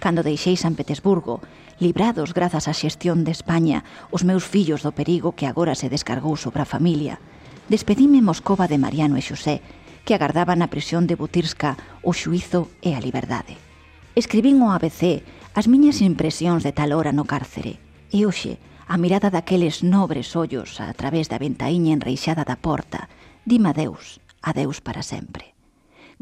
Cando 0.00 0.24
deixei 0.24 0.56
San 0.56 0.72
Petersburgo, 0.72 1.44
librados 1.84 2.32
grazas 2.32 2.64
á 2.64 2.72
xestión 2.72 3.28
de 3.28 3.32
España 3.36 3.84
os 4.08 4.24
meus 4.24 4.48
fillos 4.48 4.80
do 4.80 4.96
perigo 4.96 5.36
que 5.36 5.44
agora 5.44 5.76
se 5.76 5.92
descargou 5.92 6.40
sobre 6.40 6.64
a 6.64 6.70
familia, 6.72 7.20
despedime 7.68 8.24
en 8.24 8.28
Moscova 8.32 8.72
de 8.72 8.80
Mariano 8.80 9.20
e 9.20 9.22
Xosé, 9.28 9.60
que 10.08 10.16
agardaban 10.16 10.64
na 10.64 10.72
prisión 10.72 11.04
de 11.04 11.20
Butirska 11.20 11.76
o 12.00 12.16
xuizo 12.16 12.72
e 12.80 12.96
a 12.96 13.04
liberdade. 13.04 13.60
Escribín 14.16 14.64
o 14.64 14.72
ABC 14.72 15.28
as 15.52 15.68
miñas 15.68 16.00
impresións 16.00 16.64
de 16.64 16.72
tal 16.72 16.96
hora 16.96 17.12
no 17.12 17.28
cárcere, 17.28 17.76
e 18.08 18.24
hoxe, 18.24 18.56
a 18.88 18.96
mirada 18.96 19.28
daqueles 19.28 19.84
nobres 19.84 20.32
ollos 20.32 20.80
a 20.80 20.88
través 20.96 21.28
da 21.28 21.36
ventaíña 21.36 21.92
enreixada 21.92 22.48
da 22.48 22.56
porta, 22.56 23.12
dima 23.44 23.72
Deus, 23.74 24.21
a 24.42 24.52
Deus 24.52 24.82
para 24.82 25.02
sempre. 25.02 25.54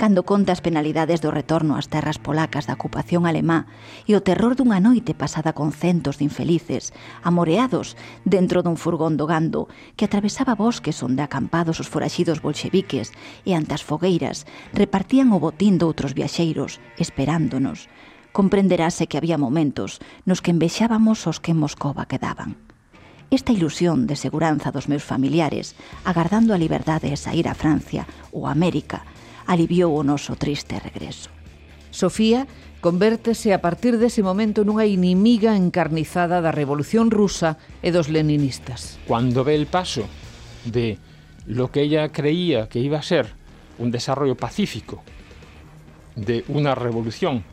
Cando 0.00 0.24
conta 0.24 0.56
as 0.56 0.64
penalidades 0.64 1.20
do 1.20 1.28
retorno 1.28 1.76
ás 1.76 1.84
terras 1.92 2.16
polacas 2.16 2.64
da 2.64 2.72
ocupación 2.72 3.28
alemá 3.28 3.68
e 4.08 4.16
o 4.16 4.24
terror 4.24 4.56
dunha 4.56 4.80
noite 4.80 5.12
pasada 5.12 5.52
con 5.52 5.76
centos 5.76 6.16
de 6.16 6.24
infelices, 6.24 6.96
amoreados 7.20 8.00
dentro 8.24 8.64
dun 8.64 8.80
furgón 8.80 9.20
do 9.20 9.28
gando 9.28 9.68
que 10.00 10.08
atravesaba 10.08 10.56
bosques 10.56 10.96
onde 11.04 11.20
acampados 11.20 11.84
os 11.84 11.90
foraxidos 11.92 12.40
bolcheviques 12.40 13.12
e 13.44 13.52
ante 13.52 13.76
as 13.76 13.84
fogueiras 13.84 14.48
repartían 14.72 15.36
o 15.36 15.42
botín 15.42 15.76
doutros 15.76 16.16
viaxeiros 16.16 16.80
esperándonos, 16.96 17.92
comprenderase 18.32 19.04
que 19.04 19.18
había 19.20 19.36
momentos 19.36 20.00
nos 20.24 20.40
que 20.40 20.54
envexábamos 20.54 21.28
os 21.28 21.44
que 21.44 21.52
en 21.52 21.60
Moscova 21.60 22.08
quedaban 22.08 22.69
esta 23.30 23.52
ilusión 23.52 24.06
de 24.06 24.16
seguranza 24.16 24.70
dos 24.70 24.88
meus 24.88 25.02
familiares, 25.02 25.74
agardando 26.04 26.52
a 26.54 26.58
liberdade 26.58 27.10
de 27.10 27.16
sair 27.16 27.46
a 27.46 27.54
Francia 27.54 28.06
ou 28.34 28.46
a 28.46 28.52
América, 28.52 29.06
aliviou 29.46 29.94
o 29.94 30.02
noso 30.02 30.34
triste 30.34 30.78
regreso. 30.82 31.30
Sofía 31.90 32.46
convértese 32.80 33.54
a 33.54 33.62
partir 33.62 33.98
dese 33.98 34.22
momento 34.22 34.66
nunha 34.66 34.86
inimiga 34.86 35.54
encarnizada 35.54 36.42
da 36.42 36.54
Revolución 36.54 37.10
Rusa 37.10 37.58
e 37.82 37.94
dos 37.94 38.10
leninistas. 38.10 38.98
Cando 39.06 39.46
ve 39.46 39.54
el 39.54 39.66
paso 39.66 40.06
de 40.66 40.98
lo 41.46 41.70
que 41.70 41.82
ella 41.82 42.10
creía 42.10 42.68
que 42.68 42.78
iba 42.78 42.98
a 42.98 43.06
ser 43.06 43.34
un 43.78 43.90
desarrollo 43.90 44.36
pacífico 44.36 45.02
de 46.16 46.44
una 46.48 46.74
revolución 46.74 47.44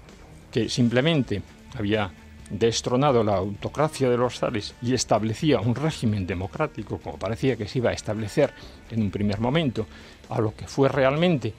que 0.52 0.70
simplemente 0.70 1.42
había 1.78 2.12
destronado 2.50 3.24
la 3.24 3.36
autocracia 3.36 4.10
de 4.10 4.18
los 4.18 4.40
zares 4.40 4.76
y 4.82 4.94
establecía 4.94 5.60
un 5.60 5.76
régimen 5.76 6.26
democrático, 6.26 7.00
como 7.00 7.18
parecía 7.18 7.56
que 7.56 7.68
se 7.68 7.80
iba 7.80 7.90
a 7.90 7.94
establecer 7.94 8.54
en 8.90 9.02
un 9.02 9.12
primer 9.12 9.40
momento, 9.40 9.86
a 10.30 10.40
lo 10.40 10.56
que 10.56 10.68
fue 10.68 10.90
realmente 10.90 11.54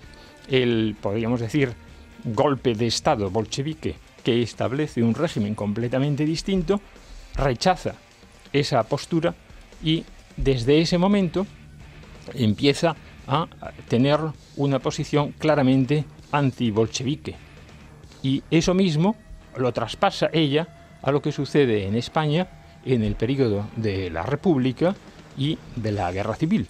el, 0.48 0.96
podríamos 1.00 1.40
decir, 1.40 1.72
golpe 2.24 2.74
de 2.74 2.86
Estado 2.86 3.30
bolchevique 3.30 3.96
que 4.24 4.42
establece 4.42 5.02
un 5.02 5.14
régimen 5.14 5.54
completamente 5.54 6.24
distinto, 6.24 6.80
rechaza 7.36 7.94
esa 8.52 8.82
postura 8.82 9.34
y 9.82 10.04
desde 10.36 10.80
ese 10.80 10.98
momento 10.98 11.46
empieza 12.34 12.96
a 13.26 13.46
tener 13.88 14.18
una 14.56 14.78
posición 14.78 15.32
claramente 15.32 16.04
anti-bolchevique. 16.32 17.36
Y 18.22 18.42
eso 18.50 18.74
mismo 18.74 19.16
lo 19.56 19.72
traspasa 19.72 20.30
ella 20.32 20.77
a 21.02 21.12
lo 21.12 21.22
que 21.22 21.32
sucede 21.32 21.86
en 21.86 21.94
España 21.94 22.48
en 22.84 23.02
el 23.02 23.14
periodo 23.14 23.66
de 23.76 24.10
la 24.10 24.22
República 24.22 24.94
y 25.36 25.58
de 25.76 25.92
la 25.92 26.10
Guerra 26.12 26.34
Civil. 26.34 26.68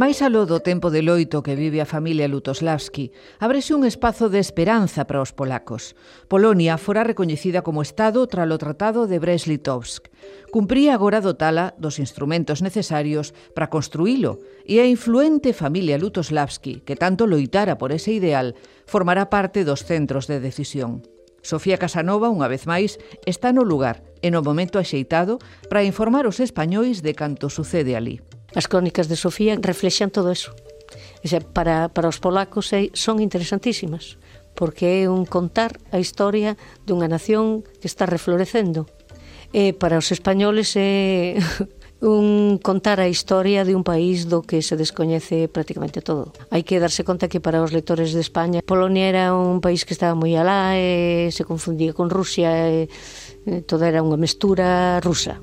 Mais 0.00 0.24
aló 0.24 0.48
do 0.48 0.64
tempo 0.64 0.88
de 0.88 1.04
loito 1.04 1.44
que 1.44 1.52
vive 1.52 1.84
a 1.84 1.84
familia 1.84 2.24
Lutoslavski, 2.24 3.12
ábrese 3.36 3.76
un 3.76 3.84
espazo 3.84 4.32
de 4.32 4.40
esperanza 4.40 5.04
para 5.04 5.20
os 5.20 5.36
polacos. 5.36 5.92
Polonia 6.24 6.80
fora 6.80 7.04
recoñecida 7.04 7.60
como 7.60 7.84
Estado 7.84 8.24
tralo 8.24 8.56
Tratado 8.56 9.04
de 9.04 9.20
Brest-Litovsk. 9.20 10.08
Cumpría 10.48 10.96
agora 10.96 11.20
dotala 11.20 11.76
dos 11.76 12.00
instrumentos 12.00 12.64
necesarios 12.64 13.36
para 13.52 13.68
construílo 13.68 14.40
e 14.64 14.80
a 14.80 14.88
influente 14.88 15.52
familia 15.52 16.00
Lutoslavski, 16.00 16.80
que 16.80 16.96
tanto 16.96 17.28
loitara 17.28 17.76
por 17.76 17.92
ese 17.92 18.16
ideal, 18.16 18.56
formará 18.88 19.28
parte 19.28 19.68
dos 19.68 19.84
centros 19.84 20.24
de 20.24 20.40
decisión. 20.40 21.04
Sofía 21.44 21.76
Casanova, 21.76 22.32
unha 22.32 22.48
vez 22.48 22.64
máis, 22.64 22.96
está 23.28 23.52
no 23.52 23.68
lugar 23.68 24.00
e 24.24 24.32
no 24.32 24.40
momento 24.40 24.80
axeitado 24.80 25.36
para 25.68 25.84
informar 25.84 26.24
os 26.24 26.40
españois 26.40 27.04
de 27.04 27.12
canto 27.12 27.52
sucede 27.52 28.00
ali. 28.00 28.24
As 28.54 28.66
crónicas 28.66 29.06
de 29.06 29.16
Sofía 29.16 29.58
reflexan 29.60 30.10
todo 30.10 30.30
eso. 30.30 30.52
O 31.24 31.28
sea, 31.28 31.40
para, 31.40 31.88
para 31.92 32.08
os 32.08 32.18
polacos 32.18 32.72
é, 32.72 32.90
son 32.96 33.20
interesantísimas, 33.20 34.16
porque 34.58 35.04
é 35.04 35.08
un 35.08 35.28
contar 35.28 35.78
a 35.94 36.00
historia 36.00 36.56
dunha 36.88 37.06
nación 37.06 37.62
que 37.78 37.86
está 37.86 38.08
reflorecendo. 38.08 38.88
E 39.52 39.74
para 39.74 39.98
os 39.98 40.10
españoles 40.10 40.74
é 40.74 41.36
un 42.00 42.56
contar 42.56 42.98
a 42.98 43.12
historia 43.12 43.64
de 43.68 43.76
un 43.76 43.84
país 43.84 44.24
do 44.24 44.40
que 44.40 44.64
se 44.64 44.74
descoñece 44.74 45.52
prácticamente 45.52 46.00
todo. 46.00 46.32
Hai 46.48 46.64
que 46.64 46.80
darse 46.80 47.04
conta 47.04 47.28
que 47.28 47.44
para 47.44 47.60
os 47.60 47.76
lectores 47.76 48.16
de 48.16 48.24
España 48.24 48.64
Polonia 48.64 49.12
era 49.12 49.36
un 49.36 49.60
país 49.60 49.84
que 49.84 49.92
estaba 49.92 50.16
moi 50.16 50.32
alá 50.32 50.80
e 50.80 51.28
se 51.28 51.44
confundía 51.44 51.92
con 51.92 52.08
Rusia 52.08 52.72
e, 52.72 52.88
e 53.44 53.60
toda 53.68 53.84
era 53.84 54.00
unha 54.00 54.16
mestura 54.16 54.96
rusa 55.04 55.36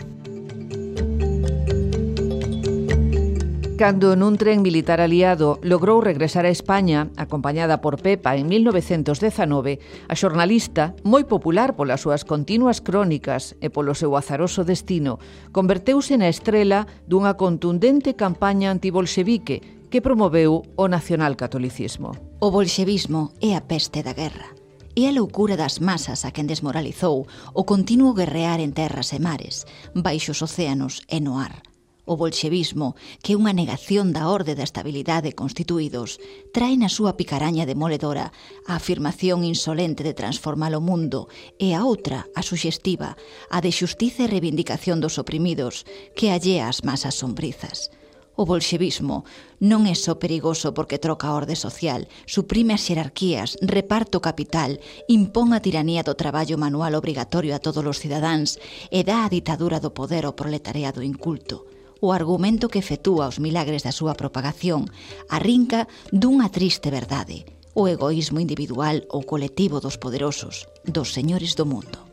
cando 3.78 4.18
nun 4.18 4.42
tren 4.42 4.66
militar 4.66 4.98
aliado 4.98 5.62
logrou 5.62 6.02
regresar 6.02 6.50
a 6.50 6.52
España, 6.52 7.14
acompañada 7.14 7.78
por 7.78 8.02
Pepa 8.02 8.34
en 8.34 8.50
1919, 8.50 9.78
a 10.10 10.16
xornalista, 10.18 10.98
moi 11.06 11.30
popular 11.30 11.78
polas 11.78 12.02
súas 12.02 12.26
continuas 12.26 12.82
crónicas 12.82 13.54
e 13.62 13.70
polo 13.70 13.94
seu 13.94 14.18
azaroso 14.18 14.66
destino, 14.66 15.22
converteuse 15.54 16.18
na 16.18 16.26
estrela 16.26 16.90
dunha 17.06 17.38
contundente 17.38 18.18
campaña 18.18 18.74
antibolxevique 18.74 19.62
que 19.94 20.02
promoveu 20.02 20.66
o 20.74 20.86
nacionalcatolicismo. 20.90 22.18
O 22.42 22.50
bolxevismo 22.50 23.38
é 23.46 23.54
a 23.54 23.62
peste 23.62 24.02
da 24.02 24.18
guerra 24.18 24.58
e 24.98 25.06
a 25.06 25.14
loucura 25.14 25.54
das 25.54 25.78
masas 25.78 26.26
a 26.26 26.34
quen 26.34 26.50
desmoralizou 26.50 27.30
o 27.54 27.62
continuo 27.70 28.18
guerrear 28.18 28.58
en 28.58 28.74
terras 28.74 29.14
e 29.14 29.22
mares, 29.22 29.70
baixos 29.94 30.42
océanos 30.42 31.06
e 31.06 31.22
no 31.22 31.38
ar, 31.38 31.67
o 32.08 32.16
bolchevismo, 32.16 32.96
que 33.22 33.36
é 33.36 33.38
unha 33.38 33.52
negación 33.52 34.16
da 34.16 34.32
orde 34.32 34.56
da 34.56 34.64
estabilidade 34.64 35.36
constituídos, 35.36 36.18
trae 36.56 36.80
na 36.80 36.88
súa 36.88 37.20
picaraña 37.20 37.68
demoledora 37.68 38.32
a 38.66 38.80
afirmación 38.80 39.44
insolente 39.44 40.02
de 40.08 40.16
transformar 40.16 40.72
o 40.74 40.82
mundo 40.82 41.28
e 41.60 41.76
a 41.76 41.84
outra, 41.84 42.26
a 42.32 42.42
suxestiva, 42.42 43.20
a 43.52 43.60
de 43.60 43.76
xustiza 43.76 44.26
e 44.26 44.32
reivindicación 44.32 45.04
dos 45.04 45.20
oprimidos, 45.20 45.84
que 46.16 46.32
allea 46.32 46.72
as 46.72 46.88
masas 46.88 47.20
sombrizas. 47.20 47.92
O 48.40 48.46
bolxevismo 48.46 49.26
non 49.60 49.90
é 49.90 49.98
só 49.98 50.14
perigoso 50.16 50.70
porque 50.72 51.02
troca 51.02 51.28
a 51.28 51.36
orde 51.36 51.58
social, 51.58 52.06
suprime 52.30 52.78
as 52.78 52.86
xerarquías, 52.86 53.58
reparto 53.60 54.22
capital, 54.22 54.78
impón 55.10 55.52
a 55.52 55.60
tiranía 55.60 56.06
do 56.08 56.14
traballo 56.14 56.56
manual 56.56 56.94
obrigatorio 56.94 57.52
a 57.58 57.60
todos 57.66 57.82
os 57.84 57.98
cidadáns 58.00 58.62
e 58.94 59.02
dá 59.02 59.26
a 59.26 59.32
ditadura 59.34 59.82
do 59.82 59.92
poder 59.92 60.24
ao 60.24 60.38
proletariado 60.38 61.02
inculto 61.02 61.66
o 62.00 62.14
argumento 62.14 62.70
que 62.70 62.80
efectúa 62.80 63.28
os 63.28 63.40
milagres 63.42 63.84
da 63.84 63.96
súa 63.96 64.14
propagación, 64.14 64.90
arrinca 65.30 65.86
dunha 66.14 66.50
triste 66.50 66.90
verdade, 66.94 67.46
o 67.78 67.86
egoísmo 67.86 68.42
individual 68.42 69.06
ou 69.14 69.22
colectivo 69.22 69.78
dos 69.78 70.02
poderosos, 70.02 70.66
dos 70.86 71.14
señores 71.14 71.54
do 71.54 71.66
mundo. 71.70 72.08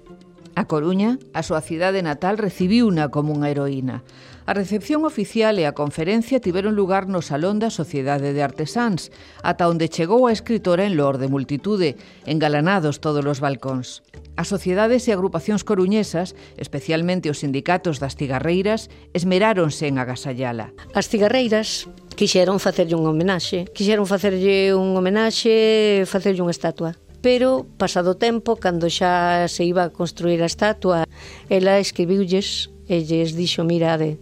A 0.55 0.70
Coruña, 0.70 1.18
a 1.35 1.43
súa 1.43 1.64
cidade 1.64 1.99
natal, 2.05 2.39
recibiu 2.39 2.87
una 2.87 3.11
como 3.11 3.35
unha 3.35 3.51
heroína. 3.51 4.07
A 4.47 4.53
recepción 4.53 5.09
oficial 5.09 5.57
e 5.57 5.65
a 5.65 5.73
conferencia 5.73 6.37
tiveron 6.37 6.77
lugar 6.77 7.09
no 7.09 7.25
Salón 7.25 7.65
da 7.65 7.73
Sociedade 7.73 8.37
de 8.37 8.45
Artesáns, 8.45 9.09
ata 9.41 9.73
onde 9.73 9.89
chegou 9.89 10.29
a 10.29 10.37
escritora 10.37 10.85
en 10.85 11.01
lor 11.01 11.17
de 11.17 11.33
multitude, 11.33 11.97
engalanados 12.29 13.01
todos 13.01 13.25
os 13.25 13.41
balcóns. 13.41 14.05
As 14.37 14.53
sociedades 14.53 15.09
e 15.09 15.17
agrupacións 15.17 15.65
coruñesas, 15.65 16.37
especialmente 16.61 17.33
os 17.33 17.41
sindicatos 17.41 18.05
das 18.05 18.21
cigarreiras, 18.21 18.93
esmeráronse 19.17 19.89
en 19.89 19.97
agasallala. 19.97 20.77
As 20.93 21.09
cigarreiras 21.09 21.89
quixeron 22.13 22.61
facerlle 22.61 23.01
un 23.01 23.09
homenaxe, 23.09 23.65
quixeron 23.73 24.05
facerlle 24.05 24.77
un 24.77 24.93
homenaxe, 24.93 26.05
facerlle 26.05 26.45
unha 26.45 26.53
estatua 26.53 26.93
pero 27.25 27.65
pasado 27.81 28.21
tempo, 28.21 28.61
cando 28.61 28.85
xa 28.93 29.49
se 29.49 29.65
iba 29.65 29.89
a 29.89 29.93
construir 29.97 30.45
a 30.45 30.51
estatua, 30.53 31.09
ela 31.49 31.81
escribiulles 31.81 32.69
e 32.85 33.01
lles 33.01 33.33
dixo, 33.33 33.65
mirade, 33.65 34.21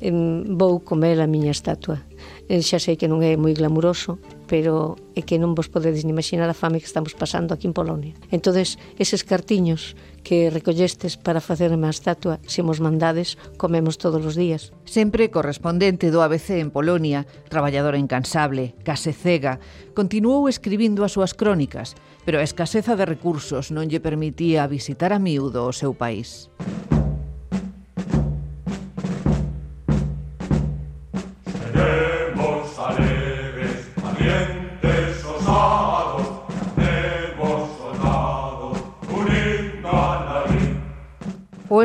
vou 0.00 0.80
comer 0.84 1.20
a 1.20 1.26
miña 1.26 1.50
estatua. 1.50 2.04
Eh, 2.48 2.60
xa 2.60 2.78
sei 2.78 3.00
que 3.00 3.08
non 3.08 3.24
é 3.24 3.34
moi 3.34 3.56
glamuroso, 3.56 4.20
pero 4.46 4.94
é 5.16 5.24
que 5.24 5.40
non 5.40 5.56
vos 5.56 5.72
podedes 5.72 6.04
ni 6.04 6.12
imaginar 6.12 6.46
a 6.52 6.56
fame 6.56 6.78
que 6.78 6.88
estamos 6.88 7.16
pasando 7.16 7.56
aquí 7.56 7.66
en 7.66 7.74
Polonia. 7.74 8.14
entonces 8.30 8.78
eses 9.00 9.24
cartiños 9.24 9.96
que 10.22 10.50
recollestes 10.50 11.16
para 11.16 11.40
facer 11.40 11.72
a 11.72 11.90
estatua, 11.90 12.42
se 12.46 12.62
mos 12.62 12.82
mandades, 12.82 13.38
comemos 13.56 13.96
todos 13.96 14.26
os 14.26 14.34
días. 14.34 14.74
Sempre 14.84 15.30
correspondente 15.30 16.10
do 16.10 16.20
ABC 16.20 16.58
en 16.58 16.74
Polonia, 16.74 17.30
traballadora 17.48 17.98
incansable, 17.98 18.74
case 18.82 19.14
cega, 19.14 19.62
continuou 19.94 20.50
escribindo 20.50 21.06
as 21.06 21.14
súas 21.14 21.32
crónicas, 21.32 21.94
pero 22.26 22.42
a 22.42 22.46
escaseza 22.46 22.98
de 22.98 23.06
recursos 23.06 23.70
non 23.70 23.86
lle 23.86 24.02
permitía 24.02 24.66
visitar 24.66 25.14
a 25.14 25.22
miúdo 25.22 25.64
o 25.64 25.72
seu 25.72 25.94
país. 25.94 26.50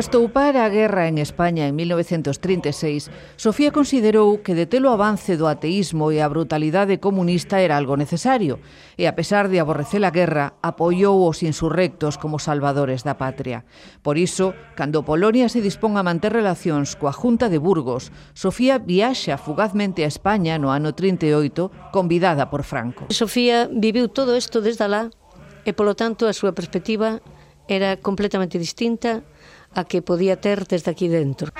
estoupar 0.02 0.56
a 0.56 0.68
guerra 0.68 1.06
en 1.06 1.16
España 1.16 1.68
en 1.68 1.76
1936, 1.76 3.06
Sofía 3.36 3.70
considerou 3.70 4.42
que 4.42 4.58
detelo 4.58 4.90
avance 4.90 5.38
do 5.38 5.46
ateísmo 5.46 6.10
e 6.10 6.18
a 6.18 6.26
brutalidade 6.26 6.98
comunista 6.98 7.62
era 7.62 7.78
algo 7.78 7.94
necesario, 7.94 8.58
e 8.98 9.06
a 9.06 9.14
pesar 9.14 9.46
de 9.46 9.62
aborrecer 9.62 10.02
a 10.02 10.10
guerra, 10.10 10.58
apoiou 10.58 11.22
os 11.22 11.46
insurrectos 11.46 12.18
como 12.18 12.42
salvadores 12.42 13.06
da 13.06 13.14
patria. 13.14 13.62
Por 14.02 14.18
iso, 14.18 14.58
cando 14.74 15.06
Polonia 15.06 15.46
se 15.46 15.62
dispón 15.62 15.94
a 15.94 16.02
manter 16.02 16.34
relacións 16.34 16.98
coa 16.98 17.14
Junta 17.14 17.46
de 17.46 17.62
Burgos, 17.62 18.10
Sofía 18.34 18.82
viaxa 18.82 19.38
fugazmente 19.38 20.02
a 20.02 20.10
España 20.10 20.58
no 20.58 20.74
ano 20.74 20.98
38, 20.98 21.94
convidada 21.94 22.50
por 22.50 22.66
Franco. 22.66 23.06
Sofía 23.14 23.70
viviu 23.70 24.10
todo 24.10 24.34
isto 24.34 24.58
desde 24.58 24.82
alá, 24.82 25.14
e 25.62 25.70
polo 25.70 25.94
tanto 25.94 26.26
a 26.26 26.34
súa 26.34 26.50
perspectiva 26.50 27.22
era 27.70 27.94
completamente 28.02 28.58
distinta 28.58 29.22
a 29.74 29.84
que 29.84 30.02
podía 30.02 30.40
ter 30.40 30.66
desde 30.66 30.90
aquí 30.90 31.08
dentro. 31.08 31.52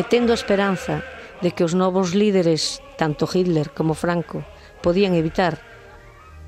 E 0.00 0.02
tendo 0.08 0.32
a 0.32 0.40
esperanza 0.40 1.04
de 1.44 1.52
que 1.52 1.60
os 1.60 1.76
novos 1.76 2.16
líderes, 2.16 2.80
tanto 2.96 3.28
Hitler 3.28 3.68
como 3.76 3.92
Franco, 3.92 4.40
podían 4.80 5.12
evitar 5.12 5.60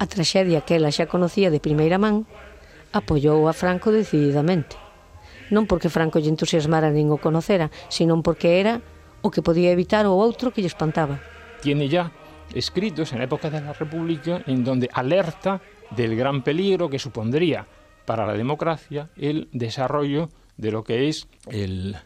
a 0.01 0.09
traxedia 0.09 0.65
que 0.65 0.81
ela 0.81 0.89
xa 0.89 1.05
conocía 1.05 1.53
de 1.53 1.61
primeira 1.61 2.01
man, 2.01 2.25
apoiou 2.97 3.45
a 3.49 3.53
Franco 3.53 3.93
decididamente. 3.93 4.81
Non 5.53 5.69
porque 5.69 5.93
Franco 5.93 6.17
lle 6.17 6.33
entusiasmara 6.33 6.89
nin 6.89 7.13
o 7.13 7.21
conocera, 7.21 7.69
sino 7.93 8.17
porque 8.25 8.57
era 8.57 8.81
o 9.21 9.29
que 9.29 9.45
podía 9.45 9.69
evitar 9.69 10.09
o 10.09 10.17
outro 10.17 10.49
que 10.49 10.65
lle 10.65 10.73
espantaba. 10.73 11.21
Tiene 11.61 11.93
ya 11.93 12.09
escritos 12.57 13.13
en 13.13 13.21
época 13.21 13.53
de 13.53 13.61
la 13.61 13.77
República 13.77 14.41
en 14.49 14.65
donde 14.65 14.89
alerta 14.93 15.61
del 15.93 16.17
gran 16.17 16.41
peligro 16.43 16.89
que 16.89 16.99
supondría 16.99 17.69
para 18.09 18.27
la 18.27 18.33
democracia 18.33 19.11
el 19.17 19.49
desarrollo 19.53 20.29
de 20.57 20.73
lo 20.73 20.83
que 20.83 21.09
es 21.09 21.29
el 21.49 21.97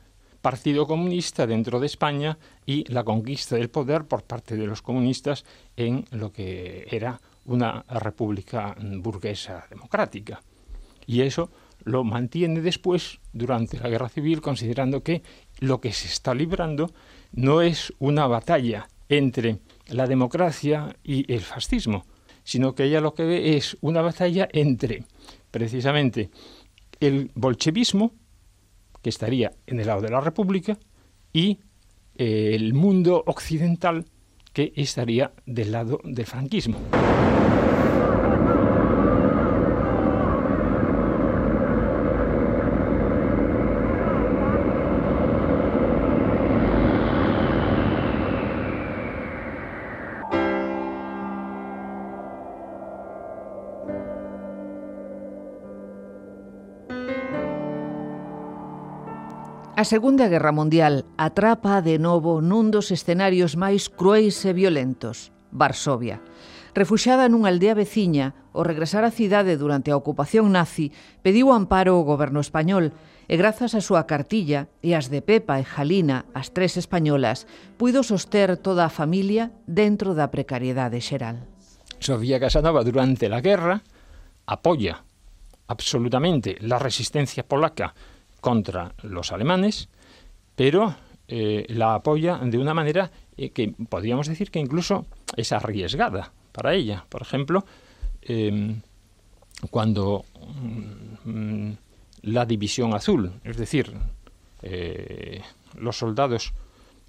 Partido 0.43 0.87
Comunista 0.87 1.47
dentro 1.47 1.81
de 1.81 1.87
España 1.87 2.39
y 2.67 2.85
la 2.93 3.03
conquista 3.03 3.57
del 3.57 3.71
poder 3.71 4.05
por 4.05 4.23
parte 4.23 4.57
de 4.57 4.67
los 4.67 4.83
comunistas 4.83 5.45
en 5.77 6.05
lo 6.11 6.33
que 6.33 6.87
era 6.91 7.21
una 7.47 7.85
república 7.89 8.77
burguesa 8.79 9.67
democrática. 9.71 10.41
Y 11.07 11.23
eso 11.23 11.51
lo 11.87 12.03
mantiene 12.03 12.61
después 12.61 13.21
durante 13.33 13.79
la 13.79 13.89
guerra 13.89 14.09
civil 14.09 14.41
considerando 14.41 15.03
que 15.03 15.23
lo 15.61 15.81
que 15.81 15.93
se 15.93 16.09
está 16.09 16.35
librando 16.35 16.91
no 17.33 17.63
es 17.63 17.95
una 18.01 18.27
batalla 18.27 18.89
entre 19.09 19.61
la 19.87 20.07
democracia 20.09 20.97
y 21.05 21.33
el 21.33 21.41
fascismo, 21.41 22.05
sino 22.43 22.75
que 22.75 22.85
ella 22.85 23.01
lo 23.01 23.15
que 23.15 23.25
ve 23.25 23.57
es 23.57 23.77
una 23.81 24.03
batalla 24.03 24.49
entre 24.53 25.05
precisamente 25.53 26.31
el 26.99 27.31
bolchevismo, 27.37 28.13
que 29.01 29.11
estaría 29.11 29.53
en 29.67 29.79
el 29.79 29.87
lado 29.87 30.01
de 30.01 30.11
la 30.11 30.21
República, 30.21 30.77
y 31.33 31.61
eh, 32.17 32.51
el 32.55 32.75
mundo 32.75 33.23
occidental, 33.27 34.07
que 34.53 34.73
estaría 34.75 35.33
del 35.45 35.71
lado 35.71 36.01
del 36.03 36.27
franquismo. 36.27 36.79
A 59.77 59.85
Segunda 59.85 60.29
Guerra 60.29 60.53
Mundial 60.53 61.05
atrapa 61.19 61.85
de 61.85 62.01
novo 62.01 62.41
nun 62.41 62.73
dos 62.73 62.89
escenarios 62.89 63.61
máis 63.61 63.93
cruéis 63.93 64.41
e 64.49 64.57
violentos, 64.57 65.37
Varsovia. 65.53 66.25
Refuxada 66.73 67.29
nunha 67.29 67.53
aldea 67.53 67.77
veciña, 67.77 68.33
ao 68.57 68.65
regresar 68.65 69.05
á 69.05 69.13
cidade 69.13 69.61
durante 69.61 69.93
a 69.93 70.01
ocupación 70.01 70.49
nazi, 70.49 70.97
pediu 71.21 71.53
amparo 71.53 72.01
ao 72.01 72.09
goberno 72.09 72.41
español 72.41 72.97
e 73.29 73.37
grazas 73.37 73.77
á 73.77 73.85
súa 73.85 74.09
cartilla 74.09 74.73
e 74.81 74.97
as 74.97 75.13
de 75.13 75.21
Pepa 75.21 75.61
e 75.61 75.69
Jalina, 75.69 76.25
as 76.33 76.57
tres 76.57 76.81
españolas, 76.81 77.45
puido 77.77 78.01
soster 78.01 78.57
toda 78.57 78.89
a 78.89 78.93
familia 78.93 79.53
dentro 79.69 80.17
da 80.17 80.33
precariedade 80.33 81.05
xeral. 81.05 81.45
Sofía 82.01 82.41
Casanova 82.41 82.81
durante 82.81 83.29
la 83.29 83.45
guerra 83.45 83.85
apoya 84.49 85.05
absolutamente 85.69 86.57
la 86.65 86.81
resistencia 86.81 87.45
polaca 87.45 87.93
contra 88.47 88.95
los 89.03 89.33
alemanes, 89.33 89.89
pero 90.55 90.95
eh, 91.27 91.67
la 91.69 91.97
apoya 91.97 92.39
de 92.39 92.59
una 92.59 92.75
manera 92.75 93.11
eh, 93.37 93.51
que 93.51 93.75
podríamos 93.89 94.29
decir 94.29 94.53
que 94.53 94.61
incluso 94.61 95.05
es 95.37 95.51
arriesgada 95.51 96.31
para 96.53 96.73
ella. 96.73 97.05
Por 97.09 97.23
ejemplo, 97.23 97.65
eh, 98.23 98.77
cuando 99.69 100.25
mm, 101.25 101.73
la 102.23 102.47
División 102.47 102.95
Azul, 102.95 103.33
es 103.43 103.57
decir, 103.57 103.93
eh, 104.63 105.43
los 105.75 105.99
soldados 105.99 106.53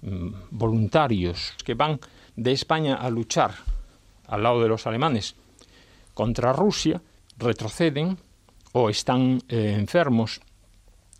mm, 0.02 0.30
voluntarios 0.50 1.54
que 1.64 1.74
van 1.74 2.00
de 2.34 2.50
España 2.50 2.96
a 2.96 3.08
luchar 3.10 3.52
al 4.26 4.42
lado 4.42 4.60
de 4.60 4.68
los 4.70 4.88
alemanes 4.88 5.36
contra 6.14 6.52
Rusia, 6.52 7.00
retroceden 7.38 8.18
o 8.72 8.90
están 8.90 9.40
enfermos 9.48 10.40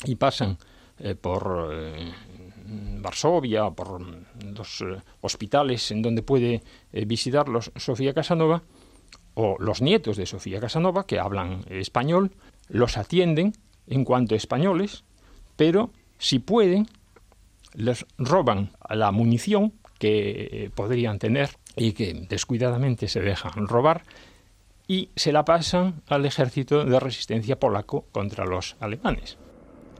y 0.04 0.16
pasan 0.16 0.58
eh, 0.98 1.14
por 1.14 1.70
eh, 1.72 2.12
Varsovia, 3.00 3.70
por 3.70 4.00
los 4.42 4.80
eh, 4.80 5.00
hospitales 5.20 5.90
en 5.90 6.02
donde 6.02 6.22
puede 6.22 6.62
visitarlos 6.92 7.72
Sofía 7.76 8.12
Casanova, 8.12 8.62
o 9.34 9.56
los 9.60 9.80
nietos 9.80 10.16
de 10.16 10.26
Sofía 10.26 10.60
Casanova, 10.60 11.06
que 11.06 11.20
hablan 11.20 11.64
español, 11.70 12.32
los 12.68 12.96
atienden 12.96 13.52
en 13.86 14.04
cuanto 14.04 14.34
españoles, 14.34 15.04
pero 15.56 15.90
si 16.18 16.40
pueden, 16.40 16.88
les 17.74 18.04
roban 18.18 18.72
la 18.90 19.12
munición 19.12 19.72
que 20.00 20.72
podrían 20.74 21.20
tener 21.20 21.50
y 21.76 21.92
que 21.92 22.14
descuidadamente 22.28 23.06
se 23.06 23.20
dejan 23.20 23.68
robar 23.68 24.02
y 24.88 25.10
se 25.14 25.32
la 25.32 25.44
pasan 25.44 26.02
al 26.08 26.26
ejército 26.26 26.84
de 26.84 26.98
resistencia 26.98 27.60
polaco 27.60 28.06
contra 28.10 28.44
los 28.44 28.76
alemanes. 28.80 29.38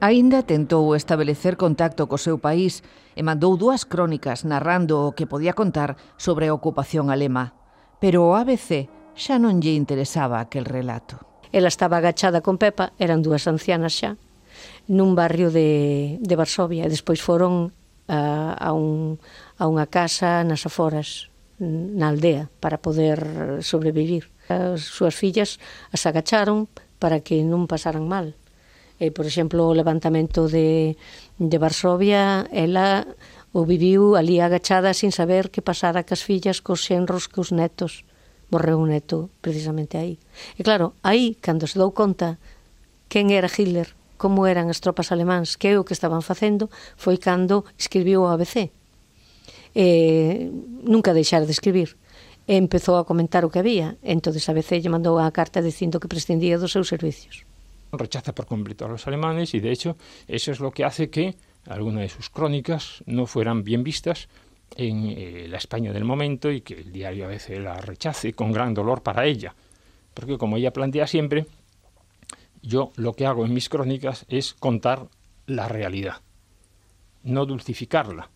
Aínda 0.00 0.46
tentou 0.46 0.94
establecer 0.94 1.58
contacto 1.58 2.06
co 2.06 2.22
seu 2.22 2.38
país 2.38 2.86
e 3.18 3.26
mandou 3.26 3.58
dúas 3.58 3.82
crónicas 3.82 4.46
narrando 4.46 5.02
o 5.02 5.10
que 5.10 5.26
podía 5.26 5.58
contar 5.58 5.98
sobre 6.14 6.46
a 6.46 6.54
ocupación 6.54 7.10
alema, 7.10 7.58
pero 7.98 8.30
o 8.30 8.38
ABC 8.38 8.86
xa 9.18 9.42
non 9.42 9.58
lle 9.58 9.74
interesaba 9.74 10.38
aquel 10.38 10.70
relato. 10.70 11.18
Ela 11.50 11.66
estaba 11.66 11.98
agachada 11.98 12.46
con 12.46 12.62
Pepa, 12.62 12.94
eran 13.02 13.26
dúas 13.26 13.50
ancianas 13.50 13.98
xa, 13.98 14.14
nun 14.86 15.18
barrio 15.18 15.50
de, 15.50 16.22
de 16.22 16.34
Varsovia 16.38 16.86
e 16.86 16.92
despois 16.94 17.18
foron 17.18 17.74
a, 18.06 18.54
a, 18.54 18.70
un, 18.70 19.18
a 19.58 19.66
unha 19.66 19.90
casa 19.90 20.46
nas 20.46 20.62
aforas 20.62 21.26
na 21.58 22.14
aldea 22.14 22.46
para 22.62 22.78
poder 22.78 23.18
sobrevivir. 23.66 24.30
As 24.46 24.78
súas 24.78 25.18
fillas 25.18 25.58
as 25.90 26.06
agacharon 26.06 26.70
para 27.02 27.18
que 27.18 27.42
non 27.42 27.66
pasaran 27.66 28.06
mal 28.06 28.38
eh, 28.98 29.10
por 29.10 29.26
exemplo, 29.26 29.70
o 29.70 29.74
levantamento 29.74 30.48
de, 30.48 30.98
de 31.38 31.56
Varsovia, 31.58 32.46
ela 32.50 33.06
o 33.52 33.64
viviu 33.64 34.16
ali 34.16 34.40
agachada 34.40 34.92
sin 34.92 35.10
saber 35.10 35.50
que 35.50 35.64
pasara 35.64 36.04
cas 36.04 36.22
fillas, 36.22 36.60
cos 36.60 36.84
xenros, 36.84 37.30
cos 37.30 37.50
netos. 37.54 38.04
Morreu 38.50 38.80
un 38.80 38.92
neto 38.92 39.30
precisamente 39.40 39.96
aí. 39.96 40.20
E 40.56 40.62
claro, 40.64 40.96
aí, 41.04 41.36
cando 41.40 41.68
se 41.68 41.80
dou 41.80 41.92
conta 41.92 42.36
quen 43.08 43.32
era 43.32 43.48
Hitler, 43.48 43.96
como 44.20 44.44
eran 44.44 44.68
as 44.68 44.84
tropas 44.84 45.08
alemáns, 45.12 45.56
que 45.56 45.72
é 45.72 45.80
o 45.80 45.84
que 45.86 45.96
estaban 45.96 46.20
facendo, 46.20 46.68
foi 46.96 47.16
cando 47.16 47.64
escribiu 47.80 48.28
o 48.28 48.30
ABC. 48.32 48.68
Eh, 49.72 50.52
nunca 50.84 51.16
deixar 51.16 51.44
de 51.48 51.52
escribir 51.52 51.96
e 52.48 52.56
empezou 52.56 52.96
a 52.96 53.04
comentar 53.04 53.44
o 53.44 53.52
que 53.52 53.60
había. 53.60 53.96
Entón, 54.04 54.36
a 54.36 54.40
ABC 54.52 54.80
lle 54.80 54.92
mandou 54.92 55.16
a 55.16 55.32
carta 55.32 55.64
dicindo 55.64 56.00
que 56.00 56.08
prescindía 56.08 56.60
dos 56.60 56.72
seus 56.72 56.88
servicios. 56.88 57.47
Rechaza 57.92 58.34
por 58.34 58.46
completo 58.46 58.84
a 58.84 58.88
los 58.88 59.06
alemanes 59.06 59.54
y 59.54 59.60
de 59.60 59.70
hecho 59.70 59.96
eso 60.26 60.52
es 60.52 60.60
lo 60.60 60.70
que 60.70 60.84
hace 60.84 61.10
que 61.10 61.36
algunas 61.66 62.02
de 62.02 62.08
sus 62.08 62.30
crónicas 62.30 63.02
no 63.06 63.26
fueran 63.26 63.64
bien 63.64 63.82
vistas 63.82 64.28
en 64.76 65.06
eh, 65.06 65.46
la 65.48 65.58
España 65.58 65.92
del 65.92 66.04
momento 66.04 66.50
y 66.50 66.60
que 66.60 66.74
el 66.74 66.92
diario 66.92 67.24
a 67.24 67.28
veces 67.28 67.58
la 67.58 67.78
rechace 67.78 68.32
con 68.32 68.52
gran 68.52 68.74
dolor 68.74 69.02
para 69.02 69.26
ella. 69.26 69.54
Porque 70.14 70.38
como 70.38 70.56
ella 70.56 70.72
plantea 70.72 71.06
siempre, 71.06 71.46
yo 72.62 72.92
lo 72.96 73.14
que 73.14 73.26
hago 73.26 73.44
en 73.44 73.54
mis 73.54 73.68
crónicas 73.68 74.24
es 74.28 74.54
contar 74.54 75.08
la 75.46 75.68
realidad, 75.68 76.16
no 77.22 77.46
dulcificarla, 77.46 78.30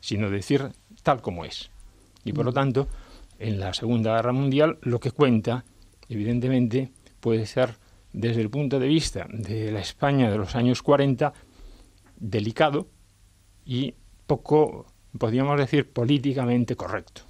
sino 0.00 0.30
decir 0.30 0.70
tal 1.02 1.20
como 1.20 1.44
es. 1.44 1.70
Y 2.24 2.32
por 2.32 2.44
lo 2.44 2.52
tanto, 2.52 2.88
en 3.38 3.58
la 3.58 3.74
Segunda 3.74 4.14
Guerra 4.16 4.32
Mundial 4.32 4.78
lo 4.82 5.00
que 5.00 5.10
cuenta, 5.10 5.64
evidentemente, 6.08 6.92
puede 7.20 7.46
ser 7.46 7.76
desde 8.12 8.40
el 8.40 8.50
punto 8.50 8.78
de 8.78 8.88
vista 8.88 9.26
de 9.30 9.72
la 9.72 9.80
España 9.80 10.30
de 10.30 10.38
los 10.38 10.54
años 10.54 10.82
40 10.82 11.32
delicado 12.16 12.88
y 13.64 13.94
poco, 14.26 14.86
podríamos 15.18 15.58
decir, 15.58 15.90
políticamente 15.90 16.76
correcto. 16.76 17.22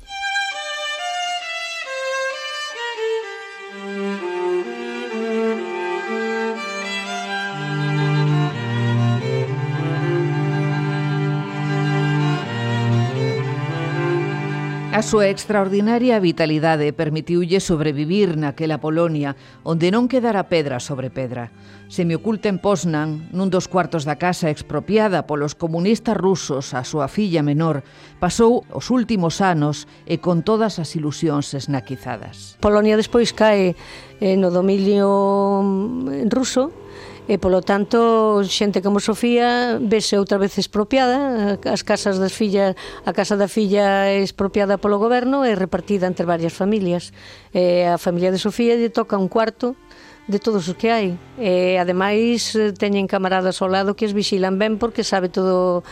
A 15.02 15.10
súa 15.18 15.26
extraordinaria 15.34 16.22
vitalidade 16.22 16.94
permitiulle 16.94 17.58
sobrevivir 17.58 18.38
naquela 18.38 18.78
Polonia 18.78 19.34
onde 19.66 19.90
non 19.90 20.06
quedara 20.06 20.46
pedra 20.46 20.78
sobre 20.78 21.10
pedra. 21.10 21.50
Se 21.90 22.06
me 22.06 22.14
oculta 22.14 22.46
en 22.46 22.62
Poznan, 22.62 23.26
nun 23.34 23.50
dos 23.50 23.66
cuartos 23.66 24.06
da 24.06 24.14
casa 24.14 24.46
expropiada 24.46 25.26
polos 25.26 25.58
comunistas 25.58 26.14
rusos 26.14 26.70
a 26.70 26.86
súa 26.86 27.10
filla 27.10 27.42
menor, 27.42 27.82
pasou 28.22 28.62
os 28.70 28.94
últimos 28.94 29.42
anos 29.42 29.90
e 30.06 30.22
con 30.22 30.46
todas 30.46 30.78
as 30.78 30.94
ilusións 30.94 31.50
esnaquizadas. 31.50 32.54
Polonia 32.62 32.94
despois 32.94 33.34
cae 33.34 33.74
eh, 34.22 34.38
no 34.38 34.54
dominio 34.54 35.10
mm, 35.66 36.30
ruso 36.30 36.70
e 37.30 37.38
polo 37.38 37.62
tanto 37.62 38.42
xente 38.42 38.82
como 38.82 38.98
Sofía 38.98 39.78
vese 39.78 40.18
outra 40.18 40.42
vez 40.42 40.58
expropiada 40.58 41.54
as 41.62 41.86
casas 41.86 42.18
das 42.18 42.34
fillas 42.34 42.74
a 43.06 43.14
casa 43.14 43.38
da 43.38 43.46
filla 43.46 44.10
é 44.10 44.18
expropiada 44.18 44.74
polo 44.74 44.98
goberno 44.98 45.46
e 45.46 45.54
repartida 45.54 46.10
entre 46.10 46.26
varias 46.26 46.50
familias 46.50 47.14
e 47.54 47.86
a 47.86 47.94
familia 47.94 48.34
de 48.34 48.42
Sofía 48.42 48.74
lle 48.74 48.90
toca 48.90 49.14
un 49.14 49.30
cuarto 49.30 49.78
de 50.26 50.42
todos 50.42 50.66
os 50.66 50.74
que 50.74 50.90
hai 50.90 51.14
e 51.38 51.78
ademais 51.78 52.58
eh, 52.58 52.74
teñen 52.74 53.06
camaradas 53.06 53.62
ao 53.62 53.70
lado 53.70 53.94
que 53.94 54.02
as 54.02 54.14
vixilan 54.14 54.58
ben 54.58 54.82
porque 54.82 55.06
sabe 55.06 55.30
todo 55.30 55.86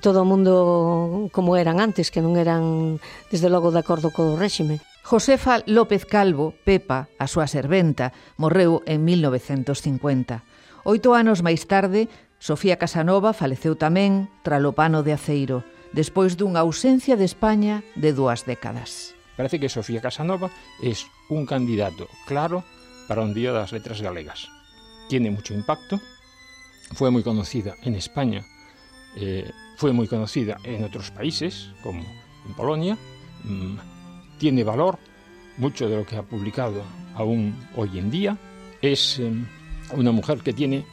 todo 0.00 0.22
o 0.22 0.28
mundo 0.28 1.28
como 1.32 1.56
eran 1.56 1.80
antes, 1.80 2.12
que 2.12 2.20
non 2.20 2.36
eran, 2.36 3.00
desde 3.32 3.48
logo, 3.48 3.72
de 3.72 3.80
acordo 3.80 4.12
co 4.12 4.36
réxime. 4.36 4.84
Josefa 5.00 5.64
López 5.64 6.04
Calvo, 6.04 6.52
Pepa, 6.68 7.08
a 7.16 7.24
súa 7.24 7.48
serventa, 7.48 8.12
morreu 8.36 8.84
en 8.84 9.08
1950. 9.08 10.44
Oito 10.86 11.18
anos 11.18 11.42
máis 11.42 11.66
tarde, 11.66 12.06
Sofía 12.38 12.78
Casanova 12.78 13.34
faleceu 13.34 13.74
tamén 13.74 14.30
tralo 14.46 14.70
pano 14.70 15.02
de 15.02 15.10
aceiro, 15.10 15.66
despois 15.90 16.38
dunha 16.38 16.62
ausencia 16.62 17.18
de 17.18 17.26
España 17.26 17.82
de 17.98 18.14
dúas 18.14 18.46
décadas. 18.46 19.10
Parece 19.34 19.58
que 19.58 19.66
Sofía 19.66 19.98
Casanova 19.98 20.46
é 20.78 20.94
un 21.34 21.42
candidato 21.42 22.06
claro 22.30 22.62
para 23.10 23.26
un 23.26 23.34
Día 23.34 23.50
das 23.50 23.74
Letras 23.74 23.98
Galegas. 23.98 24.46
Tiene 25.10 25.34
mucho 25.34 25.58
impacto, 25.58 25.98
fue 26.94 27.10
muy 27.10 27.26
conocida 27.26 27.74
en 27.82 27.98
España, 27.98 28.46
eh, 29.18 29.50
fue 29.82 29.90
muy 29.90 30.06
conocida 30.06 30.62
en 30.62 30.86
otros 30.86 31.10
países, 31.10 31.74
como 31.82 32.06
en 32.46 32.54
Polonia, 32.54 32.94
mmm, 33.42 34.38
tiene 34.38 34.62
valor, 34.62 35.02
mucho 35.58 35.90
de 35.90 35.98
lo 35.98 36.06
que 36.06 36.14
ha 36.14 36.22
publicado 36.22 36.86
aún 37.18 37.58
hoy 37.74 37.98
en 37.98 38.06
día, 38.06 38.38
es... 38.78 39.18
Eh, 39.18 39.34
una 39.92 40.12
mujer 40.12 40.38
que 40.40 40.52
tiene 40.52 40.84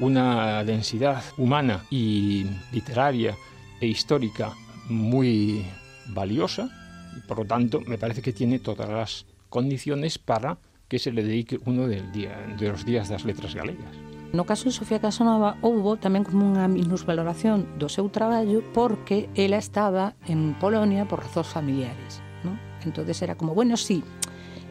una 0.00 0.62
densidad 0.64 1.22
humana 1.38 1.84
y 1.90 2.46
literaria 2.72 3.36
e 3.80 3.86
histórica 3.86 4.52
muy 4.88 5.64
valiosa 6.08 6.68
y 7.16 7.20
por 7.26 7.38
lo 7.38 7.44
tanto 7.44 7.80
me 7.80 7.98
parece 7.98 8.22
que 8.22 8.32
tiene 8.32 8.58
todas 8.58 8.88
las 8.88 9.26
condiciones 9.48 10.18
para 10.18 10.58
que 10.88 10.98
se 10.98 11.12
le 11.12 11.24
dedique 11.24 11.58
uno 11.64 11.88
del 11.88 12.12
día, 12.12 12.36
de 12.58 12.68
los 12.68 12.84
días 12.84 13.08
das 13.08 13.24
letras 13.24 13.54
galegas. 13.54 13.90
No 14.32 14.44
caso 14.44 14.64
de 14.66 14.72
Sofía 14.72 15.00
Casanova 15.00 15.56
houbo 15.62 15.96
tamén 15.96 16.26
como 16.26 16.44
unha 16.44 16.66
minusvaloración 16.68 17.78
do 17.80 17.88
seu 17.88 18.10
traballo 18.10 18.60
porque 18.74 19.30
ela 19.38 19.56
estaba 19.56 20.18
en 20.26 20.54
Polonia 20.58 21.06
por 21.06 21.22
razóns 21.24 21.48
familiares. 21.48 22.20
¿no? 22.44 22.58
Entonces 22.84 23.22
era 23.22 23.38
como, 23.38 23.54
bueno, 23.54 23.78
sí, 23.78 24.02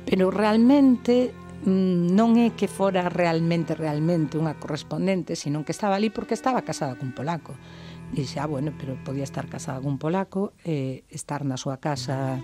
pero 0.06 0.30
realmente 0.30 1.34
Mm, 1.64 2.12
non 2.12 2.36
é 2.36 2.52
que 2.52 2.68
fora 2.68 3.08
realmente, 3.08 3.74
realmente 3.74 4.36
unha 4.36 4.60
correspondente, 4.60 5.40
sino 5.40 5.64
que 5.64 5.72
estaba 5.72 5.96
ali 5.96 6.12
porque 6.12 6.36
estaba 6.36 6.68
casada 6.68 7.00
cun 7.00 7.16
polaco. 7.16 7.56
Dixe, 8.12 8.38
ah, 8.44 8.46
bueno, 8.46 8.76
pero 8.76 9.00
podía 9.02 9.24
estar 9.24 9.48
casada 9.48 9.80
cun 9.80 9.96
polaco, 9.96 10.52
eh, 10.68 11.08
estar 11.08 11.48
na 11.48 11.56
súa 11.56 11.80
casa 11.80 12.44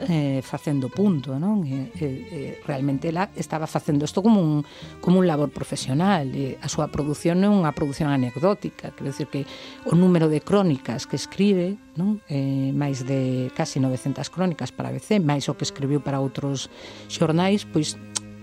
eh, 0.00 0.40
facendo 0.42 0.88
punto, 0.88 1.38
non? 1.38 1.64
E, 1.64 1.88
e, 1.96 2.04
e, 2.04 2.40
realmente 2.64 3.08
ela 3.08 3.32
estaba 3.36 3.66
facendo 3.66 4.04
isto 4.04 4.20
como 4.20 4.40
un, 4.40 4.64
como 5.00 5.18
un 5.18 5.26
labor 5.26 5.50
profesional. 5.50 6.28
E 6.36 6.60
a 6.60 6.68
súa 6.68 6.92
produción 6.92 7.40
non 7.40 7.56
é 7.56 7.60
unha 7.64 7.72
produción 7.72 8.12
anecdótica, 8.12 8.92
quero 8.92 9.08
dicir 9.08 9.28
que 9.32 9.48
o 9.88 9.96
número 9.96 10.28
de 10.28 10.44
crónicas 10.44 11.08
que 11.08 11.16
escribe, 11.16 11.80
non? 11.96 12.20
Eh, 12.28 12.72
máis 12.76 13.08
de 13.08 13.48
casi 13.56 13.80
900 13.80 14.28
crónicas 14.28 14.68
para 14.68 14.92
ABC, 14.92 15.16
máis 15.20 15.48
o 15.48 15.56
que 15.56 15.64
escribiu 15.64 16.04
para 16.04 16.20
outros 16.20 16.68
xornais, 17.08 17.64
pois 17.64 17.96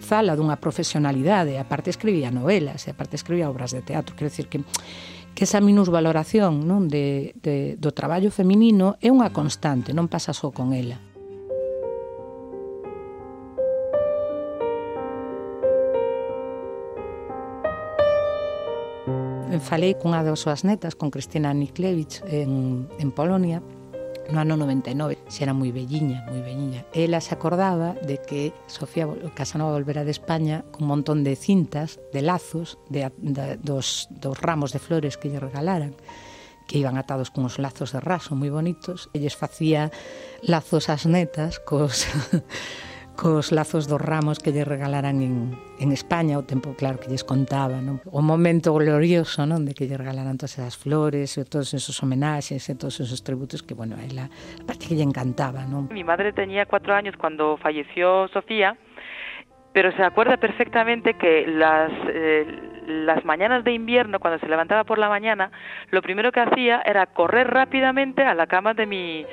fala 0.03 0.35
dunha 0.35 0.59
profesionalidade, 0.59 1.55
a 1.55 1.65
parte 1.65 1.89
escribía 1.89 2.29
novelas, 2.29 2.83
e 2.85 2.91
a 2.91 2.97
parte 2.99 3.15
escribía 3.15 3.47
obras 3.47 3.71
de 3.71 3.81
teatro, 3.81 4.13
quero 4.19 4.27
dicir 4.27 4.51
que 4.51 4.59
que 5.33 5.45
esa 5.49 5.61
minusvaloración 5.61 6.69
non 6.69 6.85
de, 6.85 7.33
de, 7.41 7.73
do 7.81 7.89
traballo 7.89 8.29
feminino 8.29 9.01
é 9.01 9.09
unha 9.09 9.33
constante, 9.33 9.89
non 9.89 10.05
pasa 10.05 10.29
só 10.29 10.53
con 10.53 10.77
ela. 10.77 11.01
Falei 19.63 19.95
cunha 19.95 20.21
das 20.25 20.41
súas 20.41 20.65
netas, 20.65 20.93
con 20.93 21.09
Cristina 21.09 21.53
Niklevich, 21.53 22.21
en, 22.25 22.85
en 22.97 23.09
Polonia, 23.13 23.61
no 24.31 24.39
ano 24.39 24.55
99, 24.55 25.19
xa 25.27 25.43
era 25.43 25.53
moi 25.53 25.71
velliña, 25.75 26.23
moi 26.29 26.39
velliña. 26.39 26.85
Ela 26.93 27.19
se 27.19 27.35
acordaba 27.35 27.97
de 27.99 28.21
que 28.23 28.53
Sofía 28.67 29.09
Casanova 29.35 29.75
volvera 29.75 30.03
de 30.03 30.11
España 30.11 30.63
con 30.71 30.87
un 30.87 30.99
montón 30.99 31.23
de 31.23 31.35
cintas, 31.35 31.99
de 32.13 32.21
lazos, 32.21 32.79
de, 32.87 33.11
de, 33.17 33.57
dos, 33.57 34.07
dos 34.09 34.39
ramos 34.39 34.71
de 34.71 34.79
flores 34.79 35.17
que 35.17 35.27
lle 35.29 35.43
regalaran 35.43 35.95
que 36.67 36.79
iban 36.79 36.97
atados 36.97 37.29
con 37.29 37.43
os 37.43 37.59
lazos 37.59 37.91
de 37.91 37.99
raso 37.99 38.39
moi 38.39 38.47
bonitos. 38.47 39.11
Elles 39.11 39.35
facía 39.35 39.91
lazos 40.39 40.87
ás 40.87 41.03
netas 41.03 41.59
cos 41.59 42.07
cos 43.15 43.51
lazos 43.51 43.87
dos 43.87 44.01
ramos 44.01 44.39
que 44.39 44.51
lle 44.51 44.65
regalaran 44.65 45.21
en, 45.21 45.53
en 45.79 45.91
España, 45.91 46.37
o 46.37 46.43
tempo 46.43 46.73
claro 46.73 46.97
que 46.99 47.07
lles 47.07 47.23
contaba, 47.23 47.77
non? 47.79 48.01
o 48.09 48.21
momento 48.25 48.73
glorioso 48.73 49.45
non? 49.45 49.65
de 49.65 49.77
que 49.77 49.85
lle 49.85 49.97
regalaran 49.97 50.37
todas 50.37 50.57
esas 50.57 50.75
flores, 50.75 51.37
e 51.37 51.45
todos 51.45 51.73
esos 51.77 51.95
homenaxes, 52.01 52.65
e 52.69 52.73
todos 52.73 52.97
esos 52.99 53.21
tributos 53.21 53.61
que, 53.61 53.77
bueno, 53.77 53.95
a 53.97 54.03
ela, 54.03 54.29
aparte 54.61 54.89
que 54.89 54.95
lle 54.97 55.05
encantaba. 55.05 55.65
Mi 55.93 56.03
madre 56.03 56.33
tenía 56.33 56.65
cuatro 56.65 56.93
años 56.93 57.13
cuando 57.17 57.57
falleció 57.57 58.27
Sofía, 58.33 58.75
pero 59.73 59.91
se 59.93 60.03
acuerda 60.03 60.37
perfectamente 60.37 61.15
que 61.15 61.45
las, 61.47 61.91
eh, 62.09 62.45
las 62.87 63.25
mañanas 63.25 63.63
de 63.63 63.73
invierno, 63.73 64.19
cuando 64.19 64.39
se 64.39 64.47
levantaba 64.47 64.83
por 64.83 64.97
la 64.97 65.09
mañana, 65.09 65.51
lo 65.89 66.01
primero 66.01 66.31
que 66.31 66.41
hacía 66.41 66.81
era 66.85 67.07
correr 67.07 67.49
rápidamente 67.49 68.23
a 68.23 68.33
la 68.33 68.47
cama 68.47 68.73
de 68.73 68.85
mi, 68.85 69.25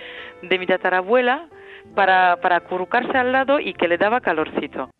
de 0.42 0.58
mi 0.58 0.66
tatarabuela, 0.66 1.48
para, 1.94 2.36
para 2.40 2.56
acurrucarse 2.56 3.16
al 3.16 3.32
lado 3.32 3.60
y 3.60 3.74
que 3.74 3.88
le 3.88 3.98
daba 3.98 4.20
calorcito. 4.20 4.90